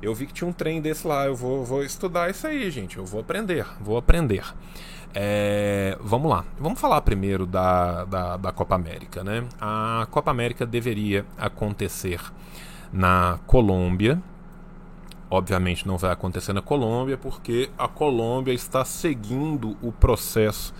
Eu 0.00 0.14
vi 0.14 0.26
que 0.26 0.32
tinha 0.32 0.48
um 0.48 0.52
trem 0.52 0.80
desse 0.80 1.06
lá. 1.06 1.26
Eu 1.26 1.34
vou, 1.34 1.64
vou 1.64 1.82
estudar 1.82 2.30
isso 2.30 2.46
aí, 2.46 2.70
gente. 2.70 2.98
Eu 2.98 3.04
vou 3.04 3.20
aprender. 3.20 3.66
Vou 3.80 3.96
aprender. 3.96 4.44
É, 5.14 5.96
vamos 6.00 6.30
lá. 6.30 6.44
Vamos 6.58 6.78
falar 6.78 7.00
primeiro 7.00 7.46
da, 7.46 8.04
da, 8.04 8.36
da, 8.36 8.52
Copa 8.52 8.74
América. 8.74 9.24
Né? 9.24 9.44
A 9.60 10.06
Copa 10.10 10.30
América 10.30 10.66
deveria 10.66 11.24
acontecer 11.38 12.20
na 12.92 13.38
Colômbia. 13.46 14.20
Obviamente 15.30 15.86
não 15.88 15.96
vai 15.96 16.12
acontecer 16.12 16.52
na 16.52 16.62
Colômbia, 16.62 17.16
porque 17.16 17.70
a 17.76 17.88
Colômbia 17.88 18.52
está 18.52 18.84
seguindo 18.84 19.76
o 19.82 19.90
processo 19.90 20.72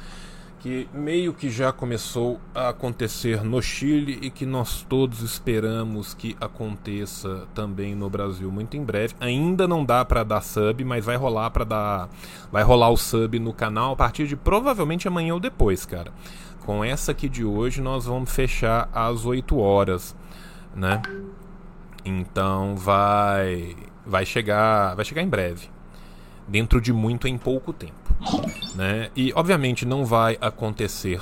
que 0.66 0.88
meio 0.92 1.32
que 1.32 1.48
já 1.48 1.72
começou 1.72 2.40
a 2.52 2.70
acontecer 2.70 3.44
no 3.44 3.62
Chile 3.62 4.18
e 4.20 4.30
que 4.30 4.44
nós 4.44 4.82
todos 4.82 5.22
esperamos 5.22 6.12
que 6.12 6.36
aconteça 6.40 7.46
também 7.54 7.94
no 7.94 8.10
Brasil 8.10 8.50
muito 8.50 8.76
em 8.76 8.82
breve. 8.82 9.14
Ainda 9.20 9.68
não 9.68 9.84
dá 9.84 10.04
para 10.04 10.24
dar 10.24 10.40
sub, 10.40 10.82
mas 10.84 11.04
vai 11.04 11.14
rolar 11.14 11.50
para 11.50 11.62
dar, 11.62 12.08
vai 12.50 12.64
rolar 12.64 12.90
o 12.90 12.96
sub 12.96 13.38
no 13.38 13.52
canal 13.52 13.92
a 13.92 13.96
partir 13.96 14.26
de 14.26 14.34
provavelmente 14.34 15.06
amanhã 15.06 15.34
ou 15.34 15.40
depois, 15.40 15.86
cara. 15.86 16.12
Com 16.64 16.84
essa 16.84 17.12
aqui 17.12 17.28
de 17.28 17.44
hoje 17.44 17.80
nós 17.80 18.04
vamos 18.04 18.32
fechar 18.32 18.88
às 18.92 19.24
8 19.24 19.56
horas, 19.56 20.16
né? 20.74 21.00
Então 22.04 22.74
vai 22.74 23.76
vai 24.04 24.26
chegar, 24.26 24.96
vai 24.96 25.04
chegar 25.04 25.22
em 25.22 25.28
breve. 25.28 25.68
Dentro 26.48 26.80
de 26.80 26.92
muito 26.92 27.28
em 27.28 27.38
pouco 27.38 27.72
tempo. 27.72 28.05
Né? 28.74 29.10
E, 29.16 29.32
obviamente, 29.34 29.84
não 29.84 30.04
vai 30.04 30.36
acontecer 30.40 31.20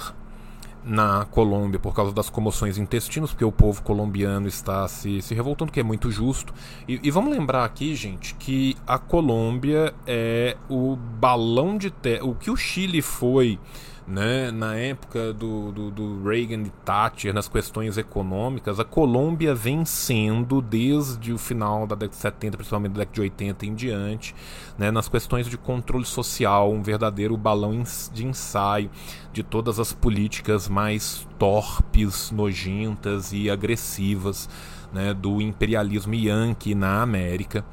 na 0.85 1.25
Colômbia 1.31 1.81
por 1.81 1.95
causa 1.95 2.13
das 2.13 2.29
comoções 2.29 2.77
intestinos, 2.77 3.31
porque 3.31 3.45
o 3.45 3.53
povo 3.53 3.83
colombiano 3.83 4.47
está 4.47 4.87
se, 4.87 5.23
se 5.23 5.35
revoltando, 5.35 5.73
que 5.73 5.81
é 5.81 5.83
muito 5.83 6.11
justo. 6.11 6.53
E, 6.87 7.01
e 7.03 7.11
vamos 7.11 7.33
lembrar 7.33 7.65
aqui, 7.65 7.95
gente, 7.95 8.35
que 8.35 8.77
a 8.87 8.99
Colômbia 8.99 9.95
é 10.07 10.57
o 10.69 10.97
balão 10.97 11.79
de 11.79 11.91
terra. 11.91 12.25
O 12.25 12.35
que 12.35 12.51
o 12.51 12.57
Chile 12.57 13.01
foi 13.01 13.59
né? 14.07 14.51
Na 14.51 14.77
época 14.77 15.33
do, 15.33 15.73
do, 15.73 15.91
do, 15.91 16.29
Reagan 16.29 16.63
e 16.63 16.71
Thatcher, 16.85 17.33
nas 17.33 17.49
questões 17.49 17.97
econômicas, 17.97 18.79
a 18.79 18.85
Colômbia 18.85 19.55
vem 19.55 19.85
sendo, 19.85 20.61
desde 20.61 21.33
o 21.33 21.39
final 21.39 21.87
da 21.87 21.95
década 21.95 22.11
de 22.11 22.17
70, 22.17 22.57
principalmente 22.59 22.93
da 22.93 22.99
década 22.99 23.15
de 23.15 23.21
80 23.23 23.67
em 23.67 23.75
diante, 23.75 24.35
né? 24.77 24.91
nas 24.91 25.09
questões 25.09 25.49
de 25.49 25.57
controle 25.57 26.05
social, 26.05 26.71
um 26.71 26.83
verdadeiro 26.83 27.37
balão 27.37 27.83
de 28.13 28.27
ensaio 28.27 28.91
de 29.33 29.43
todas 29.43 29.81
as 29.81 29.93
políticas 29.93 30.69
mais 30.69 31.27
torpes, 31.39 32.31
nojentas 32.31 33.33
e 33.33 33.49
agressivas 33.49 34.49
né? 34.93 35.15
do 35.15 35.41
imperialismo 35.41 36.15
yankee 36.15 36.75
na 36.75 37.01
América. 37.01 37.65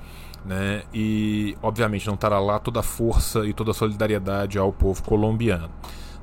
Né? 0.45 0.83
E 0.91 1.55
obviamente 1.61 2.07
não 2.07 2.15
estará 2.15 2.39
lá 2.39 2.57
toda 2.57 2.79
a 2.79 2.83
força 2.83 3.45
e 3.45 3.53
toda 3.53 3.71
a 3.71 3.73
solidariedade 3.73 4.57
ao 4.57 4.71
povo 4.71 5.03
colombiano. 5.03 5.69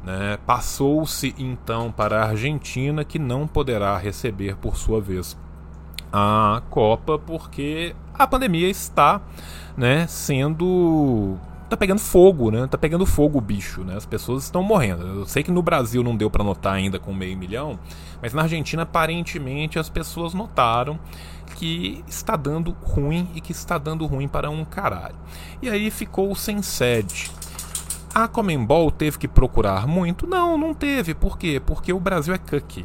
Né? 0.03 0.39
Passou-se 0.47 1.35
então 1.39 1.91
para 1.91 2.23
a 2.23 2.29
Argentina, 2.29 3.05
que 3.05 3.19
não 3.19 3.47
poderá 3.47 3.97
receber, 3.99 4.57
por 4.57 4.77
sua 4.77 5.01
vez, 5.01 5.37
a 6.13 6.63
Copa, 6.71 7.19
porque 7.19 7.95
a 8.15 8.27
pandemia 8.27 8.69
está 8.69 9.21
né, 9.77 10.07
sendo. 10.07 11.37
Tá 11.69 11.77
pegando 11.77 12.01
fogo, 12.01 12.51
né? 12.51 12.67
Tá 12.67 12.79
pegando 12.79 13.05
fogo 13.05 13.37
o 13.37 13.43
bicho, 13.43 13.83
né? 13.83 13.95
As 13.95 14.07
pessoas 14.07 14.45
estão 14.45 14.63
morrendo. 14.63 15.07
Eu 15.07 15.27
sei 15.27 15.43
que 15.43 15.51
no 15.51 15.61
Brasil 15.61 16.03
não 16.03 16.17
deu 16.17 16.31
para 16.31 16.43
notar 16.43 16.73
ainda 16.73 16.99
com 16.99 17.13
meio 17.13 17.37
milhão, 17.37 17.79
mas 18.23 18.33
na 18.33 18.43
Argentina 18.43 18.85
aparentemente 18.85 19.79
as 19.79 19.91
pessoas 19.91 20.33
notaram 20.33 20.99
que 21.57 22.03
está 22.09 22.37
dando 22.37 22.75
ruim 22.83 23.29
e 23.35 23.41
que 23.41 23.53
está 23.53 23.77
dando 23.77 24.07
ruim 24.07 24.27
para 24.27 24.49
um 24.49 24.65
caralho. 24.65 25.17
E 25.61 25.69
aí 25.69 25.91
ficou 25.91 26.35
sem 26.35 26.63
sede. 26.63 27.31
A 28.15 28.27
Comembol 28.27 28.91
teve 28.91 29.19
que 29.19 29.29
procurar 29.29 29.87
muito? 29.87 30.27
Não, 30.27 30.57
não 30.57 30.75
teve. 30.75 31.15
Por 31.15 31.39
quê? 31.39 31.61
Porque 31.65 31.93
o 31.93 32.01
Brasil 32.01 32.35
é 32.35 32.39
cuck. 32.39 32.85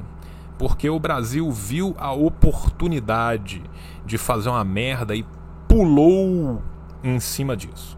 Porque 0.58 0.90
o 0.90 1.00
Brasil 1.00 1.50
viu 1.52 1.96
a 1.98 2.12
oportunidade 2.12 3.64
de 4.06 4.18
fazer 4.18 4.50
uma 4.50 4.64
merda 4.64 5.16
e 5.16 5.26
pulou 5.68 6.62
em 7.04 7.20
cima 7.20 7.56
disso. 7.56 7.98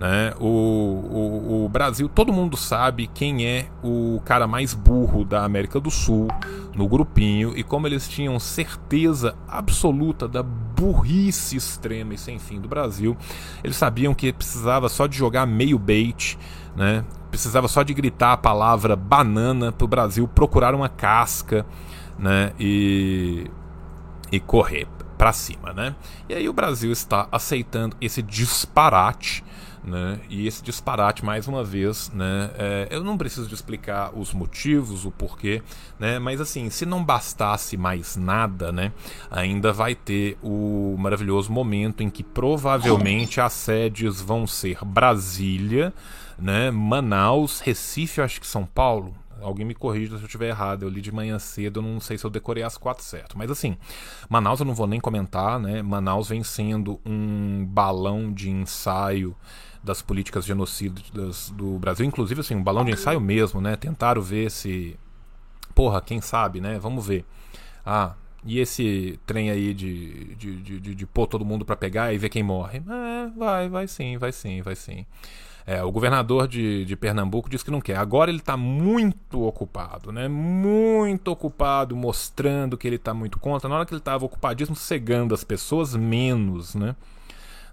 Né? 0.00 0.32
O, 0.40 0.46
o, 0.46 1.64
o, 1.64 1.68
Brasil, 1.68 2.08
todo 2.08 2.32
mundo 2.32 2.56
sabe 2.56 3.06
quem 3.06 3.44
é 3.44 3.68
o 3.84 4.18
cara 4.24 4.46
mais 4.46 4.72
burro 4.72 5.26
da 5.26 5.44
América 5.44 5.78
do 5.78 5.90
Sul 5.90 6.26
no 6.74 6.88
grupinho 6.88 7.52
e 7.54 7.62
como 7.62 7.86
eles 7.86 8.08
tinham 8.08 8.40
certeza 8.40 9.36
absoluta 9.46 10.26
da 10.26 10.42
burrice 10.42 11.54
extrema 11.54 12.14
e 12.14 12.18
sem 12.18 12.38
fim 12.38 12.58
do 12.58 12.66
Brasil, 12.66 13.14
eles 13.62 13.76
sabiam 13.76 14.14
que 14.14 14.32
precisava 14.32 14.88
só 14.88 15.06
de 15.06 15.18
jogar 15.18 15.44
meio 15.44 15.78
bait, 15.78 16.38
né? 16.74 17.04
precisava 17.30 17.68
só 17.68 17.82
de 17.82 17.92
gritar 17.92 18.32
a 18.32 18.38
palavra 18.38 18.96
banana 18.96 19.70
para 19.70 19.84
o 19.84 19.88
Brasil 19.88 20.26
procurar 20.26 20.74
uma 20.74 20.88
casca 20.88 21.66
né? 22.18 22.52
e, 22.58 23.50
e 24.32 24.40
correr 24.40 24.88
para 25.18 25.34
cima. 25.34 25.74
Né? 25.74 25.94
E 26.26 26.32
aí 26.32 26.48
o 26.48 26.54
Brasil 26.54 26.90
está 26.90 27.28
aceitando 27.30 27.94
esse 28.00 28.22
disparate 28.22 29.44
né? 29.82 30.20
E 30.28 30.46
esse 30.46 30.62
disparate, 30.62 31.24
mais 31.24 31.48
uma 31.48 31.64
vez, 31.64 32.10
né? 32.14 32.50
É, 32.58 32.88
eu 32.90 33.02
não 33.02 33.16
preciso 33.16 33.48
de 33.48 33.54
explicar 33.54 34.16
os 34.16 34.32
motivos, 34.32 35.04
o 35.04 35.10
porquê, 35.10 35.62
né? 35.98 36.18
Mas 36.18 36.40
assim, 36.40 36.68
se 36.70 36.84
não 36.84 37.04
bastasse 37.04 37.76
mais 37.76 38.16
nada, 38.16 38.70
né? 38.70 38.92
Ainda 39.30 39.72
vai 39.72 39.94
ter 39.94 40.38
o 40.42 40.96
maravilhoso 40.98 41.50
momento 41.52 42.02
em 42.02 42.10
que 42.10 42.22
provavelmente 42.22 43.40
as 43.40 43.52
sedes 43.52 44.20
vão 44.20 44.46
ser 44.46 44.78
Brasília, 44.84 45.92
né? 46.38 46.70
Manaus, 46.70 47.60
Recife, 47.60 48.18
eu 48.18 48.24
acho 48.24 48.40
que 48.40 48.46
São 48.46 48.64
Paulo, 48.64 49.14
Alguém 49.42 49.64
me 49.64 49.74
corrija 49.74 50.16
se 50.16 50.22
eu 50.22 50.26
estiver 50.26 50.48
errado. 50.48 50.82
Eu 50.82 50.88
li 50.88 51.00
de 51.00 51.10
manhã 51.10 51.38
cedo, 51.38 51.80
não 51.80 52.00
sei 52.00 52.18
se 52.18 52.24
eu 52.24 52.30
decorei 52.30 52.62
as 52.62 52.76
quatro 52.76 53.02
certo. 53.02 53.36
Mas 53.38 53.50
assim, 53.50 53.76
Manaus 54.28 54.60
eu 54.60 54.66
não 54.66 54.74
vou 54.74 54.86
nem 54.86 55.00
comentar, 55.00 55.58
né? 55.58 55.82
Manaus 55.82 56.28
vem 56.28 56.42
sendo 56.44 57.00
um 57.04 57.64
balão 57.64 58.32
de 58.32 58.50
ensaio 58.50 59.34
das 59.82 60.02
políticas 60.02 60.44
genocidas 60.44 61.50
do 61.50 61.78
Brasil, 61.78 62.04
inclusive 62.04 62.40
assim, 62.40 62.54
um 62.54 62.62
balão 62.62 62.84
de 62.84 62.92
ensaio 62.92 63.20
mesmo, 63.20 63.60
né? 63.60 63.76
Tentaram 63.76 64.20
ver 64.20 64.50
se. 64.50 64.98
Porra, 65.74 66.00
quem 66.00 66.20
sabe, 66.20 66.60
né? 66.60 66.78
Vamos 66.78 67.06
ver. 67.06 67.24
Ah, 67.84 68.14
e 68.44 68.58
esse 68.58 69.18
trem 69.26 69.50
aí 69.50 69.74
de, 69.74 70.34
de, 70.34 70.56
de, 70.56 70.80
de, 70.80 70.94
de 70.94 71.06
pôr 71.06 71.26
todo 71.26 71.44
mundo 71.44 71.64
para 71.64 71.76
pegar 71.76 72.12
e 72.12 72.18
ver 72.18 72.28
quem 72.28 72.42
morre? 72.42 72.78
É, 72.78 73.30
vai, 73.36 73.68
vai 73.68 73.86
sim, 73.86 74.16
vai 74.18 74.32
sim, 74.32 74.62
vai 74.62 74.74
sim. 74.74 75.06
É, 75.66 75.82
o 75.84 75.92
governador 75.92 76.48
de, 76.48 76.84
de 76.84 76.96
Pernambuco 76.96 77.48
disse 77.48 77.64
que 77.64 77.70
não 77.70 77.80
quer. 77.80 77.96
Agora 77.96 78.30
ele 78.30 78.40
está 78.40 78.56
muito 78.56 79.42
ocupado, 79.42 80.10
né? 80.10 80.26
Muito 80.26 81.28
ocupado, 81.28 81.94
mostrando 81.94 82.76
que 82.76 82.88
ele 82.88 82.96
está 82.96 83.14
muito 83.14 83.38
contra. 83.38 83.68
Na 83.68 83.76
hora 83.76 83.86
que 83.86 83.92
ele 83.92 84.00
estava 84.00 84.24
ocupadíssimo, 84.24 84.76
cegando 84.76 85.34
as 85.34 85.44
pessoas, 85.44 85.94
menos, 85.94 86.74
né? 86.74 86.96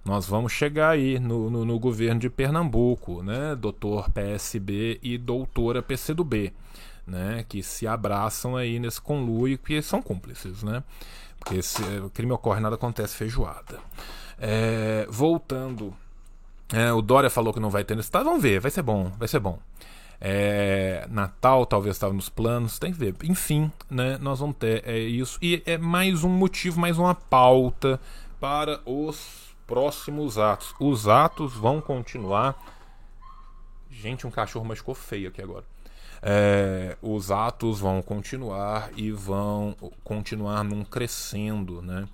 Nós 0.08 0.26
vamos 0.26 0.54
chegar 0.54 0.91
aí 0.91 1.20
no, 1.20 1.50
no, 1.50 1.65
no, 1.65 1.78
governo 1.78 2.20
de 2.20 2.30
Pernambuco, 2.30 3.22
né? 3.22 3.56
Doutor 3.56 4.10
PSB 4.10 5.00
e 5.04 5.17
doutora 5.17 5.84
PCdoB, 5.84 6.54
né? 7.06 7.46
Que 7.48 7.62
se 7.62 7.86
abraçam 7.86 8.56
aí 8.56 8.80
nesse 8.80 9.02
conluio 9.02 9.58
que 9.58 9.82
são 9.82 10.02
cúmplices, 10.02 10.63
né? 10.63 10.82
Porque 11.38 11.62
se 11.62 11.84
o 12.00 12.10
crime 12.10 12.32
ocorre, 12.32 12.62
nada 12.62 12.76
acontece 12.76 13.15
feijoada. 13.15 13.80
É, 14.39 15.06
voltando, 15.10 15.93
é, 16.72 16.91
o 16.93 17.02
Dória 17.02 17.30
falou 17.30 17.54
que 17.54 17.60
não 17.60 17.70
vai 17.70 17.84
ter 17.84 17.96
no 17.96 18.02
estado, 18.02 18.26
vamos 18.26 18.41
ver, 18.41 18.62
vai 18.62 18.72
ser 18.72 18.84
bom, 18.84 19.12
vai 19.20 19.28
ser 19.28 19.41
bom. 19.41 19.60
É, 20.22 21.06
Natal 21.12 21.65
talvez 21.65 21.98
estava 21.98 22.13
nos 22.13 22.30
planos, 22.30 22.80
tem 22.80 22.93
que 22.93 22.98
ver. 22.98 23.13
Enfim, 23.24 23.70
né, 23.89 24.17
nós 24.22 24.39
vamos 24.39 24.56
ter 24.56 24.88
é, 24.88 24.98
isso. 24.98 25.38
E 25.41 25.62
é 25.65 25.78
mais 25.78 26.24
um 26.24 26.30
motivo, 26.30 26.80
mais 26.80 26.98
uma 26.98 27.13
pauta 27.13 28.00
para 28.39 28.80
os 28.86 29.47
próximos 29.68 30.38
atos. 30.38 30.74
Os 30.80 31.08
atos 31.08 31.54
vão 31.54 31.82
continuar. 31.82 32.56
Gente, 33.92 34.26
um 34.26 34.32
cachorro 34.32 34.66
mas 34.66 34.80
ficou 34.80 34.96
feio 34.96 35.28
aqui 35.28 35.42
agora. 35.42 35.66
É, 36.22 36.98
os 37.02 37.30
atos 37.30 37.80
vão 37.80 38.02
continuar 38.02 38.90
e 38.96 39.12
vão 39.12 39.76
continuar 40.04 40.64
num 40.64 40.84
crescendo, 40.84 41.82
né? 41.82 42.08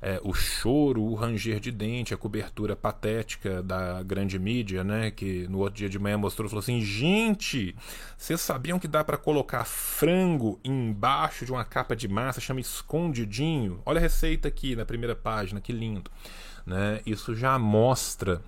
É, 0.00 0.20
o 0.22 0.32
choro, 0.32 1.02
o 1.02 1.16
ranger 1.16 1.58
de 1.58 1.72
dente, 1.72 2.14
a 2.14 2.16
cobertura 2.16 2.76
patética 2.76 3.60
da 3.64 4.00
grande 4.04 4.38
mídia, 4.38 4.84
né? 4.84 5.10
Que 5.10 5.48
no 5.48 5.58
outro 5.58 5.74
dia 5.74 5.88
de 5.88 5.98
manhã 5.98 6.16
mostrou, 6.16 6.48
falou 6.48 6.60
assim: 6.60 6.80
gente, 6.80 7.74
vocês 8.16 8.40
sabiam 8.40 8.78
que 8.78 8.86
dá 8.86 9.02
para 9.02 9.16
colocar 9.16 9.64
frango 9.64 10.60
embaixo 10.62 11.44
de 11.44 11.50
uma 11.50 11.64
capa 11.64 11.96
de 11.96 12.06
massa, 12.06 12.40
chama 12.40 12.60
escondidinho? 12.60 13.82
Olha 13.84 13.98
a 13.98 14.02
receita 14.02 14.46
aqui 14.46 14.76
na 14.76 14.86
primeira 14.86 15.16
página, 15.16 15.60
que 15.60 15.72
lindo 15.72 16.08
né, 16.68 17.00
isso 17.06 17.34
já 17.34 17.58
mostra 17.58 18.42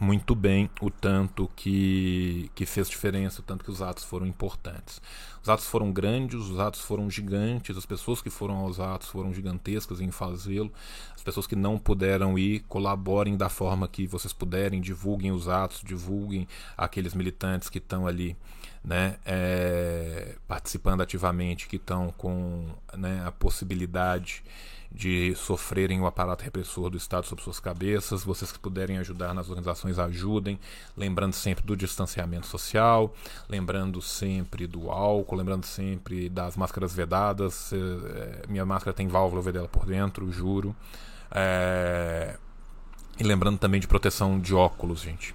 muito 0.00 0.34
bem 0.34 0.70
o 0.80 0.90
tanto 0.90 1.48
que, 1.54 2.50
que 2.54 2.64
fez 2.64 2.88
diferença, 2.88 3.40
o 3.40 3.44
tanto 3.44 3.62
que 3.62 3.70
os 3.70 3.82
atos 3.82 4.02
foram 4.02 4.26
importantes. 4.26 5.02
Os 5.42 5.48
atos 5.50 5.66
foram 5.66 5.92
grandes, 5.92 6.40
os 6.40 6.58
atos 6.58 6.80
foram 6.80 7.10
gigantes, 7.10 7.76
as 7.76 7.84
pessoas 7.84 8.22
que 8.22 8.30
foram 8.30 8.56
aos 8.56 8.80
atos 8.80 9.08
foram 9.08 9.34
gigantescas 9.34 10.00
em 10.00 10.10
fazê-lo. 10.10 10.72
As 11.14 11.22
pessoas 11.22 11.46
que 11.46 11.54
não 11.54 11.78
puderam 11.78 12.38
ir, 12.38 12.60
colaborem 12.60 13.36
da 13.36 13.50
forma 13.50 13.86
que 13.86 14.06
vocês 14.06 14.32
puderem, 14.32 14.80
divulguem 14.80 15.30
os 15.30 15.46
atos, 15.46 15.82
divulguem 15.84 16.48
aqueles 16.74 17.12
militantes 17.12 17.68
que 17.68 17.78
estão 17.78 18.06
ali. 18.06 18.34
Né, 18.82 19.16
é, 19.24 20.34
participando 20.48 21.02
ativamente, 21.02 21.68
que 21.68 21.76
estão 21.76 22.12
com 22.18 22.66
né, 22.96 23.22
a 23.24 23.30
possibilidade 23.30 24.42
de 24.94 25.34
sofrerem 25.34 26.00
o 26.00 26.06
aparato 26.06 26.44
repressor 26.44 26.90
do 26.90 26.96
Estado 26.96 27.26
sobre 27.26 27.42
suas 27.42 27.58
cabeças. 27.58 28.24
Vocês 28.24 28.52
que 28.52 28.58
puderem 28.58 28.98
ajudar 28.98 29.32
nas 29.32 29.48
organizações, 29.48 29.98
ajudem. 29.98 30.58
Lembrando 30.96 31.32
sempre 31.32 31.64
do 31.64 31.76
distanciamento 31.76 32.46
social, 32.46 33.14
lembrando 33.48 34.02
sempre 34.02 34.66
do 34.66 34.90
álcool, 34.90 35.36
lembrando 35.36 35.64
sempre 35.64 36.28
das 36.28 36.56
máscaras 36.56 36.94
vedadas. 36.94 37.72
É, 37.72 38.42
minha 38.48 38.66
máscara 38.66 38.92
tem 38.94 39.08
válvula, 39.08 39.42
eu 39.42 39.52
dela 39.52 39.68
por 39.68 39.86
dentro, 39.86 40.30
juro. 40.30 40.76
É... 41.30 42.36
E 43.18 43.22
lembrando 43.22 43.58
também 43.58 43.80
de 43.80 43.86
proteção 43.86 44.38
de 44.38 44.54
óculos, 44.54 45.00
gente. 45.00 45.34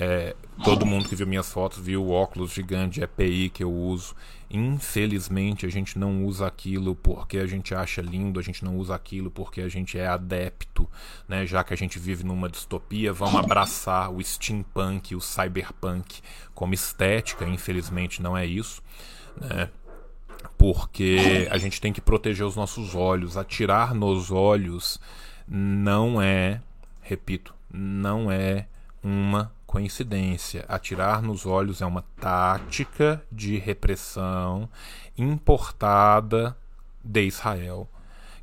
É, 0.00 0.36
todo 0.62 0.86
mundo 0.86 1.08
que 1.08 1.16
viu 1.16 1.26
minhas 1.26 1.50
fotos 1.50 1.80
viu 1.80 2.04
o 2.04 2.10
óculos 2.10 2.52
gigante 2.52 3.02
EPI 3.02 3.50
que 3.50 3.64
eu 3.64 3.72
uso. 3.72 4.14
Infelizmente, 4.50 5.66
a 5.66 5.68
gente 5.68 5.98
não 5.98 6.24
usa 6.24 6.46
aquilo 6.46 6.94
porque 6.94 7.38
a 7.38 7.46
gente 7.46 7.74
acha 7.74 8.00
lindo, 8.00 8.40
a 8.40 8.42
gente 8.42 8.64
não 8.64 8.78
usa 8.78 8.94
aquilo 8.94 9.30
porque 9.30 9.60
a 9.60 9.68
gente 9.68 9.98
é 9.98 10.06
adepto, 10.06 10.88
né? 11.28 11.44
Já 11.44 11.62
que 11.62 11.74
a 11.74 11.76
gente 11.76 11.98
vive 11.98 12.24
numa 12.24 12.48
distopia, 12.48 13.12
vamos 13.12 13.36
abraçar 13.36 14.10
o 14.10 14.22
steampunk, 14.22 15.14
o 15.14 15.20
cyberpunk 15.20 16.22
como 16.54 16.72
estética. 16.72 17.44
Infelizmente, 17.44 18.22
não 18.22 18.36
é 18.36 18.46
isso, 18.46 18.82
né? 19.38 19.68
Porque 20.56 21.46
a 21.50 21.58
gente 21.58 21.80
tem 21.80 21.92
que 21.92 22.00
proteger 22.00 22.46
os 22.46 22.56
nossos 22.56 22.94
olhos. 22.94 23.36
Atirar 23.36 23.94
nos 23.94 24.30
olhos 24.30 24.98
não 25.46 26.22
é, 26.22 26.62
repito, 27.02 27.54
não 27.70 28.30
é 28.30 28.66
uma 29.02 29.52
coincidência. 29.68 30.64
Atirar 30.66 31.20
nos 31.20 31.44
olhos 31.44 31.82
é 31.82 31.86
uma 31.86 32.02
tática 32.18 33.22
de 33.30 33.58
repressão 33.58 34.66
importada 35.16 36.56
de 37.04 37.26
Israel. 37.26 37.86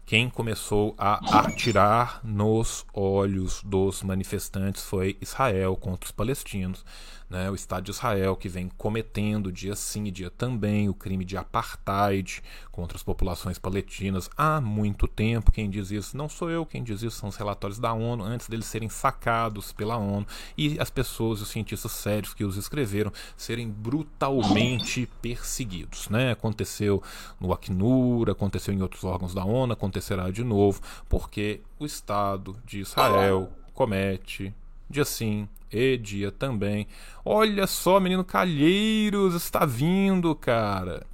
Quem 0.05 0.29
começou 0.29 0.93
a 0.99 1.39
atirar 1.39 2.19
nos 2.23 2.85
olhos 2.93 3.63
dos 3.63 4.03
manifestantes 4.03 4.83
foi 4.83 5.17
Israel 5.19 5.75
contra 5.75 6.05
os 6.05 6.11
palestinos 6.11 6.85
né, 7.29 7.49
o 7.49 7.55
Estado 7.55 7.85
de 7.85 7.91
Israel, 7.91 8.35
que 8.35 8.47
vem 8.47 8.69
cometendo 8.77 9.51
dia 9.51 9.75
sim 9.75 10.05
e 10.05 10.11
dia 10.11 10.29
também 10.29 10.89
o 10.89 10.93
crime 10.93 11.25
de 11.25 11.35
apartheid 11.35 12.41
contra 12.71 12.97
as 12.97 13.03
populações 13.03 13.57
palestinas 13.57 14.29
há 14.37 14.61
muito 14.61 15.07
tempo. 15.07 15.51
Quem 15.51 15.69
diz 15.69 15.91
isso 15.91 16.15
não 16.15 16.29
sou 16.29 16.49
eu, 16.49 16.65
quem 16.65 16.83
diz 16.83 17.01
isso 17.01 17.17
são 17.17 17.29
os 17.29 17.35
relatórios 17.35 17.79
da 17.79 17.93
ONU, 17.93 18.23
antes 18.23 18.47
deles 18.47 18.65
serem 18.65 18.89
sacados 18.89 19.71
pela 19.71 19.97
ONU 19.97 20.25
e 20.57 20.79
as 20.79 20.89
pessoas, 20.89 21.41
os 21.41 21.49
cientistas 21.49 21.91
sérios 21.91 22.33
que 22.33 22.43
os 22.43 22.57
escreveram, 22.57 23.11
serem 23.35 23.69
brutalmente 23.69 25.09
perseguidos. 25.21 26.09
Né? 26.09 26.31
Aconteceu 26.31 27.01
no 27.39 27.51
Acnur, 27.51 28.29
aconteceu 28.29 28.73
em 28.73 28.81
outros 28.81 29.03
órgãos 29.03 29.33
da 29.33 29.43
ONU, 29.43 29.73
acontecerá 29.95 30.29
de 30.29 30.43
novo, 30.43 30.81
porque 31.07 31.61
o 31.79 31.85
Estado 31.85 32.55
de 32.65 32.81
Israel 32.81 33.49
comete 33.73 34.53
dia 34.89 35.05
sim 35.05 35.47
e 35.71 35.97
dia 35.97 36.31
também. 36.31 36.87
Olha 37.23 37.65
só, 37.67 37.99
menino 37.99 38.23
Calheiros 38.23 39.33
está 39.35 39.65
vindo, 39.65 40.35
cara. 40.35 41.05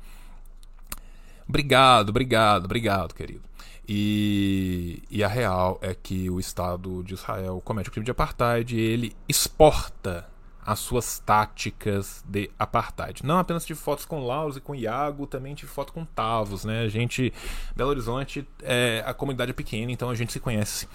Obrigado, 1.48 2.10
obrigado, 2.10 2.66
obrigado, 2.66 3.14
querido. 3.14 3.44
E, 3.88 5.04
e, 5.10 5.24
a 5.24 5.28
real 5.28 5.78
é 5.82 5.94
que 5.94 6.30
o 6.30 6.40
Estado 6.40 7.04
de 7.04 7.14
Israel 7.14 7.62
comete 7.64 7.90
o 7.90 7.92
crime 7.92 8.06
de 8.06 8.12
apartheid 8.12 8.74
e 8.76 8.80
ele 8.80 9.16
exporta 9.28 10.30
as 10.66 10.80
suas 10.80 11.20
táticas 11.20 12.24
de 12.28 12.50
apartheid. 12.58 13.26
Não 13.26 13.40
apenas 13.40 13.66
de 13.66 13.74
fotos 13.74 14.06
com 14.06 14.26
Laus 14.26 14.58
e 14.58 14.62
com 14.62 14.76
Iago, 14.76 15.26
também 15.26 15.56
de 15.56 15.66
foto 15.66 15.92
com 15.92 16.06
Tavos, 16.06 16.64
né? 16.64 16.82
A 16.82 16.88
gente, 16.88 17.34
Belo 17.76 17.90
Horizonte, 17.90 18.48
é, 18.62 19.04
a 19.06 19.14
comunidade 19.14 19.52
é 19.52 19.54
pequena, 19.54 19.92
então 19.92 20.10
a 20.10 20.16
gente 20.16 20.32
se 20.32 20.40
conhece, 20.40 20.88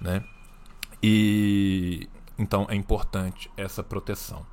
né? 0.00 0.22
E 1.02 2.08
então 2.38 2.66
é 2.68 2.74
importante 2.74 3.50
essa 3.56 3.82
proteção. 3.82 4.44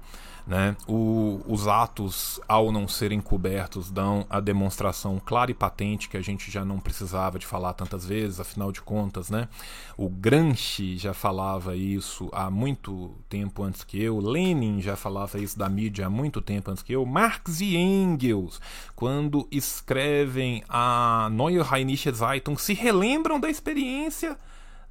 Né? 0.46 0.76
O, 0.88 1.42
os 1.48 1.68
atos, 1.68 2.40
ao 2.48 2.72
não 2.72 2.88
serem 2.88 3.22
cobertos, 3.22 3.92
dão 3.92 4.26
a 4.30 4.40
demonstração 4.40 5.22
clara 5.24 5.52
e 5.52 5.54
patente 5.54 6.10
que 6.10 6.18
a 6.18 6.22
gente 6.22 6.50
já 6.50 6.66
não 6.66 6.80
precisava 6.80 7.38
de 7.38 7.46
falar 7.46 7.74
tantas 7.74 8.06
vezes, 8.06 8.40
afinal 8.40 8.72
de 8.72 8.82
contas, 8.82 9.30
né? 9.30 9.48
O 9.96 10.10
Gramsci 10.10 10.98
já 10.98 11.14
falava 11.14 11.76
isso 11.76 12.30
há 12.34 12.50
muito 12.50 13.16
tempo 13.30 13.64
antes 13.64 13.84
que 13.84 14.02
eu, 14.02 14.20
Lenin 14.20 14.82
já 14.82 14.96
falava 14.96 15.40
isso 15.40 15.58
da 15.58 15.70
mídia 15.70 16.08
há 16.08 16.10
muito 16.10 16.42
tempo 16.42 16.72
antes 16.72 16.84
que 16.84 16.94
eu, 16.94 17.06
Marx 17.06 17.62
e 17.62 17.76
Engels, 17.76 18.60
quando 18.96 19.48
escrevem 19.52 20.64
a 20.68 21.30
Neue 21.32 21.62
Rheinische 21.62 22.12
Zeitung, 22.12 22.58
se 22.58 22.74
relembram 22.74 23.40
da 23.40 23.50
experiência 23.50 24.38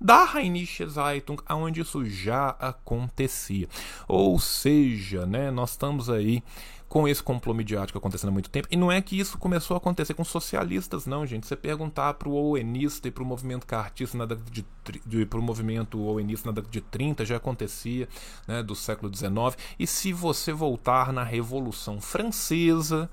da 0.00 0.24
Rheinische 0.24 0.86
Zeitung, 0.86 1.42
onde 1.50 1.80
isso 1.82 2.04
já 2.04 2.50
acontecia. 2.50 3.68
Ou 4.08 4.38
seja, 4.38 5.26
né, 5.26 5.50
nós 5.50 5.72
estamos 5.72 6.08
aí 6.08 6.42
com 6.90 7.06
esse 7.06 7.22
complô 7.22 7.54
midiático 7.54 7.96
acontecendo 7.96 8.30
há 8.30 8.32
muito 8.32 8.50
tempo. 8.50 8.66
E 8.68 8.76
não 8.76 8.90
é 8.90 9.00
que 9.00 9.16
isso 9.16 9.38
começou 9.38 9.76
a 9.76 9.78
acontecer 9.78 10.12
com 10.12 10.24
socialistas, 10.24 11.06
não, 11.06 11.24
gente. 11.24 11.46
Você 11.46 11.54
perguntar 11.54 12.14
para 12.14 12.28
o 12.28 12.32
Owenista 12.32 13.06
e 13.06 13.12
para 13.12 13.22
o 13.22 13.26
movimento 13.26 13.64
cartista 13.64 14.18
na 14.18 14.26
década 14.26 14.50
de, 14.50 14.64
de 15.06 15.24
para 15.24 15.38
o 15.38 15.42
movimento 15.42 16.00
Owenista 16.00 16.48
na 16.48 16.52
década 16.52 16.72
de 16.72 16.80
30 16.80 17.24
já 17.24 17.36
acontecia, 17.36 18.08
né, 18.46 18.60
do 18.60 18.74
século 18.74 19.14
XIX. 19.14 19.30
E 19.78 19.86
se 19.86 20.12
você 20.12 20.52
voltar 20.52 21.12
na 21.12 21.22
Revolução 21.22 22.00
Francesa, 22.00 23.08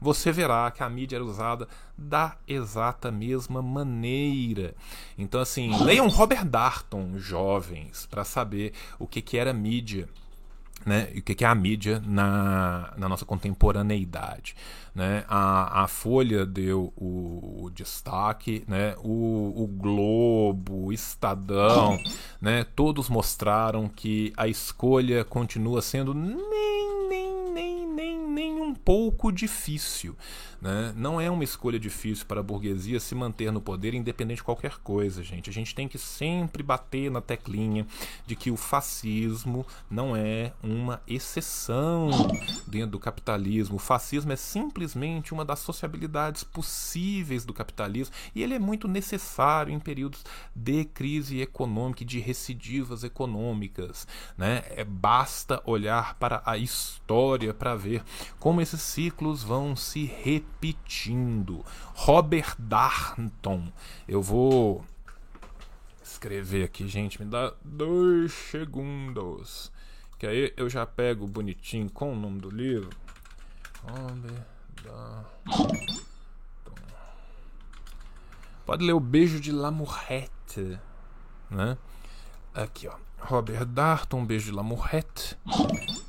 você 0.00 0.32
verá 0.32 0.70
que 0.70 0.82
a 0.82 0.88
mídia 0.88 1.16
era 1.16 1.24
usada 1.24 1.68
da 1.96 2.36
exata 2.48 3.10
mesma 3.10 3.60
maneira. 3.60 4.74
Então, 5.18 5.40
assim, 5.40 5.70
leiam 5.84 6.08
Robert 6.08 6.44
Darton, 6.44 7.18
jovens, 7.18 8.06
para 8.06 8.24
saber 8.24 8.72
o 8.98 9.06
que, 9.06 9.20
que 9.20 9.36
era 9.36 9.52
mídia. 9.52 10.08
Né, 10.86 11.10
e 11.12 11.18
o 11.18 11.22
que 11.22 11.44
é 11.44 11.46
a 11.46 11.54
mídia 11.54 12.02
na, 12.06 12.94
na 12.96 13.06
nossa 13.06 13.26
contemporaneidade. 13.26 14.56
Né? 14.94 15.24
A, 15.28 15.82
a 15.82 15.86
Folha 15.86 16.46
deu 16.46 16.90
o, 16.96 17.64
o 17.64 17.70
destaque, 17.70 18.64
né? 18.66 18.94
o, 18.96 19.62
o 19.62 19.66
Globo, 19.66 20.86
o 20.86 20.92
Estadão, 20.92 21.98
né? 22.40 22.64
todos 22.74 23.10
mostraram 23.10 23.90
que 23.90 24.32
a 24.38 24.48
escolha 24.48 25.22
continua 25.22 25.82
sendo 25.82 26.14
nem 26.14 26.79
um 28.70 28.74
pouco 28.74 29.32
difícil. 29.32 30.16
Né? 30.60 30.92
Não 30.94 31.20
é 31.20 31.30
uma 31.30 31.42
escolha 31.42 31.78
difícil 31.78 32.26
para 32.26 32.40
a 32.40 32.42
burguesia 32.42 33.00
se 33.00 33.14
manter 33.14 33.50
no 33.50 33.60
poder, 33.60 33.94
independente 33.94 34.38
de 34.38 34.44
qualquer 34.44 34.76
coisa, 34.78 35.22
gente. 35.22 35.48
A 35.48 35.52
gente 35.52 35.74
tem 35.74 35.88
que 35.88 35.98
sempre 35.98 36.62
bater 36.62 37.10
na 37.10 37.20
teclinha 37.20 37.86
de 38.26 38.36
que 38.36 38.50
o 38.50 38.56
fascismo 38.56 39.66
não 39.90 40.14
é 40.14 40.52
uma 40.62 41.00
exceção 41.06 42.10
dentro 42.66 42.90
do 42.90 42.98
capitalismo. 42.98 43.76
O 43.76 43.78
fascismo 43.78 44.32
é 44.32 44.36
simplesmente 44.36 45.32
uma 45.32 45.44
das 45.44 45.60
sociabilidades 45.60 46.44
possíveis 46.44 47.44
do 47.44 47.54
capitalismo 47.54 48.14
e 48.34 48.42
ele 48.42 48.54
é 48.54 48.58
muito 48.58 48.86
necessário 48.86 49.72
em 49.72 49.78
períodos 49.78 50.24
de 50.54 50.84
crise 50.84 51.40
econômica 51.40 52.02
e 52.02 52.06
de 52.06 52.18
recidivas 52.18 53.02
econômicas. 53.02 54.06
Né? 54.36 54.62
É, 54.70 54.84
basta 54.84 55.62
olhar 55.64 56.14
para 56.16 56.42
a 56.44 56.58
história 56.58 57.54
para 57.54 57.74
ver 57.74 58.02
como 58.38 58.60
esses 58.60 58.82
ciclos 58.82 59.42
vão 59.42 59.74
se 59.74 60.04
repetir 60.04 60.49
repetindo. 60.50 61.64
Robert 61.94 62.56
Darnton. 62.58 63.72
Eu 64.08 64.20
vou 64.20 64.84
escrever 66.02 66.64
aqui, 66.64 66.88
gente. 66.88 67.22
Me 67.22 67.28
dá 67.28 67.52
dois 67.64 68.32
segundos. 68.32 69.70
Que 70.18 70.26
aí 70.26 70.52
eu 70.56 70.68
já 70.68 70.84
pego 70.84 71.26
bonitinho 71.26 71.88
com 71.90 72.12
o 72.12 72.16
nome 72.16 72.40
do 72.40 72.50
livro. 72.50 72.90
Robert 73.82 74.46
Darnton. 74.84 75.68
Pode 78.66 78.84
ler 78.84 78.92
o 78.92 79.00
Beijo 79.00 79.40
de 79.40 79.50
Lamourette, 79.50 80.78
né? 81.48 81.76
Aqui, 82.54 82.86
ó. 82.86 82.94
Robert 83.18 83.64
Darton, 83.64 84.24
Beijo 84.24 84.46
de 84.46 84.52
Lamourette. 84.52 85.36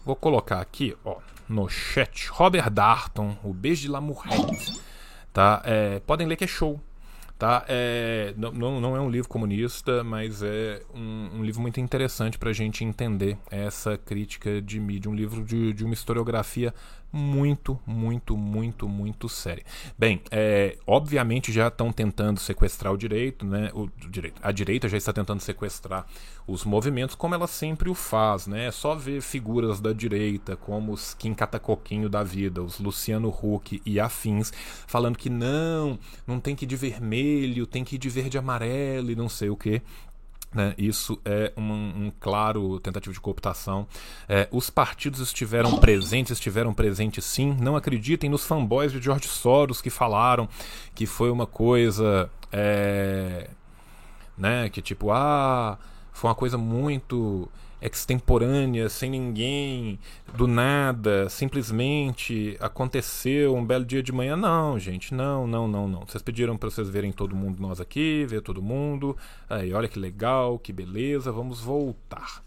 Vou 0.05 0.15
colocar 0.15 0.59
aqui, 0.59 0.95
ó 1.03 1.19
no 1.51 1.67
chat. 1.67 2.29
Robert 2.29 2.69
Darton, 2.69 3.37
o 3.43 3.53
Beijo 3.53 3.81
de 3.81 3.87
Lamourette. 3.89 4.79
Tá? 5.33 5.61
É, 5.65 5.99
podem 5.99 6.25
ler 6.25 6.35
que 6.35 6.45
é 6.45 6.47
show. 6.47 6.79
Tá? 7.37 7.65
É, 7.67 8.33
não, 8.37 8.79
não 8.79 8.95
é 8.95 9.01
um 9.01 9.09
livro 9.09 9.27
comunista, 9.27 10.03
mas 10.03 10.43
é 10.43 10.81
um, 10.93 11.39
um 11.39 11.43
livro 11.43 11.61
muito 11.61 11.79
interessante 11.79 12.37
para 12.37 12.51
a 12.51 12.53
gente 12.53 12.83
entender 12.83 13.37
essa 13.49 13.97
crítica 13.97 14.61
de 14.61 14.79
mídia. 14.79 15.09
Um 15.09 15.15
livro 15.15 15.43
de, 15.43 15.73
de 15.73 15.83
uma 15.83 15.93
historiografia 15.93 16.73
muito, 17.11 17.79
muito, 17.85 18.37
muito, 18.37 18.87
muito 18.87 19.27
séria. 19.27 19.63
Bem, 19.97 20.21
é, 20.29 20.77
obviamente 20.85 21.51
já 21.51 21.67
estão 21.67 21.91
tentando 21.91 22.39
sequestrar 22.39 22.93
o 22.93 22.97
direito, 22.97 23.45
né? 23.45 23.71
O 23.73 23.89
direito, 24.09 24.39
a 24.41 24.51
direita 24.51 24.87
já 24.87 24.97
está 24.97 25.11
tentando 25.11 25.39
sequestrar 25.39 26.05
os 26.47 26.63
movimentos, 26.63 27.15
como 27.15 27.35
ela 27.35 27.47
sempre 27.47 27.89
o 27.89 27.95
faz, 27.95 28.47
né? 28.47 28.67
É 28.67 28.71
só 28.71 28.95
ver 28.95 29.21
figuras 29.21 29.79
da 29.79 29.91
direita, 29.91 30.55
como 30.55 30.93
os 30.93 31.13
Kim 31.13 31.33
Catacoquinho 31.33 32.09
da 32.09 32.23
vida, 32.23 32.61
os 32.61 32.79
Luciano 32.79 33.29
Huck 33.29 33.81
e 33.85 33.99
afins, 33.99 34.51
falando 34.87 35.17
que 35.17 35.29
não, 35.29 35.97
não 36.25 36.39
tem 36.39 36.55
que 36.55 36.65
ir 36.65 36.67
de 36.67 36.75
vermelho 36.75 37.65
tem 37.65 37.83
que 37.83 37.95
ir 37.95 37.97
de 37.97 38.09
verde 38.09 38.37
e 38.37 38.39
amarelo 38.39 39.11
e 39.11 39.15
não 39.15 39.29
sei 39.29 39.49
o 39.49 39.55
que. 39.55 39.81
Né, 40.53 40.75
isso 40.77 41.17
é 41.23 41.53
um, 41.55 41.63
um, 41.63 42.11
claro 42.19 42.77
tentativa 42.81 43.13
de 43.13 43.21
cooptação. 43.21 43.87
É, 44.27 44.49
os 44.51 44.69
partidos 44.69 45.21
estiveram 45.21 45.77
presentes, 45.79 46.33
estiveram 46.33 46.73
presentes 46.73 47.23
sim. 47.23 47.55
Não 47.59 47.77
acreditem 47.77 48.29
nos 48.29 48.45
fanboys 48.45 48.91
de 48.91 49.01
George 49.01 49.29
Soros 49.29 49.81
que 49.81 49.89
falaram 49.89 50.49
que 50.93 51.05
foi 51.05 51.31
uma 51.31 51.47
coisa. 51.47 52.29
É, 52.51 53.49
né, 54.37 54.69
que 54.69 54.81
tipo, 54.81 55.11
ah, 55.11 55.77
foi 56.11 56.29
uma 56.29 56.35
coisa 56.35 56.57
muito 56.57 57.49
extemporânea, 57.81 58.89
sem 58.89 59.09
ninguém, 59.09 59.99
do 60.35 60.47
nada, 60.47 61.29
simplesmente 61.29 62.55
aconteceu 62.59 63.55
um 63.55 63.65
belo 63.65 63.85
dia 63.85 64.03
de 64.03 64.11
manhã. 64.11 64.35
Não, 64.35 64.77
gente, 64.77 65.13
não, 65.13 65.47
não, 65.47 65.67
não, 65.67 65.87
não. 65.87 66.05
Vocês 66.05 66.21
pediram 66.21 66.57
para 66.57 66.69
vocês 66.69 66.89
verem 66.89 67.11
todo 67.11 67.35
mundo, 67.35 67.61
nós 67.61 67.81
aqui, 67.81 68.25
ver 68.27 68.41
todo 68.41 68.61
mundo. 68.61 69.17
Aí, 69.49 69.73
olha 69.73 69.87
que 69.87 69.99
legal, 69.99 70.59
que 70.59 70.71
beleza, 70.71 71.31
vamos 71.31 71.59
voltar 71.59 72.43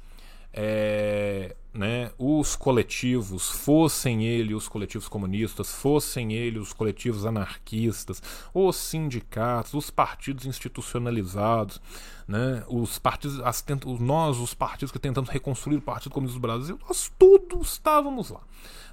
é, 0.57 1.57
né, 1.73 2.13
os 2.17 2.55
coletivos, 2.55 3.51
fossem 3.51 4.25
eles 4.25 4.57
os 4.57 4.69
coletivos 4.69 5.09
comunistas, 5.09 5.75
fossem 5.75 6.33
eles 6.33 6.63
os 6.63 6.73
coletivos 6.73 7.27
anarquistas, 7.27 8.23
os 8.55 8.77
sindicatos, 8.77 9.75
os 9.75 9.91
partidos 9.91 10.47
institucionalizados, 10.47 11.81
né, 12.29 12.63
os 12.69 13.01
partidos, 13.01 13.41
as, 13.41 13.65
nós, 13.99 14.39
os 14.39 14.55
partidos 14.55 14.93
que 14.93 14.99
tentamos 15.01 15.29
reconstruir 15.29 15.79
o 15.79 15.83
Partido 15.83 16.13
Comunista 16.13 16.39
do 16.39 16.43
Brasil, 16.43 16.79
nós 16.87 17.11
todos 17.19 17.73
estávamos 17.73 18.31
lá. 18.31 18.41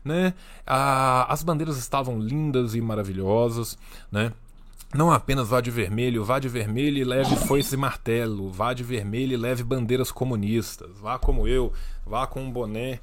Né? 0.03 0.33
as 0.65 1.43
bandeiras 1.43 1.77
estavam 1.77 2.19
lindas 2.19 2.73
e 2.73 2.81
maravilhosas, 2.81 3.77
né? 4.11 4.33
Não 4.93 5.09
apenas 5.09 5.47
vá 5.47 5.61
de 5.61 5.71
vermelho, 5.71 6.23
vá 6.25 6.37
de 6.37 6.49
vermelho 6.49 6.97
e 6.97 7.03
leve 7.05 7.35
foice 7.47 7.75
e 7.75 7.77
martelo, 7.77 8.51
vá 8.51 8.73
de 8.73 8.83
vermelho 8.83 9.33
e 9.33 9.37
leve 9.37 9.63
bandeiras 9.63 10.11
comunistas, 10.11 10.99
vá 10.99 11.17
como 11.17 11.47
eu, 11.47 11.71
vá 12.05 12.27
com 12.27 12.41
um 12.41 12.51
boné 12.51 12.99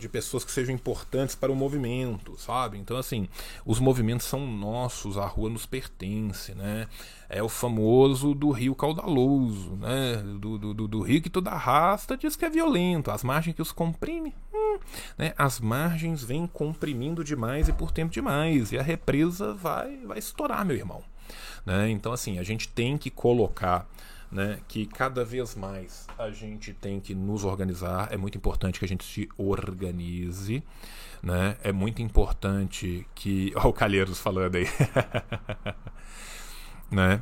de 0.00 0.08
pessoas 0.08 0.44
que 0.44 0.50
sejam 0.50 0.74
importantes 0.74 1.34
para 1.34 1.52
o 1.52 1.56
movimento, 1.56 2.34
sabe? 2.38 2.78
Então, 2.78 2.96
assim, 2.96 3.28
os 3.64 3.78
movimentos 3.78 4.26
são 4.26 4.46
nossos, 4.46 5.16
a 5.16 5.26
rua 5.26 5.50
nos 5.50 5.66
pertence, 5.66 6.54
né? 6.54 6.88
É 7.28 7.42
o 7.42 7.48
famoso 7.48 8.34
do 8.34 8.50
rio 8.50 8.74
caudaloso, 8.74 9.76
né? 9.76 10.16
Do, 10.38 10.58
do, 10.58 10.88
do 10.88 11.00
rio 11.02 11.22
que 11.22 11.30
toda 11.30 11.50
arrasta 11.50 12.16
diz 12.16 12.34
que 12.34 12.44
é 12.44 12.50
violento, 12.50 13.10
as 13.10 13.22
margens 13.22 13.54
que 13.54 13.62
os 13.62 13.72
comprime, 13.72 14.34
hum, 14.52 14.78
né? 15.16 15.32
As 15.36 15.60
margens 15.60 16.24
vêm 16.24 16.46
comprimindo 16.46 17.22
demais 17.22 17.68
e 17.68 17.72
por 17.72 17.92
tempo 17.92 18.12
demais, 18.12 18.72
e 18.72 18.78
a 18.78 18.82
represa 18.82 19.54
vai, 19.54 19.98
vai 19.98 20.18
estourar, 20.18 20.64
meu 20.64 20.76
irmão. 20.76 21.02
Né? 21.64 21.90
Então, 21.90 22.12
assim, 22.12 22.38
a 22.38 22.42
gente 22.42 22.68
tem 22.68 22.96
que 22.96 23.10
colocar 23.10 23.88
né, 24.30 24.60
que 24.68 24.86
cada 24.86 25.24
vez 25.24 25.56
mais 25.56 26.06
a 26.16 26.30
gente 26.30 26.72
tem 26.72 27.00
que 27.00 27.14
nos 27.14 27.44
organizar. 27.44 28.12
É 28.12 28.16
muito 28.16 28.38
importante 28.38 28.78
que 28.78 28.84
a 28.84 28.88
gente 28.88 29.04
se 29.04 29.28
organize. 29.36 30.62
Né? 31.22 31.56
É 31.62 31.72
muito 31.72 32.00
importante 32.00 33.06
que. 33.14 33.52
Olha 33.56 33.66
o 33.66 33.72
Calheiros 33.72 34.20
falando 34.20 34.56
aí. 34.56 34.66
né? 36.90 37.20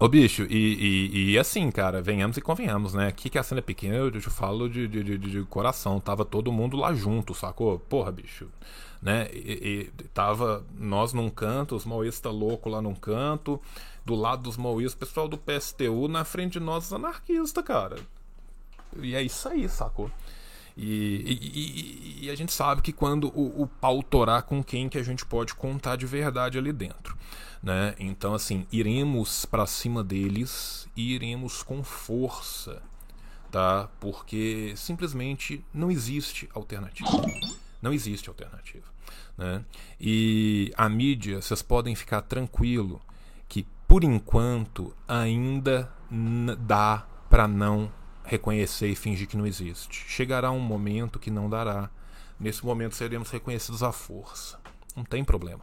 Ô 0.00 0.08
bicho, 0.08 0.44
e, 0.48 1.10
e, 1.12 1.32
e, 1.32 1.38
assim, 1.38 1.70
cara, 1.70 2.00
venhamos 2.00 2.36
e 2.36 2.40
convenhamos, 2.40 2.94
né? 2.94 3.06
Aqui 3.08 3.28
que 3.28 3.38
a 3.38 3.42
cena 3.42 3.58
é 3.58 3.62
pequena, 3.62 3.96
eu 3.96 4.10
te 4.10 4.30
falo 4.30 4.68
de, 4.68 4.88
de, 4.88 5.04
de, 5.04 5.18
de 5.18 5.42
coração. 5.42 6.00
Tava 6.00 6.24
todo 6.24 6.50
mundo 6.50 6.76
lá 6.76 6.94
junto, 6.94 7.34
sacou? 7.34 7.78
Porra, 7.78 8.10
bicho 8.10 8.48
né? 9.00 9.28
E, 9.32 9.90
e 9.98 10.04
tava 10.08 10.64
nós 10.78 11.12
num 11.12 11.30
canto, 11.30 11.74
os 11.74 11.84
maoístas 11.84 12.32
loucos 12.32 12.72
lá 12.72 12.82
num 12.82 12.94
canto, 12.94 13.60
do 14.04 14.14
lado 14.14 14.42
dos 14.42 14.56
maoístas, 14.56 15.08
pessoal 15.08 15.28
do 15.28 15.38
PSTU, 15.38 16.08
na 16.08 16.24
frente 16.24 16.54
de 16.54 16.60
nós, 16.60 16.86
os 16.86 16.92
anarquistas, 16.92 17.64
cara. 17.64 17.96
E 18.98 19.14
é 19.14 19.22
isso 19.22 19.48
aí, 19.48 19.68
sacou? 19.68 20.10
E, 20.82 22.22
e, 22.22 22.24
e, 22.24 22.30
a 22.30 22.34
gente 22.34 22.54
sabe 22.54 22.80
que 22.80 22.90
quando 22.90 23.28
o, 23.38 23.64
o 23.64 23.66
pau 23.66 24.02
torar 24.02 24.44
com 24.44 24.64
quem 24.64 24.88
que 24.88 24.96
a 24.96 25.02
gente 25.02 25.26
pode 25.26 25.54
contar 25.54 25.96
de 25.96 26.06
verdade 26.06 26.56
ali 26.56 26.72
dentro. 26.72 27.18
Né? 27.62 27.94
Então, 27.98 28.32
assim, 28.32 28.66
iremos 28.72 29.44
para 29.44 29.66
cima 29.66 30.02
deles 30.02 30.88
e 30.96 31.12
iremos 31.14 31.62
com 31.62 31.84
força, 31.84 32.80
tá? 33.50 33.90
Porque 34.00 34.72
simplesmente 34.74 35.62
não 35.74 35.90
existe 35.90 36.48
alternativa. 36.54 37.10
Não 37.82 37.92
existe 37.92 38.30
alternativa. 38.30 38.86
Né? 39.36 39.62
E 40.00 40.72
a 40.78 40.88
mídia, 40.88 41.42
vocês 41.42 41.60
podem 41.60 41.94
ficar 41.94 42.22
tranquilo 42.22 43.02
que 43.46 43.66
por 43.86 44.02
enquanto 44.02 44.96
ainda 45.06 45.92
dá 46.58 47.06
para 47.28 47.46
não 47.46 47.92
reconhecer 48.30 48.86
e 48.86 48.94
fingir 48.94 49.26
que 49.26 49.36
não 49.36 49.44
existe. 49.44 50.04
Chegará 50.08 50.52
um 50.52 50.60
momento 50.60 51.18
que 51.18 51.32
não 51.32 51.50
dará. 51.50 51.90
Nesse 52.38 52.64
momento 52.64 52.94
seremos 52.94 53.28
reconhecidos 53.28 53.82
à 53.82 53.90
força. 53.90 54.58
Não 54.96 55.04
tem 55.04 55.24
problema. 55.24 55.60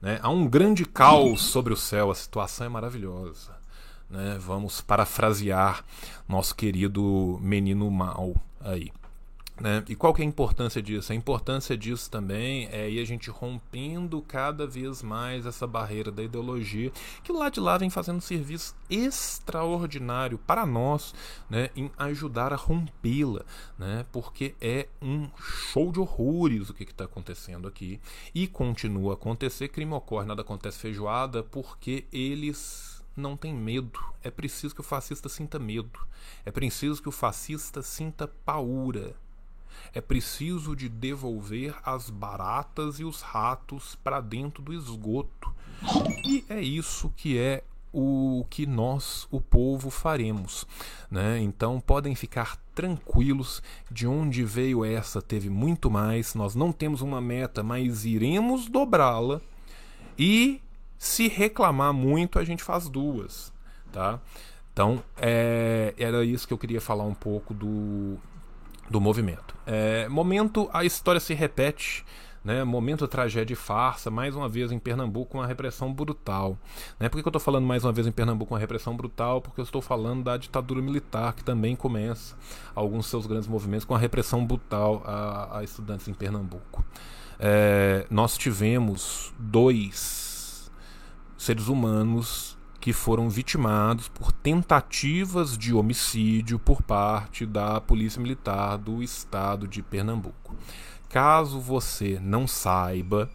Né? 0.00 0.20
Há 0.22 0.30
um 0.30 0.46
grande 0.46 0.84
caos 0.84 1.42
sobre 1.42 1.72
o 1.72 1.76
céu, 1.76 2.12
a 2.12 2.14
situação 2.14 2.66
é 2.66 2.68
maravilhosa. 2.68 3.56
Né? 4.08 4.38
Vamos 4.38 4.80
parafrasear 4.80 5.84
nosso 6.28 6.54
querido 6.54 7.36
menino 7.42 7.90
mal 7.90 8.36
aí. 8.60 8.92
Né? 9.60 9.84
E 9.88 9.94
qual 9.94 10.12
que 10.12 10.20
é 10.20 10.24
a 10.24 10.28
importância 10.28 10.82
disso? 10.82 11.12
A 11.12 11.14
importância 11.14 11.76
disso 11.76 12.10
também 12.10 12.68
é 12.72 12.90
ir 12.90 13.00
a 13.00 13.04
gente 13.04 13.30
rompendo 13.30 14.20
cada 14.22 14.66
vez 14.66 15.00
mais 15.00 15.46
essa 15.46 15.64
barreira 15.64 16.10
da 16.10 16.24
ideologia, 16.24 16.90
que 17.22 17.32
lá 17.32 17.48
de 17.48 17.60
lá 17.60 17.78
vem 17.78 17.88
fazendo 17.88 18.16
um 18.16 18.20
serviço 18.20 18.74
extraordinário 18.90 20.38
para 20.38 20.66
nós 20.66 21.14
né? 21.48 21.70
em 21.76 21.88
ajudar 21.96 22.52
a 22.52 22.56
rompê-la, 22.56 23.44
né? 23.78 24.04
porque 24.10 24.56
é 24.60 24.88
um 25.00 25.28
show 25.38 25.92
de 25.92 26.00
horrores 26.00 26.68
o 26.68 26.74
que 26.74 26.82
está 26.82 27.04
acontecendo 27.04 27.68
aqui 27.68 28.00
e 28.34 28.48
continua 28.48 29.12
a 29.12 29.14
acontecer. 29.14 29.68
Crime 29.68 29.92
ocorre, 29.92 30.26
nada 30.26 30.42
acontece 30.42 30.78
feijoada, 30.78 31.44
porque 31.44 32.06
eles 32.12 33.04
não 33.16 33.36
têm 33.36 33.54
medo. 33.54 34.00
É 34.20 34.32
preciso 34.32 34.74
que 34.74 34.80
o 34.80 34.84
fascista 34.84 35.28
sinta 35.28 35.60
medo. 35.60 36.00
É 36.44 36.50
preciso 36.50 37.00
que 37.00 37.08
o 37.08 37.12
fascista 37.12 37.82
sinta 37.82 38.26
paura 38.26 39.14
é 39.92 40.00
preciso 40.00 40.74
de 40.74 40.88
devolver 40.88 41.74
as 41.84 42.10
baratas 42.10 42.98
e 43.00 43.04
os 43.04 43.20
ratos 43.20 43.96
para 44.02 44.20
dentro 44.20 44.62
do 44.62 44.72
esgoto. 44.72 45.54
E 46.24 46.44
é 46.48 46.60
isso 46.60 47.12
que 47.16 47.38
é 47.38 47.62
o 47.92 48.44
que 48.50 48.66
nós, 48.66 49.28
o 49.30 49.40
povo, 49.40 49.88
faremos. 49.88 50.66
Né? 51.08 51.38
Então 51.38 51.80
podem 51.80 52.14
ficar 52.16 52.56
tranquilos 52.74 53.62
de 53.88 54.04
onde 54.04 54.42
veio 54.44 54.84
essa, 54.84 55.22
teve 55.22 55.48
muito 55.48 55.88
mais. 55.88 56.34
Nós 56.34 56.56
não 56.56 56.72
temos 56.72 57.00
uma 57.02 57.20
meta, 57.20 57.62
mas 57.62 58.04
iremos 58.04 58.66
dobrá-la. 58.66 59.40
E 60.18 60.60
se 60.98 61.28
reclamar 61.28 61.92
muito, 61.92 62.38
a 62.38 62.44
gente 62.44 62.64
faz 62.64 62.88
duas. 62.88 63.52
Tá? 63.92 64.20
Então 64.72 65.00
é, 65.16 65.94
era 65.96 66.24
isso 66.24 66.48
que 66.48 66.52
eu 66.52 66.58
queria 66.58 66.80
falar 66.80 67.04
um 67.04 67.14
pouco 67.14 67.54
do, 67.54 68.18
do 68.88 69.00
movimento. 69.00 69.54
É, 69.66 70.08
momento, 70.08 70.68
a 70.72 70.84
história 70.84 71.20
se 71.20 71.34
repete. 71.34 72.04
Né, 72.44 72.62
momento 72.62 73.08
tragédia 73.08 73.54
e 73.54 73.56
farsa, 73.56 74.10
mais 74.10 74.36
uma 74.36 74.46
vez 74.50 74.70
em 74.70 74.78
Pernambuco, 74.78 75.38
uma 75.38 75.46
repressão 75.46 75.90
brutal. 75.90 76.58
Né? 77.00 77.08
Por 77.08 77.18
que 77.18 77.26
eu 77.26 77.30
estou 77.30 77.40
falando 77.40 77.64
mais 77.64 77.84
uma 77.84 77.92
vez 77.92 78.06
em 78.06 78.12
Pernambuco 78.12 78.52
uma 78.52 78.60
repressão 78.60 78.94
brutal? 78.94 79.40
Porque 79.40 79.62
eu 79.62 79.64
estou 79.64 79.80
falando 79.80 80.24
da 80.24 80.36
ditadura 80.36 80.82
militar, 80.82 81.32
que 81.32 81.42
também 81.42 81.74
começa 81.74 82.36
alguns 82.74 83.06
seus 83.06 83.26
grandes 83.26 83.48
movimentos 83.48 83.86
com 83.86 83.94
a 83.94 83.98
repressão 83.98 84.44
brutal 84.44 85.02
a, 85.06 85.60
a 85.60 85.64
estudantes 85.64 86.06
em 86.06 86.12
Pernambuco. 86.12 86.84
É, 87.38 88.06
nós 88.10 88.36
tivemos 88.36 89.32
dois 89.38 90.70
seres 91.38 91.68
humanos 91.68 92.58
que 92.84 92.92
foram 92.92 93.30
vitimados 93.30 94.08
por 94.08 94.30
tentativas 94.30 95.56
de 95.56 95.72
homicídio 95.72 96.58
por 96.58 96.82
parte 96.82 97.46
da 97.46 97.80
Polícia 97.80 98.20
Militar 98.20 98.76
do 98.76 99.02
Estado 99.02 99.66
de 99.66 99.82
Pernambuco. 99.82 100.54
Caso 101.08 101.58
você 101.58 102.20
não 102.20 102.46
saiba, 102.46 103.30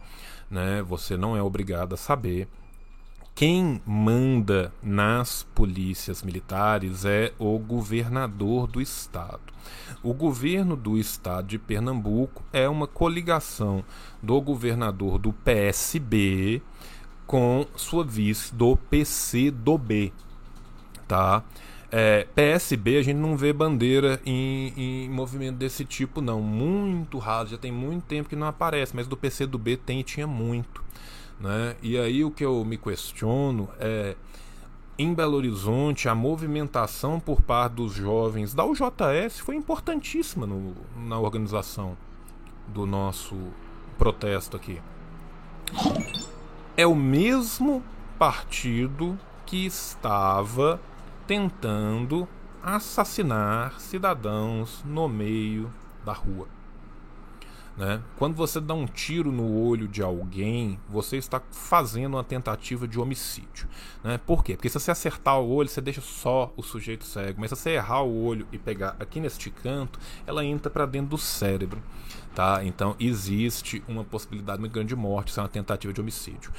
né, 0.48 0.80
você 0.82 1.16
não 1.16 1.36
é 1.36 1.42
obrigado 1.42 1.94
a 1.94 1.96
saber, 1.96 2.46
quem 3.34 3.82
manda 3.84 4.72
nas 4.80 5.42
polícias 5.52 6.22
militares 6.22 7.04
é 7.04 7.32
o 7.36 7.58
governador 7.58 8.68
do 8.68 8.80
estado. 8.80 9.52
O 10.00 10.14
governo 10.14 10.76
do 10.76 10.96
estado 10.96 11.48
de 11.48 11.58
Pernambuco 11.58 12.44
é 12.52 12.68
uma 12.68 12.86
coligação 12.86 13.82
do 14.22 14.40
governador 14.40 15.18
do 15.18 15.32
PSB 15.32 16.62
com 17.30 17.64
sua 17.76 18.02
vice 18.02 18.52
do 18.52 18.74
PC 18.74 19.52
do 19.52 19.78
B, 19.78 20.12
tá? 21.06 21.44
É, 21.88 22.26
PSB 22.34 22.98
a 22.98 23.02
gente 23.04 23.18
não 23.18 23.36
vê 23.36 23.52
bandeira 23.52 24.20
em, 24.26 24.72
em, 24.76 25.08
movimento 25.08 25.54
desse 25.54 25.84
tipo 25.84 26.20
não, 26.20 26.42
muito 26.42 27.18
raro, 27.18 27.48
já 27.48 27.56
tem 27.56 27.70
muito 27.70 28.02
tempo 28.02 28.28
que 28.28 28.34
não 28.34 28.48
aparece, 28.48 28.96
mas 28.96 29.06
do 29.06 29.16
PC 29.16 29.46
do 29.46 29.58
B 29.58 29.76
tem 29.76 30.02
tinha 30.02 30.26
muito, 30.26 30.82
né? 31.38 31.76
E 31.80 31.96
aí 31.96 32.24
o 32.24 32.32
que 32.32 32.44
eu 32.44 32.64
me 32.64 32.76
questiono 32.76 33.68
é 33.78 34.16
em 34.98 35.14
Belo 35.14 35.36
Horizonte, 35.36 36.08
a 36.08 36.16
movimentação 36.16 37.20
por 37.20 37.40
parte 37.42 37.74
dos 37.74 37.92
jovens 37.92 38.54
da 38.54 38.64
UJS 38.64 39.38
foi 39.38 39.54
importantíssima 39.54 40.48
no, 40.48 40.74
na 40.96 41.20
organização 41.20 41.96
do 42.66 42.84
nosso 42.86 43.36
protesto 43.96 44.56
aqui. 44.56 44.80
É 46.80 46.86
o 46.86 46.94
mesmo 46.94 47.82
partido 48.18 49.18
que 49.44 49.66
estava 49.66 50.80
tentando 51.26 52.26
assassinar 52.62 53.78
cidadãos 53.78 54.82
no 54.82 55.06
meio 55.06 55.70
da 56.06 56.14
rua. 56.14 56.48
Né? 57.80 58.02
Quando 58.18 58.34
você 58.34 58.60
dá 58.60 58.74
um 58.74 58.84
tiro 58.84 59.32
no 59.32 59.58
olho 59.58 59.88
de 59.88 60.02
alguém, 60.02 60.78
você 60.86 61.16
está 61.16 61.40
fazendo 61.50 62.12
uma 62.12 62.22
tentativa 62.22 62.86
de 62.86 63.00
homicídio. 63.00 63.66
Né? 64.04 64.18
Por 64.18 64.44
quê? 64.44 64.54
Porque 64.54 64.68
se 64.68 64.78
você 64.78 64.90
acertar 64.90 65.40
o 65.40 65.48
olho, 65.48 65.66
você 65.66 65.80
deixa 65.80 66.02
só 66.02 66.52
o 66.58 66.62
sujeito 66.62 67.06
cego. 67.06 67.40
Mas 67.40 67.48
se 67.48 67.56
você 67.56 67.70
errar 67.70 68.02
o 68.02 68.22
olho 68.22 68.46
e 68.52 68.58
pegar 68.58 68.96
aqui 69.00 69.18
neste 69.18 69.50
canto, 69.50 69.98
ela 70.26 70.44
entra 70.44 70.70
para 70.70 70.84
dentro 70.84 71.08
do 71.08 71.18
cérebro. 71.18 71.82
Tá? 72.34 72.62
Então 72.62 72.94
existe 73.00 73.82
uma 73.88 74.04
possibilidade 74.04 74.60
muito 74.60 74.72
grande 74.72 74.90
de 74.90 74.96
morte, 74.96 75.28
isso 75.28 75.40
é 75.40 75.42
uma 75.42 75.48
tentativa 75.48 75.90
de 75.90 76.02
homicídio 76.02 76.52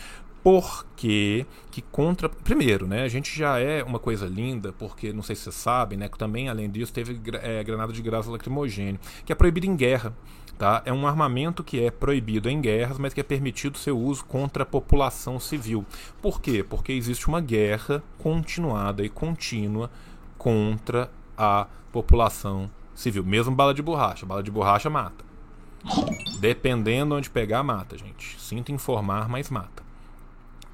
porque 0.44 1.46
que 1.70 1.82
contra 1.82 2.28
primeiro 2.28 2.88
né 2.88 3.04
a 3.04 3.08
gente 3.08 3.38
já 3.38 3.60
é 3.60 3.84
uma 3.84 4.00
coisa 4.00 4.26
linda 4.26 4.74
porque 4.74 5.14
não 5.14 5.22
sei 5.22 5.36
se 5.36 5.44
vocês 5.44 5.56
sabem 5.56 6.00
né 6.00 6.10
que 6.10 6.18
também 6.18 6.50
além 6.50 6.70
disso 6.70 6.92
teve 6.92 7.20
é, 7.44 7.64
granada 7.64 7.94
de 7.94 8.02
gás 8.02 8.26
lacrimogêneo 8.26 9.00
que 9.24 9.32
é 9.32 9.36
proibido 9.36 9.68
em 9.68 9.76
guerra 9.76 10.14
Tá? 10.58 10.82
É 10.86 10.94
um 10.94 11.08
armamento 11.08 11.64
que 11.64 11.84
é 11.84 11.90
proibido 11.90 12.48
em 12.48 12.62
guerras, 12.62 13.00
mas 13.00 13.14
que 13.14 13.20
é 13.20 13.24
permitido 13.24 13.78
seu 13.78 13.98
uso 13.98 14.24
contra 14.26 14.64
a 14.64 14.66
população 14.66 15.40
civil. 15.40 15.84
Por 16.22 16.40
quê? 16.40 16.64
Porque 16.64 16.92
existe 16.92 17.28
uma 17.28 17.42
guerra 17.42 18.04
continuada 18.20 19.04
e 19.04 19.10
contínua 19.10 19.90
contra 20.38 21.10
a 21.36 21.66
população 21.92 22.70
civil. 22.94 23.24
Mesmo 23.24 23.56
bala 23.56 23.74
de 23.74 23.82
borracha. 23.82 24.26
Bala 24.26 24.44
de 24.44 24.52
borracha 24.52 24.90
mata. 24.90 25.26
Dependendo 26.40 27.16
onde 27.16 27.30
pegar, 27.30 27.64
mata, 27.64 27.98
gente. 27.98 28.40
Sinto 28.40 28.72
informar, 28.72 29.28
mas 29.28 29.50
mata. 29.50 29.84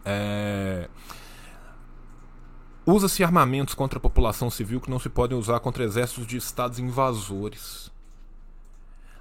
É... 0.04 0.90
Usa-se 2.86 3.24
armamentos 3.24 3.74
contra 3.74 4.00
a 4.00 4.02
população 4.02 4.50
civil 4.50 4.80
que 4.80 4.90
não 4.90 5.00
se 5.00 5.10
podem 5.10 5.38
usar 5.38 5.60
contra 5.60 5.84
exércitos 5.84 6.28
de 6.28 6.38
estados 6.38 6.80
invasores 6.80 7.87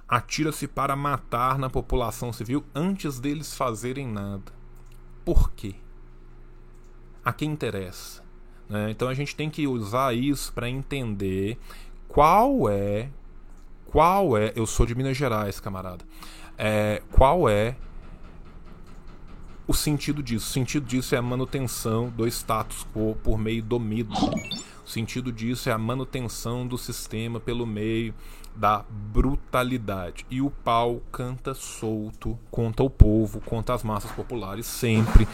atira-se 0.07 0.67
para 0.67 0.95
matar 0.95 1.57
na 1.57 1.69
população 1.69 2.31
civil 2.31 2.63
antes 2.73 3.19
deles 3.19 3.55
fazerem 3.55 4.07
nada. 4.07 4.51
Por 5.25 5.51
quê? 5.51 5.75
A 7.23 7.33
quem 7.33 7.51
interessa? 7.51 8.23
Né? 8.69 8.91
Então 8.91 9.09
a 9.09 9.13
gente 9.13 9.35
tem 9.35 9.49
que 9.49 9.67
usar 9.67 10.15
isso 10.15 10.53
para 10.53 10.69
entender 10.69 11.57
qual 12.07 12.69
é. 12.69 13.09
Qual 13.85 14.37
é. 14.37 14.53
Eu 14.55 14.65
sou 14.65 14.85
de 14.85 14.95
Minas 14.95 15.17
Gerais, 15.17 15.59
camarada. 15.59 16.05
É, 16.57 17.01
qual 17.11 17.49
é 17.49 17.75
o 19.67 19.73
sentido 19.73 20.23
disso? 20.23 20.47
O 20.47 20.53
sentido 20.53 20.85
disso 20.85 21.13
é 21.13 21.17
a 21.17 21.21
manutenção 21.21 22.09
do 22.09 22.25
status 22.27 22.85
quo 22.93 23.17
por 23.21 23.37
meio 23.37 23.61
do 23.61 23.79
medo. 23.79 24.13
O 24.85 24.89
sentido 24.89 25.31
disso 25.33 25.69
é 25.69 25.73
a 25.73 25.77
manutenção 25.77 26.65
do 26.65 26.77
sistema 26.77 27.41
pelo 27.41 27.65
meio 27.65 28.13
da 28.57 28.83
brutalidade. 28.89 30.25
E 30.29 30.41
o 30.41 30.49
pau 30.49 31.01
canta 31.11 31.53
solto 31.53 32.37
contra 32.49 32.83
o 32.83 32.89
povo, 32.89 33.39
contra 33.41 33.75
as 33.75 33.83
massas 33.83 34.11
populares, 34.11 34.65
sempre. 34.65 35.27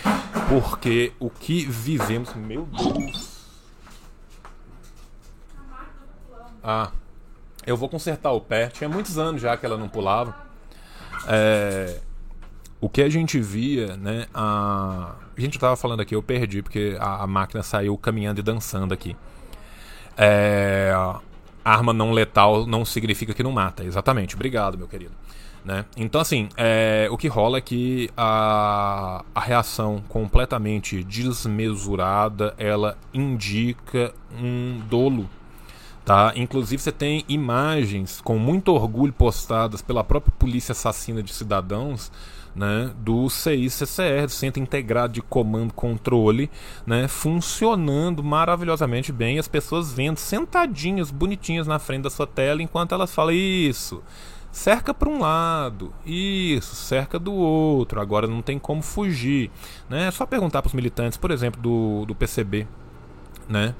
Porque 0.50 1.14
o 1.20 1.30
que 1.30 1.66
vivemos. 1.66 2.34
Meu 2.36 2.66
Deus! 2.66 3.34
Ah, 6.62 6.92
eu 7.66 7.78
vou 7.78 7.90
consertar 7.90 8.32
o 8.32 8.42
pé. 8.42 8.68
Tinha 8.68 8.90
muitos 8.90 9.18
anos 9.18 9.42
já 9.42 9.56
que 9.56 9.66
ela 9.66 9.78
não 9.78 9.88
pulava. 9.88 10.36
É, 11.28 12.00
o 12.80 12.90
que 12.90 13.02
a 13.02 13.10
gente 13.10 13.40
via, 13.40 13.96
né? 13.96 14.28
A, 14.34 15.16
a 15.38 15.42
gente 15.42 15.56
estava 15.56 15.76
falando 15.78 16.02
aqui, 16.02 16.14
eu 16.14 16.22
perdi 16.22 16.62
porque 16.62 16.98
a, 17.00 17.24
a 17.24 17.28
máquina 17.28 17.64
saiu 17.64 17.98
caminhando 17.98 18.40
e 18.40 18.44
dançando 18.44 18.94
aqui. 18.94 19.16
É, 20.18 20.94
arma 21.64 21.94
não 21.94 22.12
letal 22.12 22.66
não 22.66 22.84
significa 22.86 23.34
que 23.34 23.44
não 23.44 23.52
mata. 23.52 23.84
Exatamente. 23.84 24.36
Obrigado, 24.36 24.78
meu 24.78 24.88
querido. 24.88 25.14
Né? 25.64 25.86
Então, 25.96 26.20
assim, 26.20 26.50
é, 26.58 27.08
o 27.10 27.18
que 27.18 27.28
rola 27.28 27.60
é 27.60 27.62
que 27.62 28.10
a, 28.18 29.24
a 29.34 29.40
reação 29.40 30.04
completamente 30.10 31.04
desmesurada 31.04 32.54
ela 32.58 32.98
indica 33.14 34.14
um 34.38 34.82
dolo. 34.90 35.30
Tá? 36.06 36.34
Inclusive, 36.36 36.82
você 36.82 36.92
tem 36.92 37.24
imagens 37.30 38.20
com 38.22 38.38
muito 38.38 38.74
orgulho 38.74 39.14
postadas 39.14 39.82
pela 39.82 40.04
própria 40.04 40.34
polícia 40.38 40.74
assassina 40.74 41.24
de 41.24 41.34
cidadãos 41.34 42.12
né, 42.56 42.92
do 42.98 43.30
CICCR, 43.30 44.26
do 44.26 44.32
Centro 44.32 44.62
Integrado 44.62 45.14
de 45.14 45.22
Comando 45.22 45.74
Controle, 45.74 46.50
né, 46.86 47.08
funcionando 47.08 48.24
maravilhosamente 48.24 49.12
bem, 49.12 49.40
as 49.40 49.48
pessoas 49.48 49.92
vendo 49.92 50.18
sentadinhas, 50.18 51.10
bonitinhas 51.10 51.68
na 51.68 51.80
frente 51.80 52.04
da 52.04 52.10
sua 52.10 52.28
tela, 52.28 52.62
enquanto 52.62 52.94
elas 52.94 53.14
falam 53.14 53.34
isso. 53.34 54.04
Cerca 54.52 54.94
para 54.94 55.10
um 55.10 55.20
lado, 55.20 55.92
isso, 56.06 56.76
cerca 56.76 57.18
do 57.18 57.34
outro, 57.34 58.00
agora 58.00 58.28
não 58.28 58.42
tem 58.44 58.60
como 58.60 58.84
fugir. 58.84 59.50
Né? 59.90 60.08
É 60.08 60.12
só 60.12 60.28
perguntar 60.28 60.62
para 60.62 60.68
os 60.68 60.76
militantes, 60.76 61.18
por 61.18 61.32
exemplo, 61.32 61.60
do, 61.60 62.06
do 62.06 62.14
PCB, 62.14 62.68
né? 63.50 63.74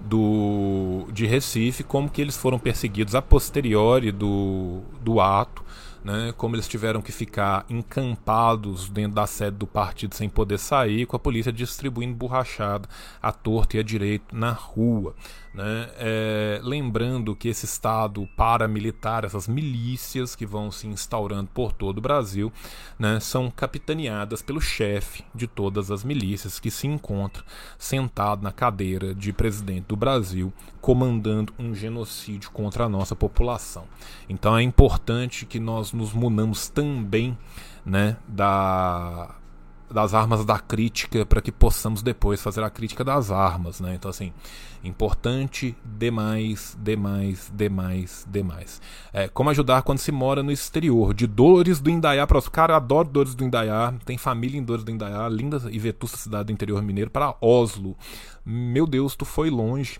Do, 0.00 1.06
de 1.12 1.26
Recife, 1.26 1.82
como 1.82 2.08
que 2.08 2.20
eles 2.20 2.36
foram 2.36 2.58
perseguidos 2.58 3.14
a 3.14 3.22
posteriori 3.22 4.10
do, 4.12 4.80
do 5.00 5.20
ato, 5.20 5.64
né, 6.04 6.32
como 6.36 6.54
eles 6.54 6.68
tiveram 6.68 7.02
que 7.02 7.12
ficar 7.12 7.66
encampados 7.68 8.88
dentro 8.88 9.16
da 9.16 9.26
sede 9.26 9.56
do 9.56 9.66
partido 9.66 10.14
sem 10.14 10.28
poder 10.28 10.58
sair, 10.58 11.06
com 11.06 11.16
a 11.16 11.18
polícia 11.18 11.52
distribuindo 11.52 12.14
borrachada 12.14 12.88
à 13.20 13.32
torta 13.32 13.76
e 13.76 13.80
à 13.80 13.82
direito 13.82 14.34
na 14.34 14.52
rua. 14.52 15.14
Né? 15.58 15.90
É, 15.98 16.60
lembrando 16.62 17.34
que 17.34 17.48
esse 17.48 17.64
Estado 17.64 18.28
paramilitar, 18.36 19.24
essas 19.24 19.48
milícias 19.48 20.36
que 20.36 20.46
vão 20.46 20.70
se 20.70 20.86
instaurando 20.86 21.50
por 21.52 21.72
todo 21.72 21.98
o 21.98 22.00
Brasil, 22.00 22.52
né, 22.96 23.18
são 23.18 23.50
capitaneadas 23.50 24.40
pelo 24.40 24.60
chefe 24.60 25.24
de 25.34 25.48
todas 25.48 25.90
as 25.90 26.04
milícias 26.04 26.60
que 26.60 26.70
se 26.70 26.86
encontra 26.86 27.42
sentado 27.76 28.40
na 28.40 28.52
cadeira 28.52 29.12
de 29.12 29.32
presidente 29.32 29.86
do 29.88 29.96
Brasil, 29.96 30.52
comandando 30.80 31.52
um 31.58 31.74
genocídio 31.74 32.52
contra 32.52 32.84
a 32.84 32.88
nossa 32.88 33.16
população. 33.16 33.82
Então 34.28 34.56
é 34.56 34.62
importante 34.62 35.44
que 35.44 35.58
nós 35.58 35.92
nos 35.92 36.12
munamos 36.12 36.68
também 36.68 37.36
né, 37.84 38.16
da 38.28 39.34
das 39.90 40.14
armas 40.14 40.44
da 40.44 40.58
crítica 40.58 41.24
para 41.24 41.40
que 41.40 41.50
possamos 41.50 42.02
depois 42.02 42.42
fazer 42.42 42.62
a 42.62 42.70
crítica 42.70 43.02
das 43.02 43.30
armas, 43.30 43.80
né? 43.80 43.94
Então 43.94 44.10
assim, 44.10 44.32
importante 44.84 45.76
demais, 45.84 46.76
demais, 46.80 47.50
demais, 47.54 48.26
demais. 48.30 48.80
É, 49.12 49.28
como 49.28 49.50
ajudar 49.50 49.82
quando 49.82 49.98
se 49.98 50.12
mora 50.12 50.42
no 50.42 50.52
exterior? 50.52 51.14
De 51.14 51.26
Dores 51.26 51.80
do 51.80 51.90
Indaiá 51.90 52.26
para 52.26 52.38
os 52.38 52.48
caras, 52.48 52.76
adoro 52.76 53.08
Dores 53.08 53.34
do 53.34 53.44
Indaiá, 53.44 53.94
tem 54.04 54.18
família 54.18 54.58
em 54.58 54.62
Dores 54.62 54.84
do 54.84 54.90
Indaiá, 54.90 55.28
linda 55.28 55.60
e 55.70 55.78
vetusta 55.78 56.16
cidade 56.16 56.46
do 56.46 56.52
interior 56.52 56.82
mineiro 56.82 57.10
para 57.10 57.34
Oslo. 57.40 57.96
Meu 58.44 58.86
Deus, 58.86 59.16
tu 59.16 59.24
foi 59.24 59.50
longe 59.50 59.98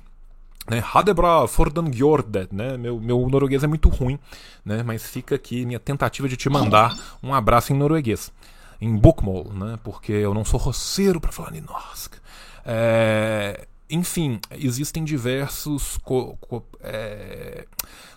né? 0.68 0.84
Hadebra 0.92 1.46
Fordangjordet, 1.48 2.54
né? 2.54 2.76
Meu, 2.76 3.00
meu 3.00 3.26
norueguês 3.28 3.64
é 3.64 3.66
muito 3.66 3.88
ruim, 3.88 4.18
né? 4.62 4.82
Mas 4.82 5.06
fica 5.06 5.34
aqui 5.34 5.64
minha 5.64 5.80
tentativa 5.80 6.28
de 6.28 6.36
te 6.36 6.50
mandar 6.50 6.94
um 7.22 7.32
abraço 7.32 7.72
em 7.72 7.76
norueguês 7.76 8.30
em 8.80 8.96
Bokmål, 8.96 9.52
né? 9.52 9.78
Porque 9.82 10.12
eu 10.12 10.32
não 10.32 10.44
sou 10.44 10.58
roceiro 10.58 11.20
para 11.20 11.32
falar 11.32 11.50
Ninorsk. 11.50 12.14
É, 12.64 13.66
enfim, 13.90 14.40
existem 14.52 15.04
diversos 15.04 15.98
co 15.98 16.36
co 16.36 16.62
é, 16.80 17.66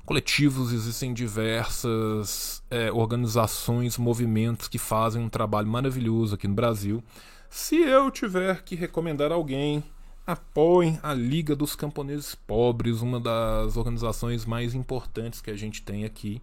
coletivos, 0.06 0.74
existem 0.74 1.14
diversas 1.14 2.62
é, 2.70 2.92
organizações, 2.92 3.98
movimentos 3.98 4.68
que 4.68 4.78
fazem 4.78 5.22
um 5.22 5.30
trabalho 5.30 5.68
maravilhoso 5.68 6.36
aqui 6.36 6.48
no 6.48 6.54
Brasil. 6.54 7.04
Se 7.50 7.78
eu 7.78 8.12
tiver 8.12 8.64
que 8.64 8.76
recomendar 8.76 9.32
alguém, 9.32 9.84
apoiem 10.26 11.00
a 11.02 11.14
Liga 11.14 11.56
dos 11.56 11.76
Camponeses 11.76 12.36
Pobres, 12.36 13.02
uma 13.02 13.20
das 13.20 13.78
organizações 13.78 14.46
mais 14.46 14.74
importantes 14.74 15.42
que 15.42 15.52
a 15.52 15.56
gente 15.56 15.82
tem 15.82 16.06
aqui 16.06 16.42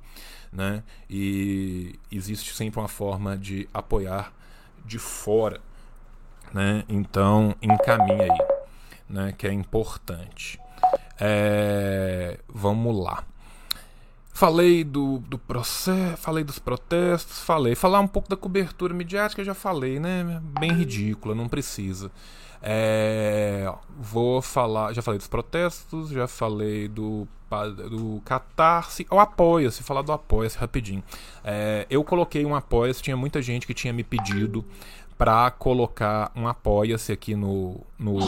né? 0.52 0.82
E 1.08 1.98
existe 2.10 2.54
sempre 2.54 2.80
uma 2.80 2.88
forma 2.88 3.36
de 3.36 3.68
apoiar 3.72 4.32
de 4.84 4.98
fora, 4.98 5.60
né? 6.52 6.84
Então 6.88 7.54
encaminha 7.60 8.24
aí, 8.32 8.38
né? 9.08 9.34
Que 9.36 9.46
é 9.46 9.52
importante. 9.52 10.58
É... 11.20 12.38
Vamos 12.48 12.96
lá. 13.02 13.24
Falei 14.32 14.84
do, 14.84 15.18
do 15.18 15.36
processo, 15.36 16.16
falei 16.18 16.44
dos 16.44 16.60
protestos, 16.60 17.40
falei. 17.40 17.74
Falar 17.74 17.98
um 17.98 18.06
pouco 18.06 18.28
da 18.28 18.36
cobertura 18.36 18.94
midiática, 18.94 19.42
já 19.42 19.52
falei, 19.52 19.98
né? 19.98 20.40
Bem 20.60 20.72
ridícula, 20.72 21.34
não 21.34 21.48
precisa. 21.48 22.08
É, 22.62 23.72
vou 23.98 24.42
falar, 24.42 24.92
já 24.92 25.02
falei 25.02 25.18
dos 25.18 25.26
protestos, 25.28 26.10
já 26.10 26.26
falei 26.26 26.88
do, 26.88 27.26
do 27.90 28.20
Catarse, 28.24 29.06
ou 29.10 29.18
Apoia-se, 29.18 29.82
falar 29.82 30.02
do 30.02 30.12
Apoia-se 30.12 30.58
rapidinho. 30.58 31.02
É, 31.44 31.86
eu 31.88 32.04
coloquei 32.04 32.44
um 32.44 32.54
Apoia-se, 32.54 33.02
tinha 33.02 33.16
muita 33.16 33.40
gente 33.40 33.66
que 33.66 33.74
tinha 33.74 33.92
me 33.92 34.04
pedido 34.04 34.64
para 35.16 35.50
colocar 35.50 36.30
um 36.36 36.46
Apoia-se 36.46 37.12
aqui 37.12 37.34
no, 37.34 37.80
no 37.98 38.18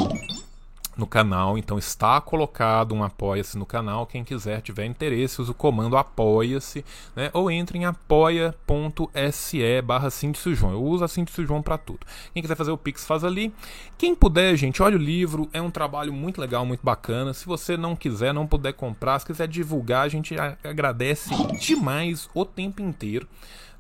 no 1.01 1.07
canal, 1.07 1.57
então 1.59 1.79
está 1.79 2.21
colocado 2.21 2.95
um 2.95 3.03
apoia-se 3.03 3.59
no 3.59 3.67
canal. 3.67 4.07
Quem 4.07 4.23
quiser, 4.23 4.61
tiver 4.61 4.85
interesse, 4.85 5.41
use 5.41 5.51
o 5.51 5.55
comando 5.55 5.97
apoia-se, 5.97 6.85
né? 7.17 7.31
Ou 7.33 7.51
entre 7.51 7.79
em 7.79 7.87
apoia.se 7.87 9.83
barra 9.83 10.09
João. 10.55 10.73
Eu 10.73 10.83
uso 10.85 11.03
a 11.03 11.09
Síndice 11.09 11.45
João 11.45 11.63
para 11.63 11.79
tudo. 11.79 12.07
Quem 12.33 12.43
quiser 12.43 12.55
fazer 12.55 12.71
o 12.71 12.77
Pix, 12.79 13.05
faz 13.05 13.25
ali. 13.25 13.53
Quem 13.97 14.15
puder, 14.15 14.55
gente, 14.57 14.83
olha 14.83 14.97
o 14.97 15.01
livro, 15.01 15.49
é 15.53 15.61
um 15.61 15.71
trabalho 15.71 16.13
muito 16.13 16.41
legal, 16.41 16.65
muito 16.65 16.85
bacana. 16.85 17.33
Se 17.33 17.47
você 17.47 17.77
não 17.77 17.97
quiser, 17.97 18.35
não 18.35 18.47
puder 18.47 18.75
comprar, 18.75 19.19
se 19.19 19.27
quiser 19.27 19.49
divulgar, 19.49 20.05
a 20.05 20.09
gente 20.09 20.37
agradece 20.63 21.31
demais 21.59 22.29
o 22.35 22.45
tempo 22.45 22.83
inteiro, 22.83 23.27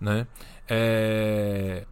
né? 0.00 0.26
É... 0.66 1.84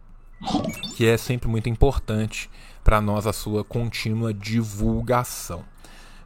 Que 0.95 1.05
é 1.05 1.17
sempre 1.17 1.47
muito 1.47 1.69
importante 1.69 2.49
para 2.89 2.99
nós 2.99 3.27
a 3.27 3.31
sua 3.31 3.63
contínua 3.63 4.33
divulgação. 4.33 5.63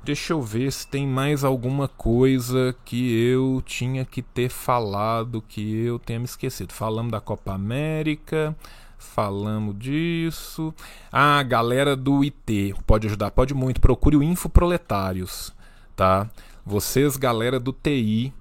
Deixa 0.01 0.32
eu 0.32 0.41
ver 0.41 0.72
se 0.72 0.88
tem 0.88 1.05
mais 1.05 1.43
alguma 1.43 1.89
coisa 1.89 2.74
que 2.86 3.14
eu 3.14 3.61
tinha 3.66 4.05
que 4.05 4.22
ter 4.22 4.47
falado 4.47 5.43
que 5.45 5.84
eu 5.84 5.99
tenha 5.99 6.20
me 6.20 6.24
esquecido. 6.24 6.72
Falamos 6.72 7.11
da 7.11 7.20
Copa 7.20 7.51
América, 7.51 8.55
falamos 8.97 9.78
disso. 9.78 10.74
Ah, 11.11 11.43
galera 11.43 11.97
do 11.97 12.24
IT, 12.24 12.74
pode 12.88 13.07
ajudar, 13.07 13.32
pode 13.32 13.53
muito. 13.53 13.82
Procure 13.82 14.16
o 14.16 14.24
Infoproletários, 14.24 15.53
tá? 15.97 16.30
Vocês, 16.66 17.18
galera 17.18 17.59
do 17.59 17.74
TI, 17.74 18.34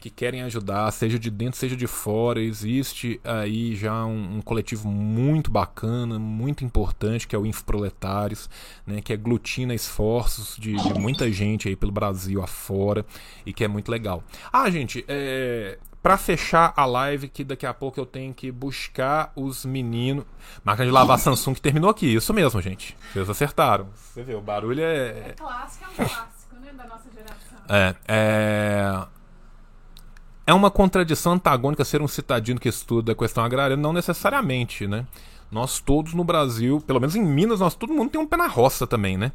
que 0.00 0.08
querem 0.08 0.42
ajudar, 0.42 0.90
seja 0.90 1.18
de 1.18 1.30
dentro, 1.30 1.58
seja 1.58 1.76
de 1.76 1.86
fora. 1.86 2.40
Existe 2.40 3.20
aí 3.22 3.76
já 3.76 4.04
um, 4.06 4.38
um 4.38 4.40
coletivo 4.40 4.88
muito 4.88 5.50
bacana, 5.50 6.18
muito 6.18 6.64
importante, 6.64 7.28
que 7.28 7.36
é 7.36 7.38
o 7.38 7.44
Infoproletários, 7.44 8.48
né, 8.86 9.02
que 9.02 9.12
aglutina 9.12 9.74
esforços 9.74 10.56
de, 10.58 10.74
de, 10.74 10.94
muita 10.94 11.30
gente 11.30 11.68
aí 11.68 11.76
pelo 11.76 11.92
Brasil 11.92 12.42
afora 12.42 13.04
e 13.44 13.52
que 13.52 13.62
é 13.62 13.68
muito 13.68 13.90
legal. 13.90 14.24
Ah, 14.50 14.70
gente, 14.70 15.04
é, 15.06 15.78
para 16.02 16.16
fechar 16.16 16.72
a 16.74 16.86
live, 16.86 17.28
que 17.28 17.44
daqui 17.44 17.66
a 17.66 17.74
pouco 17.74 18.00
eu 18.00 18.06
tenho 18.06 18.32
que 18.32 18.50
buscar 18.50 19.30
os 19.36 19.66
meninos. 19.66 20.24
Máquina 20.64 20.86
de 20.86 20.92
lavar 20.92 21.18
Samsung 21.18 21.52
que 21.52 21.60
terminou 21.60 21.90
aqui. 21.90 22.06
Isso 22.06 22.32
mesmo, 22.32 22.58
gente. 22.62 22.96
Vocês 23.12 23.28
acertaram. 23.28 23.88
Você 23.94 24.22
vê, 24.22 24.34
o 24.34 24.40
barulho 24.40 24.82
é. 24.82 25.08
É 25.08 25.34
clássico, 25.36 25.84
é 25.84 25.88
um 25.88 26.06
clássico, 26.06 26.56
né? 26.56 26.72
Da 26.72 26.86
nossa 26.86 27.04
geração. 27.12 27.58
É. 27.68 27.94
é... 28.08 29.19
É 30.50 30.52
uma 30.52 30.68
contradição 30.68 31.34
antagônica 31.34 31.84
ser 31.84 32.02
um 32.02 32.08
citadino 32.08 32.58
que 32.58 32.68
estuda 32.68 33.12
a 33.12 33.14
questão 33.14 33.44
agrária? 33.44 33.76
Não 33.76 33.92
necessariamente, 33.92 34.84
né? 34.84 35.06
Nós 35.48 35.78
todos 35.78 36.12
no 36.12 36.24
Brasil, 36.24 36.82
pelo 36.84 36.98
menos 36.98 37.14
em 37.14 37.24
Minas, 37.24 37.60
nós 37.60 37.76
todo 37.76 37.94
mundo 37.94 38.10
tem 38.10 38.20
um 38.20 38.26
pé 38.26 38.36
na 38.36 38.48
roça 38.48 38.84
também, 38.84 39.16
né? 39.16 39.30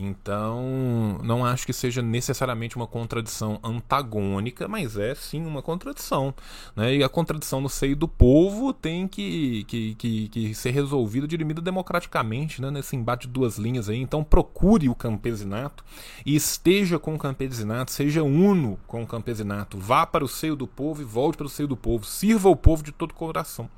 Então, 0.00 1.18
não 1.24 1.44
acho 1.44 1.66
que 1.66 1.72
seja 1.72 2.00
necessariamente 2.00 2.76
uma 2.76 2.86
contradição 2.86 3.58
antagônica, 3.64 4.68
mas 4.68 4.96
é 4.96 5.12
sim 5.12 5.44
uma 5.44 5.60
contradição. 5.60 6.32
Né? 6.76 6.96
E 6.96 7.02
a 7.02 7.08
contradição 7.08 7.60
no 7.60 7.68
seio 7.68 7.96
do 7.96 8.06
povo 8.06 8.72
tem 8.72 9.08
que, 9.08 9.64
que, 9.64 9.94
que, 9.96 10.28
que 10.28 10.54
ser 10.54 10.70
resolvida, 10.70 11.26
dirimida 11.26 11.60
democraticamente, 11.60 12.62
né? 12.62 12.70
nesse 12.70 12.94
embate 12.94 13.26
de 13.26 13.32
duas 13.32 13.58
linhas 13.58 13.88
aí. 13.88 13.98
Então, 13.98 14.22
procure 14.22 14.88
o 14.88 14.94
campesinato 14.94 15.84
e 16.24 16.36
esteja 16.36 16.96
com 16.98 17.16
o 17.16 17.18
campesinato, 17.18 17.90
seja 17.90 18.22
uno 18.22 18.78
com 18.86 19.02
o 19.02 19.06
campesinato. 19.06 19.78
Vá 19.78 20.06
para 20.06 20.24
o 20.24 20.28
seio 20.28 20.54
do 20.54 20.68
povo 20.68 21.02
e 21.02 21.04
volte 21.04 21.36
para 21.36 21.46
o 21.46 21.50
seio 21.50 21.66
do 21.68 21.76
povo. 21.76 22.04
Sirva 22.04 22.48
o 22.48 22.56
povo 22.56 22.84
de 22.84 22.92
todo 22.92 23.10
o 23.10 23.14
coração. 23.14 23.68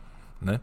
Né? 0.41 0.61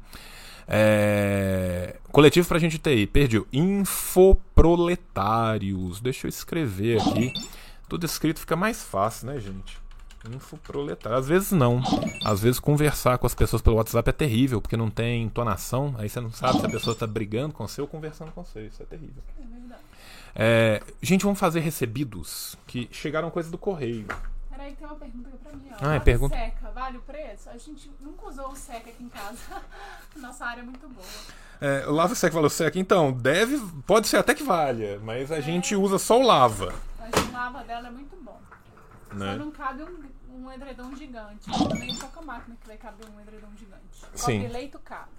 É... 0.67 1.95
Coletivo 2.11 2.47
pra 2.47 2.59
gente 2.59 2.77
TI, 2.77 3.07
perdi. 3.07 3.41
Infoproletários. 3.53 6.01
Deixa 6.01 6.27
eu 6.27 6.29
escrever 6.29 7.01
aqui. 7.01 7.33
Tudo 7.87 8.05
escrito 8.05 8.39
fica 8.39 8.55
mais 8.55 8.83
fácil, 8.83 9.27
né, 9.27 9.39
gente? 9.39 9.79
Infoproletário. 10.29 11.17
Às 11.17 11.27
vezes 11.27 11.51
não. 11.51 11.81
Às 12.23 12.41
vezes 12.41 12.59
conversar 12.59 13.17
com 13.17 13.25
as 13.25 13.33
pessoas 13.33 13.61
pelo 13.61 13.77
WhatsApp 13.77 14.09
é 14.09 14.13
terrível, 14.13 14.61
porque 14.61 14.75
não 14.75 14.89
tem 14.89 15.23
entonação. 15.23 15.95
Aí 15.97 16.09
você 16.09 16.19
não 16.19 16.31
sabe 16.31 16.59
se 16.59 16.65
a 16.65 16.69
pessoa 16.69 16.95
tá 16.95 17.07
brigando 17.07 17.53
com 17.53 17.67
você 17.67 17.81
ou 17.81 17.87
conversando 17.87 18.31
com 18.31 18.43
você. 18.43 18.67
Isso 18.67 18.83
é 18.83 18.85
terrível. 18.85 19.23
É 19.39 19.45
verdade. 19.45 19.81
É... 20.35 20.83
Gente, 21.01 21.23
vamos 21.23 21.39
fazer 21.39 21.61
recebidos 21.61 22.57
que 22.67 22.89
chegaram 22.91 23.29
coisas 23.29 23.51
do 23.51 23.57
correio. 23.57 24.05
Peraí, 24.67 24.75
tem 24.75 24.87
uma 24.87 24.95
pergunta 24.95 25.29
pra 25.37 25.53
mim. 25.53 25.69
Ó. 25.71 25.75
Ah, 25.81 25.95
é 25.95 25.99
pergunta? 25.99 26.35
Seca, 26.35 26.71
vale 26.71 26.97
o 26.97 27.01
preço? 27.01 27.49
A 27.49 27.57
gente 27.57 27.91
nunca 28.01 28.27
usou 28.27 28.49
o 28.49 28.55
seca 28.55 28.89
aqui 28.89 29.03
em 29.03 29.09
casa. 29.09 29.37
Nossa 30.17 30.45
área 30.45 30.61
é 30.61 30.63
muito 30.63 30.87
boa. 30.89 31.07
É, 31.61 31.85
lava 31.85 32.15
seca, 32.15 32.33
valeu 32.33 32.49
seca. 32.49 32.77
Então, 32.77 33.11
deve. 33.13 33.59
Pode 33.85 34.07
ser 34.07 34.17
até 34.17 34.33
que 34.33 34.43
valha, 34.43 34.99
mas 34.99 35.31
a 35.31 35.37
é. 35.37 35.41
gente 35.41 35.75
usa 35.75 35.97
só 35.97 36.19
o 36.19 36.25
lava. 36.25 36.73
Mas 36.99 37.11
o 37.11 37.31
lava 37.31 37.63
dela 37.63 37.87
é 37.87 37.91
muito 37.91 38.15
bom. 38.17 38.39
Né? 39.13 39.31
Só 39.31 39.37
não 39.37 39.51
cabe 39.51 39.83
um, 39.83 40.43
um 40.43 40.51
edredom 40.51 40.95
gigante. 40.95 41.49
Também 41.69 41.97
pouca 41.97 42.21
máquina 42.21 42.57
que 42.59 42.67
vai 42.67 42.77
caber 42.77 43.07
um 43.09 43.21
edredom 43.21 43.51
gigante. 43.57 44.05
Sim. 44.15 44.41
Cobre 44.41 44.47
leito 44.47 44.79
cabe. 44.79 45.11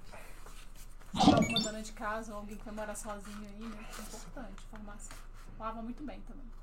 Se 1.15 1.35
alguma 1.35 1.61
dona 1.61 1.83
de 1.83 1.93
casa 1.93 2.33
ou 2.33 2.41
alguém 2.41 2.57
que 2.57 2.65
vai 2.67 2.75
morar 2.75 2.95
sozinho 2.95 3.49
aí, 3.55 3.67
né? 3.67 3.87
É 3.99 4.03
importante, 4.03 4.63
formação. 4.71 5.17
Lava 5.59 5.81
muito 5.81 6.05
bem 6.05 6.21
também. 6.21 6.58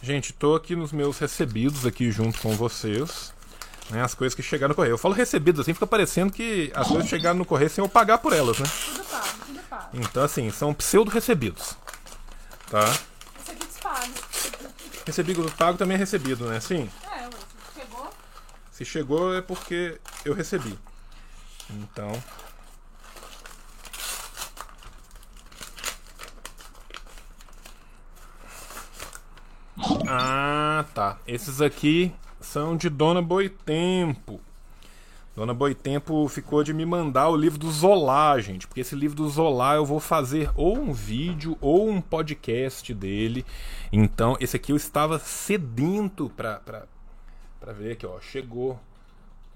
Gente, 0.00 0.32
tô 0.32 0.54
aqui 0.54 0.76
nos 0.76 0.92
meus 0.92 1.18
recebidos 1.18 1.84
aqui 1.84 2.10
junto 2.10 2.38
com 2.40 2.54
vocês. 2.56 3.32
Né, 3.90 4.02
as 4.02 4.14
coisas 4.14 4.34
que 4.34 4.42
chegaram 4.42 4.70
no 4.70 4.74
correio. 4.74 4.92
Eu 4.92 4.98
falo 4.98 5.14
recebidos 5.14 5.60
assim, 5.60 5.72
fica 5.72 5.86
parecendo 5.86 6.32
que 6.32 6.70
as 6.74 6.86
coisas 6.86 7.08
chegaram 7.08 7.38
no 7.38 7.44
correio 7.44 7.70
sem 7.70 7.82
eu 7.82 7.88
pagar 7.88 8.18
por 8.18 8.34
elas, 8.34 8.58
né? 8.58 8.66
Tudo 8.66 9.04
pago, 9.04 9.28
tudo 9.46 9.60
pago. 9.60 9.88
Então, 9.94 10.22
assim, 10.22 10.50
são 10.50 10.74
pseudo-recebidos. 10.74 11.74
Tá? 12.70 12.84
Recebidos 13.38 13.78
pagos. 13.82 14.10
Recebido 15.06 15.52
pago 15.52 15.78
também 15.78 15.94
é 15.94 15.98
recebido, 15.98 16.46
né? 16.46 16.60
Sim. 16.60 16.90
É, 17.10 17.24
se 17.24 17.80
chegou. 17.80 18.10
Se 18.70 18.84
chegou 18.84 19.34
é 19.34 19.40
porque 19.40 19.98
eu 20.22 20.34
recebi. 20.34 20.78
Então. 21.70 22.12
Ah, 30.78 30.84
tá. 30.84 31.18
Esses 31.26 31.60
aqui 31.60 32.12
são 32.40 32.76
de 32.76 32.88
Dona 32.88 33.20
Boitempo. 33.20 34.40
Dona 35.34 35.52
Boitempo 35.52 36.28
ficou 36.28 36.62
de 36.62 36.72
me 36.72 36.86
mandar 36.86 37.30
o 37.30 37.36
livro 37.36 37.58
do 37.58 37.68
Zola, 37.68 38.38
gente, 38.38 38.64
porque 38.68 38.82
esse 38.82 38.94
livro 38.94 39.16
do 39.16 39.28
Zola 39.28 39.74
eu 39.74 39.84
vou 39.84 39.98
fazer 39.98 40.52
ou 40.54 40.78
um 40.78 40.92
vídeo 40.92 41.58
ou 41.60 41.90
um 41.90 42.00
podcast 42.00 42.94
dele. 42.94 43.44
Então, 43.90 44.36
esse 44.38 44.54
aqui 44.54 44.70
eu 44.70 44.76
estava 44.76 45.18
sedento 45.18 46.30
pra, 46.36 46.60
pra, 46.60 46.84
pra 47.58 47.72
ver 47.72 47.94
aqui, 47.94 48.06
ó. 48.06 48.20
Chegou 48.20 48.78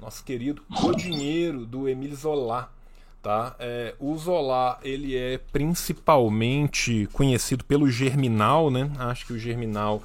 nosso 0.00 0.24
querido 0.24 0.60
O 0.82 0.92
Dinheiro 0.92 1.64
do 1.64 1.88
Emile 1.88 2.16
Zola. 2.16 2.68
Tá? 3.22 3.54
É, 3.60 3.94
o 4.00 4.18
Zola 4.18 4.76
ele 4.82 5.16
é 5.16 5.38
principalmente 5.38 7.08
conhecido 7.12 7.62
pelo 7.62 7.88
Germinal, 7.88 8.72
né? 8.72 8.90
Acho 8.98 9.24
que 9.24 9.32
o 9.32 9.38
Germinal 9.38 10.02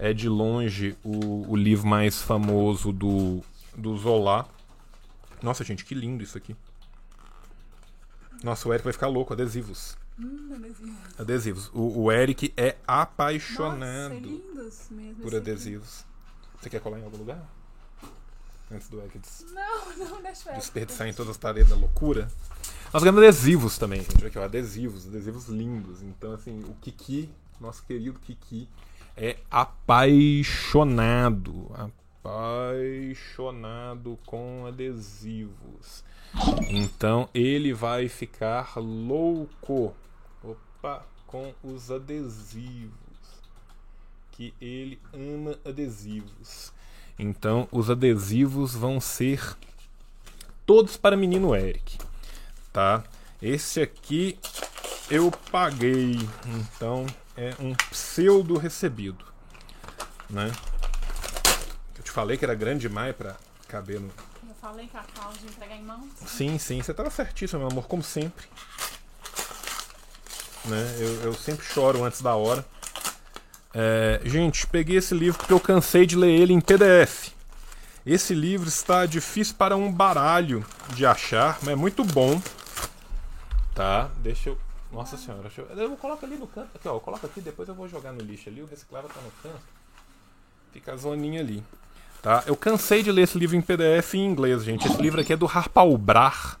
é 0.00 0.14
de 0.14 0.28
longe 0.28 0.96
o, 1.04 1.50
o 1.50 1.54
livro 1.54 1.86
mais 1.86 2.22
famoso 2.22 2.90
do, 2.90 3.42
do 3.76 3.96
Zola. 3.98 4.48
Nossa, 5.42 5.62
gente, 5.62 5.84
que 5.84 5.94
lindo 5.94 6.24
isso 6.24 6.38
aqui. 6.38 6.56
Nossa, 8.42 8.66
o 8.66 8.72
Eric 8.72 8.84
vai 8.84 8.92
ficar 8.94 9.08
louco, 9.08 9.34
adesivos. 9.34 9.96
Hum, 10.18 10.54
adesivos. 10.54 10.94
Adesivos. 11.18 11.70
O, 11.74 12.04
o 12.04 12.12
Eric 12.12 12.52
é 12.56 12.76
apaixonado 12.86 14.42
Nossa, 14.54 14.94
é 14.94 15.22
por 15.22 15.34
adesivos. 15.34 16.00
Aqui. 16.00 16.62
Você 16.62 16.70
quer 16.70 16.80
colar 16.80 16.98
em 16.98 17.04
algum 17.04 17.18
lugar? 17.18 17.46
Antes 18.70 18.88
do 18.88 19.00
Eric 19.00 19.18
des... 19.18 19.44
não, 19.52 19.96
não, 20.08 20.22
deixa 20.22 20.52
desperdiçar 20.52 21.08
em 21.08 21.12
todas 21.12 21.32
as 21.32 21.36
paredes 21.36 21.68
da 21.68 21.76
loucura. 21.76 22.30
Nós 22.92 23.02
ganhamos 23.02 23.22
adesivos 23.22 23.76
também, 23.76 24.00
gente. 24.00 24.24
Aqui, 24.24 24.38
ó, 24.38 24.44
adesivos, 24.44 25.06
adesivos 25.06 25.48
lindos. 25.48 26.00
Então, 26.02 26.32
assim, 26.32 26.60
o 26.64 26.74
Kiki, 26.80 27.28
nosso 27.60 27.82
querido 27.82 28.18
Kiki, 28.20 28.66
é 29.20 29.36
apaixonado. 29.50 30.90
Apaixonado 32.24 34.18
com 34.24 34.64
adesivos. 34.66 36.02
Então 36.70 37.28
ele 37.34 37.74
vai 37.74 38.08
ficar 38.08 38.78
louco. 38.78 39.94
Opa, 40.42 41.04
com 41.26 41.52
os 41.62 41.90
adesivos. 41.90 42.90
que 44.32 44.54
ele 44.58 44.98
ama 45.12 45.58
adesivos. 45.66 46.72
Então, 47.18 47.68
os 47.70 47.90
adesivos 47.90 48.74
vão 48.74 48.98
ser 48.98 49.54
todos 50.64 50.96
para 50.96 51.14
menino 51.14 51.54
Eric, 51.54 51.98
tá? 52.72 53.04
Esse 53.42 53.82
aqui 53.82 54.38
eu 55.10 55.30
paguei, 55.50 56.16
então 56.46 57.04
é 57.36 57.52
um 57.58 57.74
pseudo 57.90 58.56
recebido, 58.56 59.24
né? 60.28 60.52
Eu 61.96 62.02
te 62.04 62.10
falei 62.12 62.36
que 62.36 62.44
era 62.44 62.54
grande 62.54 62.82
demais 62.82 63.14
para 63.16 63.36
caber 63.66 63.98
no. 63.98 64.06
Eu 64.06 64.54
falei 64.60 64.86
que 64.86 64.96
a 64.96 65.02
causa 65.02 65.38
de 65.38 65.46
entregar 65.46 65.76
em 65.76 65.82
mãos. 65.82 66.08
Sim, 66.26 66.58
sim, 66.58 66.80
você 66.80 66.92
estava 66.92 67.10
certíssimo, 67.10 67.60
meu 67.60 67.68
amor, 67.70 67.88
como 67.88 68.02
sempre. 68.02 68.46
Né? 70.64 70.96
Eu, 70.98 71.22
eu 71.22 71.34
sempre 71.34 71.66
choro 71.66 72.04
antes 72.04 72.22
da 72.22 72.34
hora. 72.36 72.64
É, 73.74 74.20
gente, 74.24 74.66
peguei 74.66 74.96
esse 74.96 75.14
livro 75.14 75.38
porque 75.38 75.52
eu 75.52 75.60
cansei 75.60 76.06
de 76.06 76.16
ler 76.16 76.30
ele 76.30 76.52
em 76.52 76.60
PDF. 76.60 77.32
Esse 78.06 78.34
livro 78.34 78.68
está 78.68 79.06
difícil 79.06 79.54
para 79.56 79.76
um 79.76 79.92
baralho 79.92 80.64
de 80.94 81.04
achar, 81.04 81.58
mas 81.62 81.72
é 81.72 81.76
muito 81.76 82.04
bom. 82.04 82.40
Tá? 83.74 84.10
Deixa 84.22 84.50
eu. 84.50 84.69
Nossa 84.92 85.16
senhora, 85.16 85.50
eu. 85.56 85.64
Eu 85.76 85.96
coloco 85.96 86.24
ali 86.24 86.36
no 86.36 86.46
canto. 86.46 86.70
Aqui, 86.74 86.88
ó. 86.88 86.94
Eu 86.94 87.00
coloco 87.00 87.26
aqui, 87.26 87.40
depois 87.40 87.68
eu 87.68 87.74
vou 87.74 87.88
jogar 87.88 88.12
no 88.12 88.20
lixo 88.20 88.48
ali. 88.48 88.62
O 88.62 88.66
reciclável 88.66 89.08
tá 89.08 89.20
no 89.20 89.30
canto. 89.42 89.62
Fica 90.72 90.92
a 90.92 90.96
zoninha 90.96 91.40
ali. 91.40 91.62
Tá? 92.22 92.44
Eu 92.46 92.54
cansei 92.54 93.02
de 93.02 93.10
ler 93.10 93.22
esse 93.22 93.38
livro 93.38 93.56
em 93.56 93.62
PDF 93.62 94.14
e 94.14 94.18
em 94.18 94.26
inglês, 94.26 94.62
gente. 94.62 94.86
Esse 94.86 95.00
livro 95.00 95.20
aqui 95.20 95.32
é 95.32 95.36
do 95.36 95.46
Harpaubrar. 95.46 96.60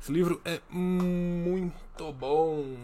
Esse 0.00 0.12
livro 0.12 0.40
é 0.44 0.60
muito 0.70 2.12
bom. 2.12 2.76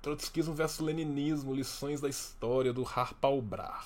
Trotskismo 0.00 0.54
versus 0.54 0.80
Leninismo, 0.80 1.54
lições 1.54 2.00
da 2.00 2.08
história 2.08 2.72
do 2.72 2.86
Harpaubrar. 2.86 3.84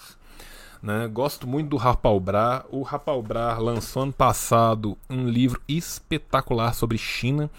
Né? 0.82 1.08
Gosto 1.08 1.46
muito 1.46 1.70
do 1.70 1.78
Harpaubrar. 1.78 2.66
O 2.70 2.86
Harpaubrar 2.86 3.60
lançou 3.60 4.02
ano 4.02 4.12
passado 4.12 4.98
um 5.08 5.26
livro 5.26 5.60
espetacular 5.66 6.74
sobre 6.74 6.98
China. 6.98 7.50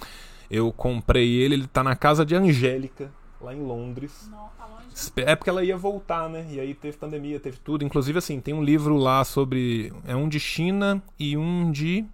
Eu 0.49 0.71
comprei 0.71 1.35
ele, 1.35 1.55
ele 1.55 1.65
está 1.65 1.83
na 1.83 1.95
casa 1.95 2.25
de 2.25 2.35
Angélica, 2.35 3.11
lá 3.41 3.53
em 3.53 3.61
Londres. 3.61 4.29
Não, 4.29 4.49
tá 4.57 4.65
longe. 4.65 4.85
É 5.17 5.35
porque 5.35 5.49
ela 5.49 5.63
ia 5.63 5.77
voltar, 5.77 6.29
né? 6.29 6.45
E 6.49 6.59
aí 6.59 6.73
teve 6.73 6.97
pandemia, 6.97 7.39
teve 7.39 7.57
tudo. 7.57 7.83
Inclusive, 7.83 8.17
assim, 8.17 8.39
tem 8.39 8.53
um 8.53 8.63
livro 8.63 8.95
lá 8.95 9.23
sobre. 9.23 9.91
É 10.07 10.15
um 10.15 10.29
de 10.29 10.39
China 10.39 11.01
e 11.19 11.37
um 11.37 11.71
de. 11.71 12.05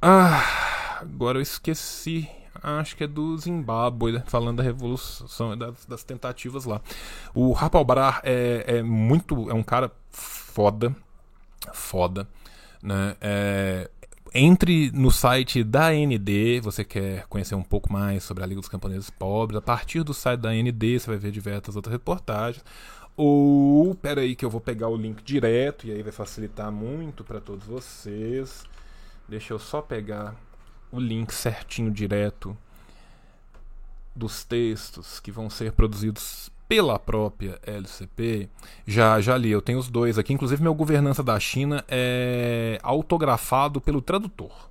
Ah, 0.00 1.00
agora 1.00 1.38
eu 1.38 1.42
esqueci 1.42 2.28
acho 2.62 2.96
que 2.96 3.04
é 3.04 3.06
do 3.06 3.36
Zimbábue, 3.36 4.12
né? 4.12 4.22
falando 4.26 4.58
da 4.58 4.62
revolução, 4.62 5.56
das, 5.56 5.84
das 5.86 6.04
tentativas 6.04 6.64
lá. 6.64 6.80
O 7.34 7.52
Rapalbrar 7.52 8.20
é, 8.22 8.64
é 8.66 8.82
muito. 8.82 9.50
é 9.50 9.54
um 9.54 9.62
cara 9.62 9.90
foda. 10.10 10.94
Foda. 11.72 12.28
Né? 12.82 13.16
É, 13.20 13.90
entre 14.34 14.90
no 14.92 15.10
site 15.10 15.62
da 15.62 15.88
AND, 15.88 16.60
você 16.62 16.84
quer 16.84 17.26
conhecer 17.26 17.54
um 17.54 17.62
pouco 17.62 17.92
mais 17.92 18.22
sobre 18.22 18.42
a 18.42 18.46
Liga 18.46 18.60
dos 18.60 18.68
Camponeses 18.68 19.10
Pobres. 19.10 19.58
A 19.58 19.62
partir 19.62 20.02
do 20.02 20.14
site 20.14 20.40
da 20.40 20.50
AND, 20.50 20.82
você 20.98 21.06
vai 21.06 21.18
ver 21.18 21.30
diversas 21.30 21.76
outras 21.76 21.92
reportagens. 21.92 22.64
Ou, 23.16 23.94
pera 23.94 24.22
aí 24.22 24.34
que 24.34 24.44
eu 24.44 24.50
vou 24.50 24.60
pegar 24.60 24.88
o 24.88 24.96
link 24.96 25.22
direto 25.22 25.86
e 25.86 25.90
aí 25.90 26.02
vai 26.02 26.12
facilitar 26.12 26.72
muito 26.72 27.22
para 27.22 27.40
todos 27.40 27.66
vocês. 27.66 28.64
Deixa 29.28 29.52
eu 29.52 29.58
só 29.58 29.82
pegar 29.82 30.34
o 30.90 30.98
link 30.98 31.32
certinho 31.32 31.90
direto 31.90 32.56
dos 34.14 34.44
textos 34.44 35.20
que 35.20 35.32
vão 35.32 35.48
ser 35.48 35.72
produzidos 35.72 36.51
pela 36.72 36.98
própria 36.98 37.60
LCP, 37.66 38.48
já 38.86 39.20
já 39.20 39.36
li, 39.36 39.50
eu 39.50 39.60
tenho 39.60 39.78
os 39.78 39.90
dois 39.90 40.16
aqui, 40.16 40.32
inclusive 40.32 40.62
meu 40.62 40.74
governança 40.74 41.22
da 41.22 41.38
China 41.38 41.84
é 41.86 42.78
autografado 42.82 43.78
pelo 43.78 44.00
tradutor. 44.00 44.70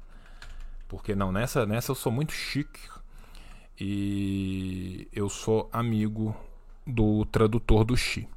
Porque 0.89 1.13
não, 1.13 1.31
nessa 1.31 1.63
nessa 1.63 1.91
eu 1.91 1.95
sou 1.95 2.11
muito 2.11 2.31
chique 2.33 2.79
e 3.79 5.07
eu 5.13 5.29
sou 5.29 5.69
amigo 5.71 6.35
do 6.87 7.23
tradutor 7.25 7.83
do 7.83 7.95
Xi. 7.95 8.27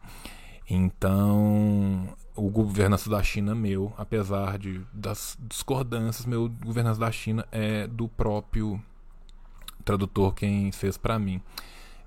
Então, 0.68 2.14
o 2.36 2.50
governança 2.50 3.08
da 3.08 3.22
China 3.22 3.54
meu, 3.54 3.94
apesar 3.96 4.58
de 4.58 4.82
das 4.92 5.38
discordâncias, 5.40 6.26
meu 6.26 6.50
governança 6.62 7.00
da 7.00 7.10
China 7.10 7.48
é 7.50 7.86
do 7.86 8.08
próprio 8.08 8.78
tradutor 9.86 10.34
quem 10.34 10.70
fez 10.70 10.98
para 10.98 11.18
mim. 11.18 11.40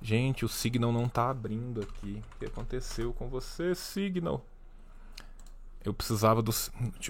Gente, 0.02 0.46
o 0.46 0.50
Signal 0.50 0.92
não 0.92 1.10
tá 1.10 1.30
abrindo 1.30 1.82
aqui. 1.82 2.22
O 2.36 2.40
que 2.40 2.46
aconteceu 2.46 3.14
com 3.14 3.28
você, 3.28 3.74
Signal? 3.74 4.46
Eu 5.84 5.94
precisava 5.94 6.42
do. 6.42 6.52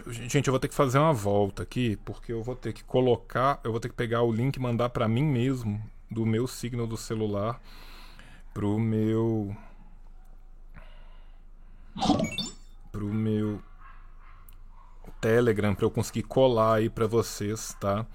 Gente, 0.09 0.47
eu 0.47 0.53
vou 0.53 0.59
ter 0.59 0.67
que 0.67 0.75
fazer 0.75 0.99
uma 0.99 1.13
volta 1.13 1.63
aqui, 1.63 1.95
porque 2.05 2.31
eu 2.31 2.43
vou 2.43 2.55
ter 2.55 2.73
que 2.73 2.83
colocar. 2.83 3.59
Eu 3.63 3.71
vou 3.71 3.79
ter 3.79 3.89
que 3.89 3.95
pegar 3.95 4.21
o 4.21 4.31
link 4.31 4.55
e 4.55 4.59
mandar 4.59 4.89
para 4.89 5.07
mim 5.07 5.23
mesmo, 5.23 5.81
do 6.09 6.25
meu 6.25 6.47
Signal 6.47 6.88
do 6.88 6.97
celular, 6.97 7.61
pro 8.53 8.79
meu 8.79 9.55
pro 12.91 13.13
meu 13.13 13.61
Telegram 15.19 15.73
para 15.73 15.85
eu 15.85 15.91
conseguir 15.91 16.23
colar 16.23 16.75
aí 16.75 16.89
para 16.89 17.07
vocês, 17.07 17.75
tá? 17.79 18.05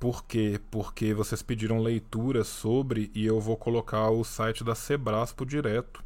Por 0.00 0.24
quê? 0.24 0.60
Porque 0.70 1.14
vocês 1.14 1.42
pediram 1.42 1.78
leitura 1.78 2.42
sobre 2.42 3.10
e 3.14 3.24
eu 3.24 3.40
vou 3.40 3.56
colocar 3.56 4.10
o 4.10 4.24
site 4.24 4.64
da 4.64 4.74
Sebraspo 4.74 5.46
direto, 5.46 6.02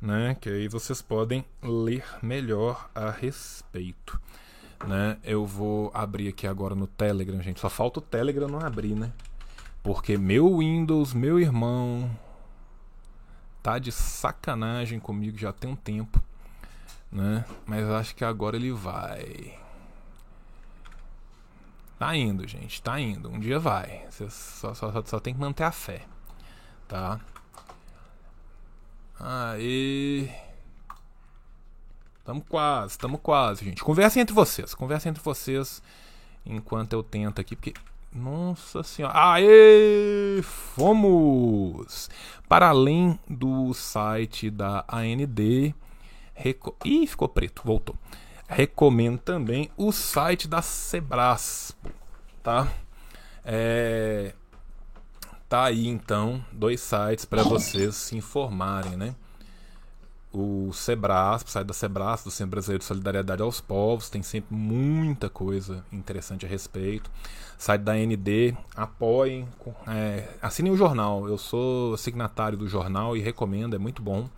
né? 0.00 0.36
Que 0.40 0.48
aí 0.48 0.68
vocês 0.68 1.02
podem 1.02 1.44
ler 1.60 2.04
melhor 2.22 2.88
a 2.94 3.10
respeito, 3.10 4.20
né? 4.86 5.16
Eu 5.24 5.44
vou 5.44 5.90
abrir 5.92 6.28
aqui 6.28 6.46
agora 6.46 6.76
no 6.76 6.86
Telegram, 6.86 7.42
gente. 7.42 7.58
Só 7.58 7.68
falta 7.68 7.98
o 7.98 8.02
Telegram 8.02 8.46
não 8.46 8.60
abrir, 8.60 8.94
né? 8.94 9.10
Porque 9.82 10.16
meu 10.16 10.58
Windows, 10.58 11.12
meu 11.12 11.40
irmão, 11.40 12.08
tá 13.62 13.80
de 13.80 13.90
sacanagem 13.90 15.00
comigo 15.00 15.36
já 15.36 15.52
tem 15.52 15.70
um 15.70 15.76
tempo 15.76 16.22
né? 17.10 17.44
Mas 17.64 17.88
acho 17.88 18.14
que 18.14 18.24
agora 18.24 18.56
ele 18.56 18.72
vai. 18.72 19.58
Tá 21.98 22.14
indo, 22.14 22.46
gente, 22.46 22.82
tá 22.82 23.00
indo. 23.00 23.30
Um 23.30 23.38
dia 23.38 23.58
vai. 23.58 24.04
Você 24.10 24.28
só, 24.28 24.74
só, 24.74 24.92
só, 24.92 25.02
só 25.04 25.20
tem 25.20 25.34
que 25.34 25.40
manter 25.40 25.64
a 25.64 25.72
fé, 25.72 26.02
tá? 26.86 27.18
Aí. 29.18 30.30
Tamo 32.24 32.42
quase, 32.42 32.98
tamo 32.98 33.18
quase, 33.18 33.64
gente. 33.64 33.82
Conversem 33.82 34.20
entre 34.20 34.34
vocês, 34.34 34.74
conversem 34.74 35.10
entre 35.10 35.22
vocês 35.22 35.82
enquanto 36.44 36.92
eu 36.92 37.02
tento 37.02 37.40
aqui, 37.40 37.56
porque. 37.56 37.74
Nossa 38.12 38.82
senhora. 38.82 39.12
Aê! 39.14 40.40
Fomos! 40.42 42.08
Para 42.48 42.68
além 42.68 43.18
do 43.28 43.74
site 43.74 44.48
da 44.48 44.84
AND 44.88 45.74
Reco... 46.34 46.74
Ih, 46.84 47.06
ficou 47.06 47.28
preto, 47.28 47.62
voltou. 47.64 47.96
Recomendo 48.48 49.18
também 49.18 49.70
o 49.76 49.90
site 49.90 50.46
da 50.46 50.62
Sebraspo, 50.62 51.90
tá? 52.42 52.72
É... 53.44 54.32
Tá 55.48 55.64
aí 55.64 55.86
então 55.86 56.44
dois 56.52 56.80
sites 56.80 57.24
para 57.24 57.42
vocês 57.44 57.94
se 57.94 58.16
informarem, 58.16 58.96
né? 58.96 59.14
O 60.32 60.70
Sebraspo, 60.72 61.48
o 61.48 61.52
site 61.52 61.66
da 61.66 61.72
Sebraspo, 61.72 62.28
do 62.28 62.32
Centro 62.32 62.50
Brasileiro 62.50 62.80
de 62.80 62.84
Solidariedade 62.84 63.42
aos 63.42 63.60
Povos, 63.60 64.10
tem 64.10 64.22
sempre 64.22 64.54
muita 64.54 65.30
coisa 65.30 65.84
interessante 65.90 66.44
a 66.44 66.48
respeito. 66.48 67.10
Site 67.56 67.80
da 67.80 67.94
ND, 67.94 68.54
apoiem, 68.74 69.48
é, 69.86 70.28
assinem 70.42 70.70
o 70.72 70.76
jornal. 70.76 71.26
Eu 71.26 71.38
sou 71.38 71.96
signatário 71.96 72.58
do 72.58 72.68
jornal 72.68 73.16
e 73.16 73.20
recomendo, 73.20 73.74
é 73.74 73.78
muito 73.78 74.02
bom. 74.02 74.28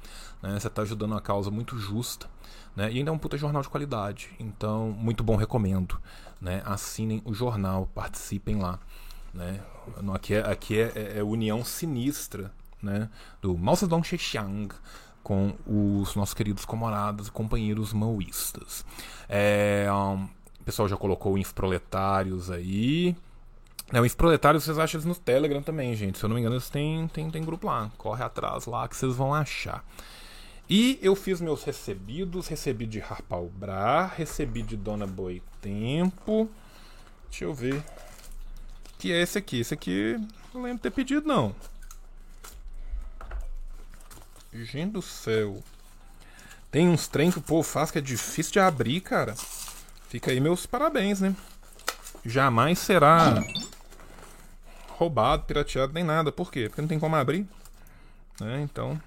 Né? 0.42 0.60
Você 0.60 0.68
está 0.68 0.82
ajudando 0.82 1.12
uma 1.12 1.20
causa 1.20 1.50
muito 1.50 1.76
justa. 1.76 2.28
Né? 2.76 2.92
E 2.92 2.98
ainda 2.98 3.10
é 3.10 3.12
um 3.12 3.18
puta 3.18 3.36
jornal 3.36 3.62
de 3.62 3.68
qualidade. 3.68 4.30
Então, 4.38 4.90
muito 4.90 5.22
bom, 5.24 5.36
recomendo. 5.36 6.00
Né? 6.40 6.62
Assinem 6.64 7.22
o 7.24 7.34
jornal, 7.34 7.88
participem 7.94 8.56
lá. 8.56 8.78
Né? 9.32 9.60
Aqui, 10.14 10.34
é, 10.34 10.40
aqui 10.40 10.80
é, 10.80 10.92
é, 10.94 11.18
é 11.18 11.22
união 11.22 11.64
sinistra 11.64 12.52
né? 12.82 13.08
do 13.42 13.56
Mao 13.56 13.74
Zedong 13.74 14.04
Shexiang 14.04 14.68
com 15.22 15.54
os 15.66 16.14
nossos 16.14 16.32
queridos 16.32 16.64
camaradas 16.64 17.26
e 17.26 17.30
companheiros 17.30 17.92
maoístas. 17.92 18.84
É, 19.28 19.86
um, 19.92 20.24
o 20.60 20.64
pessoal 20.64 20.88
já 20.88 20.96
colocou 20.96 21.34
o 21.34 21.38
Infoproletários 21.38 22.50
aí. 22.50 23.14
É, 23.92 24.00
o 24.00 24.06
Infoproletários 24.06 24.64
vocês 24.64 24.78
acham 24.78 24.98
eles 24.98 25.06
no 25.06 25.14
Telegram 25.14 25.62
também, 25.62 25.94
gente. 25.94 26.18
Se 26.18 26.24
eu 26.24 26.28
não 26.28 26.34
me 26.34 26.40
engano, 26.40 26.56
eles 26.56 26.70
têm, 26.70 27.06
têm, 27.08 27.30
têm 27.30 27.44
grupo 27.44 27.66
lá. 27.66 27.90
Corre 27.98 28.24
atrás 28.24 28.66
lá 28.66 28.88
que 28.88 28.96
vocês 28.96 29.14
vão 29.14 29.34
achar. 29.34 29.84
E 30.68 30.98
eu 31.00 31.14
fiz 31.14 31.40
meus 31.40 31.64
recebidos, 31.64 32.46
recebi 32.46 32.86
de 32.86 33.00
Harpalbra, 33.00 34.06
recebi 34.06 34.62
de 34.62 34.76
Dona 34.76 35.06
Boitempo. 35.06 36.50
Deixa 37.30 37.44
eu 37.44 37.54
ver. 37.54 37.82
Que 38.98 39.12
é 39.12 39.22
esse 39.22 39.38
aqui. 39.38 39.60
Esse 39.60 39.72
aqui 39.72 40.16
não 40.52 40.62
lembro 40.62 40.82
ter 40.82 40.90
pedido, 40.90 41.26
não. 41.26 41.54
Gente 44.52 44.92
do 44.92 45.02
céu. 45.02 45.62
Tem 46.70 46.86
uns 46.88 47.08
trem 47.08 47.30
que 47.30 47.38
o 47.38 47.42
povo 47.42 47.62
faz 47.62 47.90
que 47.90 47.98
é 47.98 48.02
difícil 48.02 48.52
de 48.52 48.60
abrir, 48.60 49.00
cara. 49.00 49.34
Fica 50.08 50.30
aí 50.30 50.40
meus 50.40 50.66
parabéns, 50.66 51.20
né? 51.20 51.34
Jamais 52.24 52.78
será 52.78 53.42
roubado, 54.88 55.44
pirateado, 55.44 55.94
nem 55.94 56.04
nada. 56.04 56.30
Por 56.30 56.50
quê? 56.50 56.68
Porque 56.68 56.82
não 56.82 56.88
tem 56.88 56.98
como 56.98 57.16
abrir. 57.16 57.46
Né? 58.40 58.60
Então. 58.62 59.00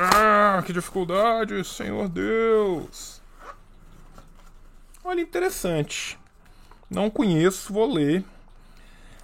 Ah, 0.00 0.57
que 0.68 0.72
dificuldade, 0.74 1.64
Senhor 1.64 2.10
Deus! 2.10 3.22
Olha, 5.02 5.22
interessante. 5.22 6.18
Não 6.90 7.08
conheço, 7.08 7.72
vou 7.72 7.90
ler. 7.90 8.22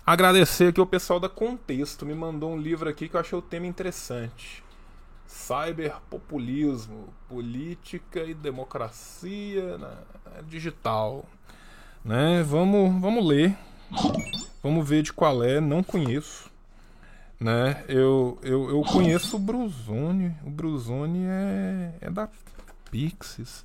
Agradecer 0.06 0.68
aqui 0.68 0.80
o 0.80 0.86
pessoal 0.86 1.20
da 1.20 1.28
Contexto. 1.28 2.06
Me 2.06 2.14
mandou 2.14 2.54
um 2.54 2.58
livro 2.58 2.88
aqui 2.88 3.10
que 3.10 3.14
eu 3.14 3.20
achei 3.20 3.38
o 3.38 3.42
tema 3.42 3.66
interessante. 3.66 4.64
Cyberpopulismo, 5.26 7.12
política 7.28 8.20
e 8.20 8.32
democracia 8.32 9.78
digital. 10.48 11.26
Né? 12.02 12.42
Vamos, 12.42 12.98
vamos 13.02 13.22
ler. 13.22 13.54
Vamos 14.62 14.88
ver 14.88 15.02
de 15.02 15.12
qual 15.12 15.44
é, 15.44 15.60
não 15.60 15.82
conheço. 15.82 16.50
Né? 17.40 17.84
Eu, 17.88 18.38
eu, 18.42 18.70
eu 18.70 18.82
conheço 18.82 19.36
o 19.36 19.38
Bruzone. 19.38 20.36
O 20.44 20.50
Bruzone 20.50 21.24
é, 21.26 21.94
é 22.00 22.10
da 22.10 22.28
Pixies. 22.90 23.64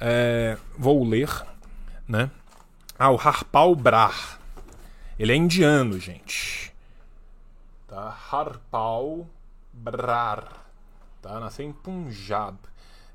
É, 0.00 0.56
vou 0.78 1.04
ler, 1.04 1.30
né? 2.08 2.30
Ah, 2.98 3.10
o 3.10 3.16
Harpal 3.16 3.74
Brar. 3.74 4.38
Ele 5.18 5.32
é 5.32 5.36
indiano, 5.36 5.98
gente. 5.98 6.72
Tá? 7.86 8.16
Harpal 8.30 9.26
Brar. 9.72 10.66
Tá? 11.20 11.38
Nasceu 11.38 11.66
em 11.66 11.72
Punjab. 11.72 12.56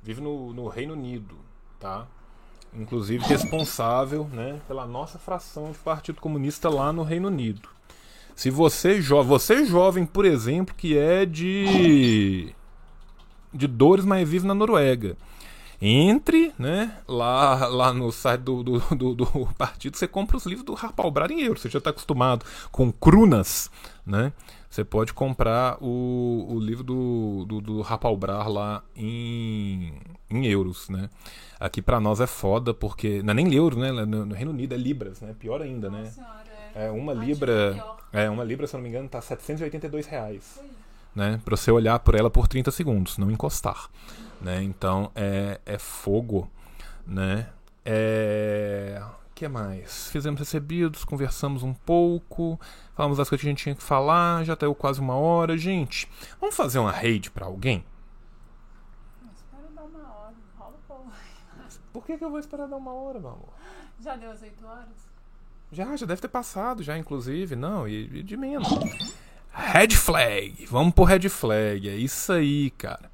Vive 0.01 0.21
no, 0.21 0.53
no 0.53 0.67
Reino 0.67 0.93
Unido, 0.93 1.35
tá? 1.79 2.07
Inclusive 2.73 3.25
responsável, 3.25 4.25
né, 4.25 4.61
pela 4.67 4.85
nossa 4.85 5.17
fração 5.17 5.71
de 5.71 5.77
Partido 5.79 6.21
Comunista 6.21 6.69
lá 6.69 6.93
no 6.93 7.03
Reino 7.03 7.27
Unido. 7.27 7.67
Se 8.37 8.51
você 8.51 9.01
jovem, 9.01 9.27
você 9.27 9.65
jovem, 9.65 10.05
por 10.05 10.23
exemplo, 10.23 10.75
que 10.75 10.95
é 10.95 11.25
de 11.25 12.53
de 13.51 13.65
Dores, 13.65 14.05
mas 14.05 14.29
vive 14.29 14.45
na 14.45 14.53
Noruega 14.53 15.17
entre 15.81 16.53
né, 16.57 16.97
lá, 17.07 17.67
lá 17.67 17.93
no 17.93 18.11
site 18.11 18.41
do, 18.41 18.63
do, 18.63 18.79
do, 18.95 19.15
do 19.15 19.25
partido, 19.57 19.97
você 19.97 20.07
compra 20.07 20.37
os 20.37 20.45
livros 20.45 20.65
do 20.65 20.73
Harpal 20.73 21.11
em 21.29 21.41
euros. 21.41 21.61
Você 21.61 21.69
já 21.69 21.77
está 21.77 21.89
acostumado 21.89 22.45
com 22.71 22.91
crunas, 22.91 23.69
né? 24.05 24.33
Você 24.69 24.83
pode 24.83 25.13
comprar 25.13 25.77
o, 25.81 26.45
o 26.49 26.59
livro 26.59 26.83
do, 26.83 27.45
do, 27.45 27.61
do 27.61 27.81
Rapalbrar 27.81 28.49
lá 28.49 28.83
em, 28.95 29.93
em 30.29 30.45
euros, 30.45 30.89
né? 30.89 31.09
Aqui 31.59 31.81
para 31.81 31.99
nós 31.99 32.19
é 32.19 32.27
foda, 32.27 32.73
porque. 32.73 33.21
Não 33.23 33.31
é 33.31 33.33
nem 33.33 33.53
euro, 33.53 33.79
né? 33.79 33.91
No, 33.91 34.25
no 34.25 34.35
Reino 34.35 34.51
Unido 34.51 34.73
é 34.73 34.77
libras, 34.77 35.21
né? 35.21 35.33
Pior 35.39 35.61
ainda, 35.61 35.89
né? 35.89 36.05
Senhora, 36.05 36.56
é. 36.75 36.87
é 36.87 36.91
uma 36.91 37.13
libra. 37.13 37.97
É, 38.11 38.29
uma 38.29 38.43
libra, 38.43 38.67
se 38.67 38.75
eu 38.75 38.77
não 38.77 38.83
me 38.83 38.89
engano, 38.89 39.09
tá 39.09 39.21
782 39.21 40.05
reais. 40.05 40.59
Né? 41.15 41.39
Pra 41.43 41.57
você 41.57 41.71
olhar 41.71 41.99
por 41.99 42.15
ela 42.15 42.29
por 42.29 42.47
30 42.47 42.71
segundos, 42.71 43.17
não 43.17 43.31
encostar 43.31 43.89
né? 44.41 44.61
Então 44.63 45.11
é, 45.15 45.59
é 45.65 45.77
fogo, 45.77 46.49
né? 47.05 47.49
É... 47.85 49.01
que 49.33 49.47
mais? 49.47 50.09
Fizemos 50.09 50.39
recebidos, 50.39 51.03
conversamos 51.03 51.63
um 51.63 51.73
pouco, 51.73 52.59
falamos 52.93 53.17
das 53.17 53.29
coisas 53.29 53.41
que 53.41 53.47
a 53.47 53.51
gente 53.51 53.63
tinha 53.63 53.75
que 53.75 53.83
falar, 53.83 54.43
já 54.43 54.55
deu 54.55 54.73
quase 54.75 54.99
uma 54.99 55.15
hora. 55.15 55.57
Gente, 55.57 56.09
vamos 56.39 56.55
fazer 56.55 56.79
uma 56.79 56.91
raid 56.91 57.31
para 57.31 57.45
alguém? 57.45 57.83
Espera 59.33 59.67
dar 59.73 59.83
uma 59.83 59.99
hora, 59.99 60.35
rola 60.57 60.75
o 60.75 60.87
povo. 60.87 61.11
Por 61.93 62.05
que, 62.05 62.17
que 62.17 62.23
eu 62.23 62.29
vou 62.29 62.39
esperar 62.39 62.67
dar 62.67 62.77
uma 62.77 62.93
hora, 62.93 63.19
meu 63.19 63.29
amor? 63.29 63.53
Já 63.99 64.15
deu 64.15 64.31
as 64.31 64.41
8 64.41 64.65
horas? 64.65 65.06
Já, 65.71 65.95
já 65.95 66.05
deve 66.05 66.21
ter 66.21 66.27
passado, 66.27 66.81
já, 66.81 66.97
inclusive. 66.97 67.55
Não, 67.55 67.87
e, 67.87 68.19
e 68.19 68.23
de 68.23 68.37
menos. 68.37 68.67
Red 69.51 69.89
flag. 69.89 70.65
Vamos 70.69 70.93
pro 70.93 71.03
red 71.03 71.27
flag. 71.29 71.89
É 71.89 71.95
isso 71.95 72.31
aí, 72.31 72.69
cara. 72.71 73.09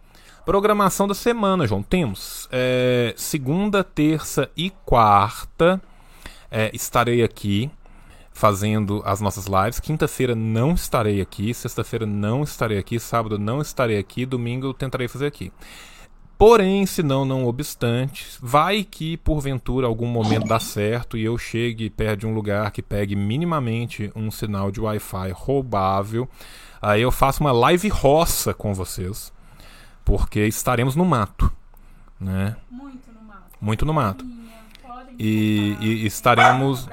Programação 0.46 1.08
da 1.08 1.14
semana, 1.14 1.66
João. 1.66 1.82
Temos 1.82 2.50
é, 2.52 3.14
segunda, 3.16 3.84
terça 3.84 4.50
e 4.58 4.70
quarta. 4.86 5.82
É, 6.52 6.70
estarei 6.74 7.24
aqui 7.24 7.72
fazendo 8.34 9.02
as 9.06 9.22
nossas 9.22 9.46
lives. 9.46 9.80
Quinta-feira 9.80 10.36
não 10.36 10.74
estarei 10.74 11.22
aqui. 11.22 11.54
Sexta-feira 11.54 12.06
não 12.06 12.44
estarei 12.44 12.78
aqui. 12.78 13.00
Sábado 13.00 13.40
não 13.40 13.62
estarei 13.62 13.98
aqui. 13.98 14.26
Domingo 14.26 14.74
tentarei 14.74 15.08
fazer 15.08 15.28
aqui. 15.28 15.52
Porém, 16.38 16.86
se 16.86 17.02
não, 17.02 17.24
não 17.24 17.46
obstante, 17.46 18.38
vai 18.42 18.84
que 18.84 19.16
porventura 19.18 19.88
algum 19.88 20.08
momento 20.08 20.48
dá 20.48 20.60
certo 20.60 21.18
e 21.18 21.24
eu 21.24 21.38
chegue 21.38 21.90
perto 21.90 22.22
de 22.22 22.28
um 22.28 22.34
lugar 22.34 22.72
que 22.72 22.82
pegue 22.82 23.16
minimamente 23.16 24.12
um 24.16 24.30
sinal 24.30 24.72
de 24.72 24.82
Wi-Fi 24.82 25.32
roubável. 25.32 26.28
Aí 26.82 27.02
eu 27.02 27.12
faço 27.12 27.42
uma 27.42 27.52
live 27.52 27.88
roça 27.88 28.54
com 28.54 28.74
vocês 28.74 29.32
porque 30.04 30.46
estaremos 30.46 30.96
no 30.96 31.06
mato, 31.06 31.52
né? 32.20 32.58
Muito 32.70 33.12
no 33.12 33.24
mato. 33.24 33.44
Muito 33.62 33.86
no 33.86 33.94
mato. 33.94 34.26
E, 35.18 35.78
e, 35.80 36.06
estaremos 36.06 36.90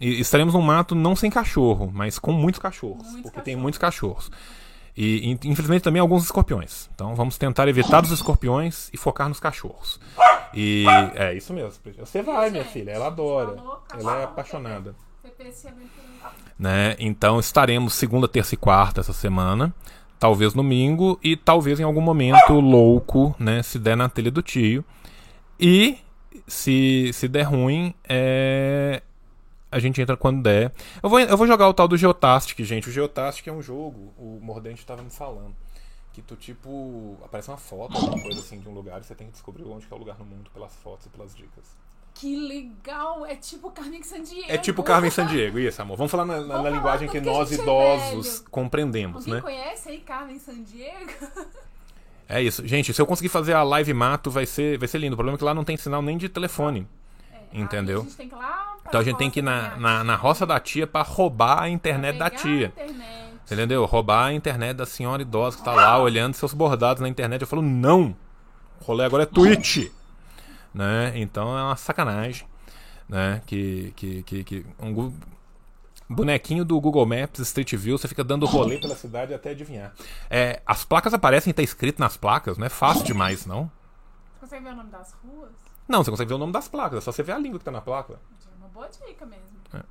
e 0.00 0.20
estaremos 0.20 0.54
no 0.54 0.60
mato 0.60 0.94
não 0.94 1.16
sem 1.16 1.30
cachorro, 1.30 1.90
mas 1.92 2.18
com 2.18 2.30
muitos 2.30 2.60
cachorros, 2.60 2.98
muitos 2.98 3.22
porque 3.22 3.28
cachorros. 3.28 3.44
tem 3.44 3.56
muitos 3.56 3.78
cachorros. 3.78 4.30
E 4.96 5.28
infelizmente 5.44 5.82
também 5.82 6.00
alguns 6.00 6.24
escorpiões. 6.24 6.88
Então 6.94 7.14
vamos 7.14 7.36
tentar 7.36 7.68
evitar 7.68 8.02
os 8.02 8.10
escorpiões 8.10 8.88
e 8.92 8.96
focar 8.96 9.28
nos 9.28 9.38
cachorros. 9.38 10.00
E 10.54 10.86
é 11.14 11.34
isso 11.34 11.52
mesmo. 11.52 11.72
Você 11.98 12.22
vai, 12.22 12.50
minha 12.50 12.64
filha. 12.64 12.92
Ela 12.92 13.08
adora. 13.08 13.56
Ela 13.98 14.20
é 14.20 14.24
apaixonada. 14.24 14.94
Né? 16.58 16.96
Então 16.98 17.38
estaremos 17.38 17.92
segunda, 17.92 18.26
terça 18.26 18.54
e 18.54 18.56
quarta 18.56 19.00
essa 19.00 19.12
semana 19.12 19.74
talvez 20.18 20.52
domingo 20.52 21.18
e 21.22 21.36
talvez 21.36 21.78
em 21.80 21.82
algum 21.82 22.00
momento 22.00 22.54
louco, 22.54 23.34
né, 23.38 23.62
se 23.62 23.78
der 23.78 23.96
na 23.96 24.08
telha 24.08 24.30
do 24.30 24.42
tio. 24.42 24.84
E 25.58 25.98
se, 26.46 27.10
se 27.12 27.28
der 27.28 27.44
ruim, 27.44 27.94
é... 28.08 29.02
a 29.76 29.80
gente 29.80 30.00
entra 30.00 30.16
quando 30.16 30.42
der. 30.42 30.72
Eu 31.02 31.10
vou, 31.10 31.20
eu 31.20 31.36
vou 31.36 31.46
jogar 31.46 31.68
o 31.68 31.74
tal 31.74 31.86
do 31.86 31.96
Geotastic, 31.96 32.58
gente. 32.64 32.88
O 32.88 32.92
Geotastic 32.92 33.46
é 33.46 33.52
um 33.52 33.60
jogo, 33.60 34.14
o 34.16 34.40
Mordente 34.42 34.80
estava 34.80 35.02
me 35.02 35.10
falando. 35.10 35.54
Que 36.12 36.22
tu, 36.22 36.34
tipo, 36.34 37.18
aparece 37.22 37.50
uma 37.50 37.58
foto, 37.58 37.94
alguma 37.94 38.22
coisa 38.22 38.40
assim, 38.40 38.58
de 38.58 38.66
um 38.66 38.72
lugar 38.72 39.00
e 39.00 39.04
você 39.04 39.14
tem 39.14 39.26
que 39.26 39.34
descobrir 39.34 39.64
onde 39.64 39.86
é 39.90 39.94
o 39.94 39.98
lugar 39.98 40.18
no 40.18 40.24
mundo 40.24 40.50
pelas 40.50 40.74
fotos 40.76 41.04
e 41.06 41.08
pelas 41.10 41.36
dicas. 41.36 41.76
Que 42.14 42.34
legal! 42.34 43.26
É 43.26 43.36
tipo 43.36 43.70
Carmen 43.70 44.02
Sandiego. 44.02 44.50
É 44.50 44.56
tipo 44.56 44.82
Carmen 44.82 45.10
Sandiego, 45.10 45.58
isso, 45.58 45.82
amor. 45.82 45.98
Vamos 45.98 46.10
falar 46.10 46.24
na, 46.24 46.40
na, 46.40 46.62
na 46.62 46.70
linguagem 46.70 47.06
que 47.06 47.20
nós 47.20 47.52
idosos 47.52 48.40
é 48.40 48.44
compreendemos, 48.50 49.26
Alguém 49.26 49.34
né? 49.34 49.40
conhece 49.42 49.90
aí 49.90 49.98
Carmen 50.00 50.38
Sandiego? 50.38 51.12
É 52.28 52.42
isso. 52.42 52.66
Gente, 52.66 52.92
se 52.92 53.00
eu 53.00 53.06
conseguir 53.06 53.28
fazer 53.28 53.52
a 53.52 53.62
live 53.62 53.92
mato, 53.94 54.30
vai 54.30 54.46
ser, 54.46 54.78
vai 54.78 54.88
ser 54.88 54.98
lindo. 54.98 55.14
O 55.14 55.16
problema 55.16 55.36
é 55.36 55.38
que 55.38 55.44
lá 55.44 55.54
não 55.54 55.62
tem 55.62 55.76
sinal 55.76 56.02
nem 56.02 56.16
de 56.16 56.28
telefone. 56.28 56.88
É, 57.56 57.60
entendeu? 57.60 58.00
A 58.00 58.04
gente 58.04 58.16
tem 58.16 58.28
que 58.28 58.34
lá 58.34 58.76
então 58.88 59.00
a 59.00 59.04
gente 59.04 59.16
tem 59.16 59.30
que 59.30 59.40
ir 59.40 59.42
na, 59.42 59.76
na, 59.76 60.04
na, 60.04 60.14
roça 60.14 60.46
da 60.46 60.60
tia 60.60 60.86
para 60.86 61.02
roubar 61.02 61.62
a 61.62 61.68
internet 61.68 62.16
da 62.16 62.30
tia. 62.30 62.66
Internet. 62.66 63.26
Entendeu? 63.50 63.84
Roubar 63.84 64.26
a 64.26 64.32
internet 64.32 64.76
da 64.76 64.86
senhora 64.86 65.22
idosa 65.22 65.56
que 65.56 65.64
tá 65.64 65.72
lá 65.72 65.98
olhando 65.98 66.34
seus 66.34 66.54
bordados 66.54 67.00
na 67.00 67.08
internet. 67.08 67.40
Eu 67.40 67.48
falo, 67.48 67.62
não! 67.62 68.16
O 68.80 68.84
rolê 68.84 69.04
agora 69.04 69.24
é 69.24 69.26
Twitch 69.26 69.88
né? 70.76 71.12
Então 71.14 71.58
é 71.58 71.62
uma 71.62 71.76
sacanagem, 71.76 72.46
né? 73.08 73.40
Que, 73.46 73.92
que, 73.96 74.22
que, 74.22 74.44
que 74.44 74.66
um 74.78 75.12
bonequinho 76.08 76.64
do 76.66 76.78
Google 76.78 77.06
Maps 77.06 77.40
Street 77.40 77.74
View, 77.74 77.96
você 77.96 78.06
fica 78.06 78.22
dando 78.22 78.44
rolê 78.44 78.78
pela 78.78 78.94
cidade 78.94 79.32
até 79.32 79.50
adivinhar. 79.50 79.94
É, 80.28 80.60
as 80.66 80.84
placas 80.84 81.14
aparecem 81.14 81.50
e 81.50 81.54
tá 81.54 81.62
escrito 81.62 81.98
nas 81.98 82.16
placas, 82.16 82.58
não 82.58 82.66
é 82.66 82.68
fácil 82.68 83.04
demais, 83.04 83.46
não? 83.46 83.70
Você 84.34 84.40
consegue 84.40 84.64
ver 84.64 84.72
o 84.72 84.76
nome 84.76 84.90
das 84.90 85.14
ruas? 85.24 85.65
Não, 85.88 86.02
você 86.02 86.10
consegue 86.10 86.28
ver 86.28 86.34
o 86.34 86.38
nome 86.38 86.52
das 86.52 86.68
placas, 86.68 86.98
é 86.98 87.00
só 87.00 87.12
você 87.12 87.22
ver 87.22 87.32
a 87.32 87.38
língua 87.38 87.58
que 87.58 87.64
tá 87.64 87.70
na 87.70 87.80
placa. 87.80 88.14
É 88.14 88.56
uma 88.58 88.68
boa 88.68 88.88
dica 88.88 89.24
mesmo. 89.24 89.56
É. 89.72 89.82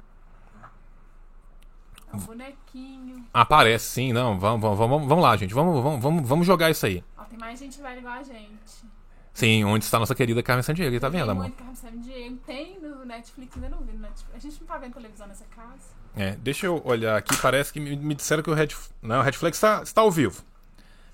É 2.12 2.16
um 2.16 2.20
bonequinho. 2.20 3.26
Aparece, 3.34 3.86
sim, 3.86 4.14
não. 4.14 4.40
Vamos, 4.40 4.62
vamos, 4.62 4.78
vamos, 4.78 5.08
vamos 5.08 5.24
lá, 5.24 5.36
gente. 5.38 5.54
Vamos, 5.54 5.84
vamos, 6.02 6.28
vamos, 6.28 6.48
jogar 6.48 6.70
isso 6.70 6.86
aí. 6.86 7.04
Ó, 7.18 7.24
tem 7.24 7.38
mais 7.38 7.60
gente 7.60 7.82
velha 7.82 8.00
igual 8.00 8.14
a 8.16 8.24
gente. 8.24 8.86
Sim, 9.34 9.66
onde 9.66 9.84
está 9.84 9.98
a 9.98 10.00
nossa 10.00 10.16
querida 10.16 10.42
Carmen 10.42 10.64
Sandiego, 10.64 10.98
tá 10.98 11.10
vendo, 11.10 11.30
amor? 11.30 11.52
Carmen 11.52 11.76
Sandiego 11.76 12.38
tem 12.46 12.80
no 12.80 13.04
Netflix, 13.04 13.54
ainda 13.56 13.70
não 13.70 13.80
vi 13.80 13.92
no 13.92 14.00
Netflix. 14.00 14.34
A 14.34 14.40
gente 14.40 14.62
não 14.62 14.68
tá 14.68 14.78
vendo 14.78 14.94
televisão 14.94 15.28
nessa 15.28 15.44
casa. 15.54 15.94
É, 16.16 16.38
deixa 16.38 16.68
eu 16.68 16.82
olhar 16.86 17.18
aqui, 17.18 17.36
parece 17.42 17.74
que 17.74 17.80
me, 17.82 17.98
me 17.98 18.16
disseram 18.16 18.42
que 18.42 18.50
o 18.50 18.54
Red... 18.54 18.70
Não, 19.02 19.20
o 19.20 19.22
Red 19.22 19.34
Flag 19.34 19.54
está, 19.54 19.84
está 19.84 20.00
ao 20.00 20.10
vivo. 20.10 20.42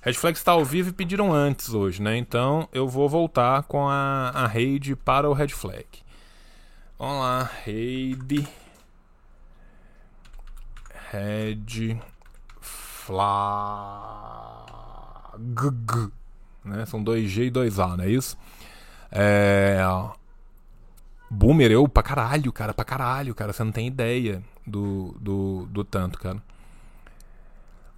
Red 0.04 0.14
Flag 0.14 0.36
está 0.36 0.54
ao 0.54 0.66
vivo 0.66 0.90
e 0.90 0.94
pediram 0.94 1.32
antes 1.32 1.76
hoje, 1.76 2.02
né? 2.02 2.18
Então 2.18 2.68
eu 2.74 2.88
vou 2.88 3.08
voltar 3.08 3.62
com 3.64 3.88
a, 3.88 4.32
a 4.34 4.48
raid 4.48 4.96
para 4.96 5.30
o 5.30 5.34
Red 5.34 5.50
Flag. 5.50 5.86
Vamos 6.98 7.20
lá, 7.20 7.44
raid. 7.66 8.48
Red 11.12 12.00
Flag. 12.60 13.52
Né? 16.66 16.86
São 16.88 17.04
2G 17.04 17.48
e 17.48 17.52
2A, 17.52 17.98
não 17.98 18.04
é 18.04 18.10
isso? 18.10 18.36
É. 19.12 19.78
Boomer, 21.30 21.72
eu 21.72 21.88
pra 21.88 22.02
caralho, 22.02 22.52
cara, 22.52 22.74
pra 22.74 22.84
caralho, 22.84 23.36
cara. 23.36 23.54
Você 23.54 23.64
não 23.64 23.72
tem 23.72 23.86
ideia 23.88 24.42
do, 24.66 25.16
do, 25.20 25.68
do 25.68 25.84
tanto, 25.84 26.18
cara. 26.18 26.42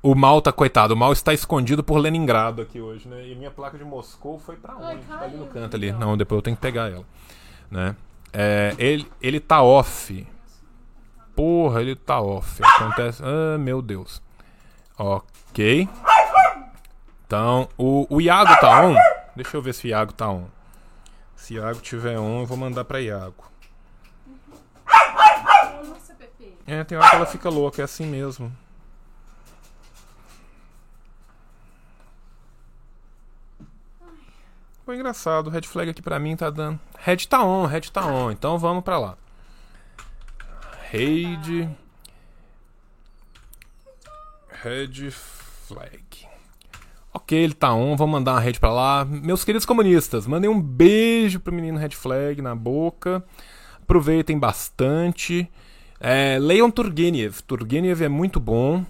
O 0.05 0.13
mal 0.13 0.41
tá, 0.41 0.51
coitado, 0.51 0.93
o 0.93 0.97
mal 0.97 1.13
está 1.13 1.33
escondido 1.33 1.81
por 1.81 1.97
Leningrado 1.97 2.61
aqui 2.61 2.81
hoje, 2.81 3.07
né? 3.07 3.25
E 3.25 3.35
minha 3.35 3.49
placa 3.49 3.77
de 3.77 3.85
Moscou 3.85 4.37
foi 4.37 4.57
pra 4.57 4.75
onde? 4.75 4.85
Ai, 4.85 4.99
tá 5.07 5.21
ali 5.21 5.37
no 5.37 5.47
canto 5.47 5.77
ali. 5.77 5.93
Não, 5.93 6.17
depois 6.17 6.39
eu 6.39 6.41
tenho 6.41 6.57
que 6.57 6.61
pegar 6.61 6.91
ela. 6.91 7.05
Né? 7.71 7.95
É, 8.33 8.75
ele, 8.77 9.09
ele 9.21 9.39
tá 9.39 9.61
off. 9.63 10.27
Porra, 11.33 11.81
ele 11.81 11.95
tá 11.95 12.19
off. 12.19 12.61
Acontece. 12.61 13.23
Ah, 13.23 13.57
meu 13.57 13.81
Deus. 13.81 14.21
Ok. 14.97 15.87
Então, 17.25 17.69
o, 17.77 18.05
o 18.13 18.19
Iago 18.19 18.59
tá 18.59 18.85
on. 18.85 18.95
Deixa 19.37 19.55
eu 19.55 19.61
ver 19.61 19.73
se 19.73 19.87
o 19.87 19.89
Iago 19.89 20.11
tá 20.11 20.29
on. 20.29 20.47
Se 21.33 21.53
Iago 21.53 21.79
tiver 21.79 22.19
on, 22.19 22.41
eu 22.41 22.45
vou 22.45 22.57
mandar 22.57 22.83
pra 22.83 22.99
Iago. 22.99 23.51
É, 26.67 26.83
tem 26.83 26.97
hora 26.97 27.09
que 27.09 27.15
ela 27.15 27.25
fica 27.25 27.49
louca, 27.49 27.81
é 27.81 27.85
assim 27.85 28.05
mesmo. 28.05 28.51
Foi 34.85 34.95
engraçado, 34.95 35.49
red 35.49 35.61
flag 35.61 35.89
aqui 35.89 36.01
pra 36.01 36.19
mim 36.19 36.35
tá 36.35 36.49
dando. 36.49 36.79
Red 36.99 37.17
tá 37.29 37.43
on, 37.43 37.65
red 37.65 37.81
tá 37.81 38.05
on, 38.05 38.31
então 38.31 38.57
vamos 38.57 38.83
pra 38.83 38.99
lá. 38.99 39.17
Raid. 40.91 41.69
Red 44.61 45.11
flag. 45.11 46.27
Ok, 47.13 47.37
ele 47.37 47.53
tá 47.53 47.73
on, 47.73 47.95
vamos 47.95 48.11
mandar 48.11 48.33
uma 48.33 48.39
rede 48.39 48.59
pra 48.59 48.73
lá. 48.73 49.05
Meus 49.05 49.43
queridos 49.43 49.65
comunistas, 49.65 50.25
mandem 50.25 50.49
um 50.49 50.59
beijo 50.59 51.39
pro 51.39 51.53
menino 51.53 51.77
Red 51.77 51.91
Flag 51.91 52.41
na 52.41 52.55
boca. 52.55 53.23
Aproveitem 53.81 54.39
bastante. 54.39 55.47
É, 55.99 56.39
leiam 56.39 56.71
Turgenev. 56.71 57.41
Turgenev 57.43 58.03
é 58.03 58.09
muito 58.09 58.39
bom. 58.39 58.83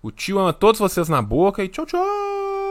O 0.00 0.12
tio 0.12 0.38
ama 0.38 0.52
todos 0.52 0.78
vocês 0.78 1.08
na 1.08 1.20
boca 1.20 1.64
e 1.64 1.68
tchau, 1.68 1.84
tchau! 1.84 2.63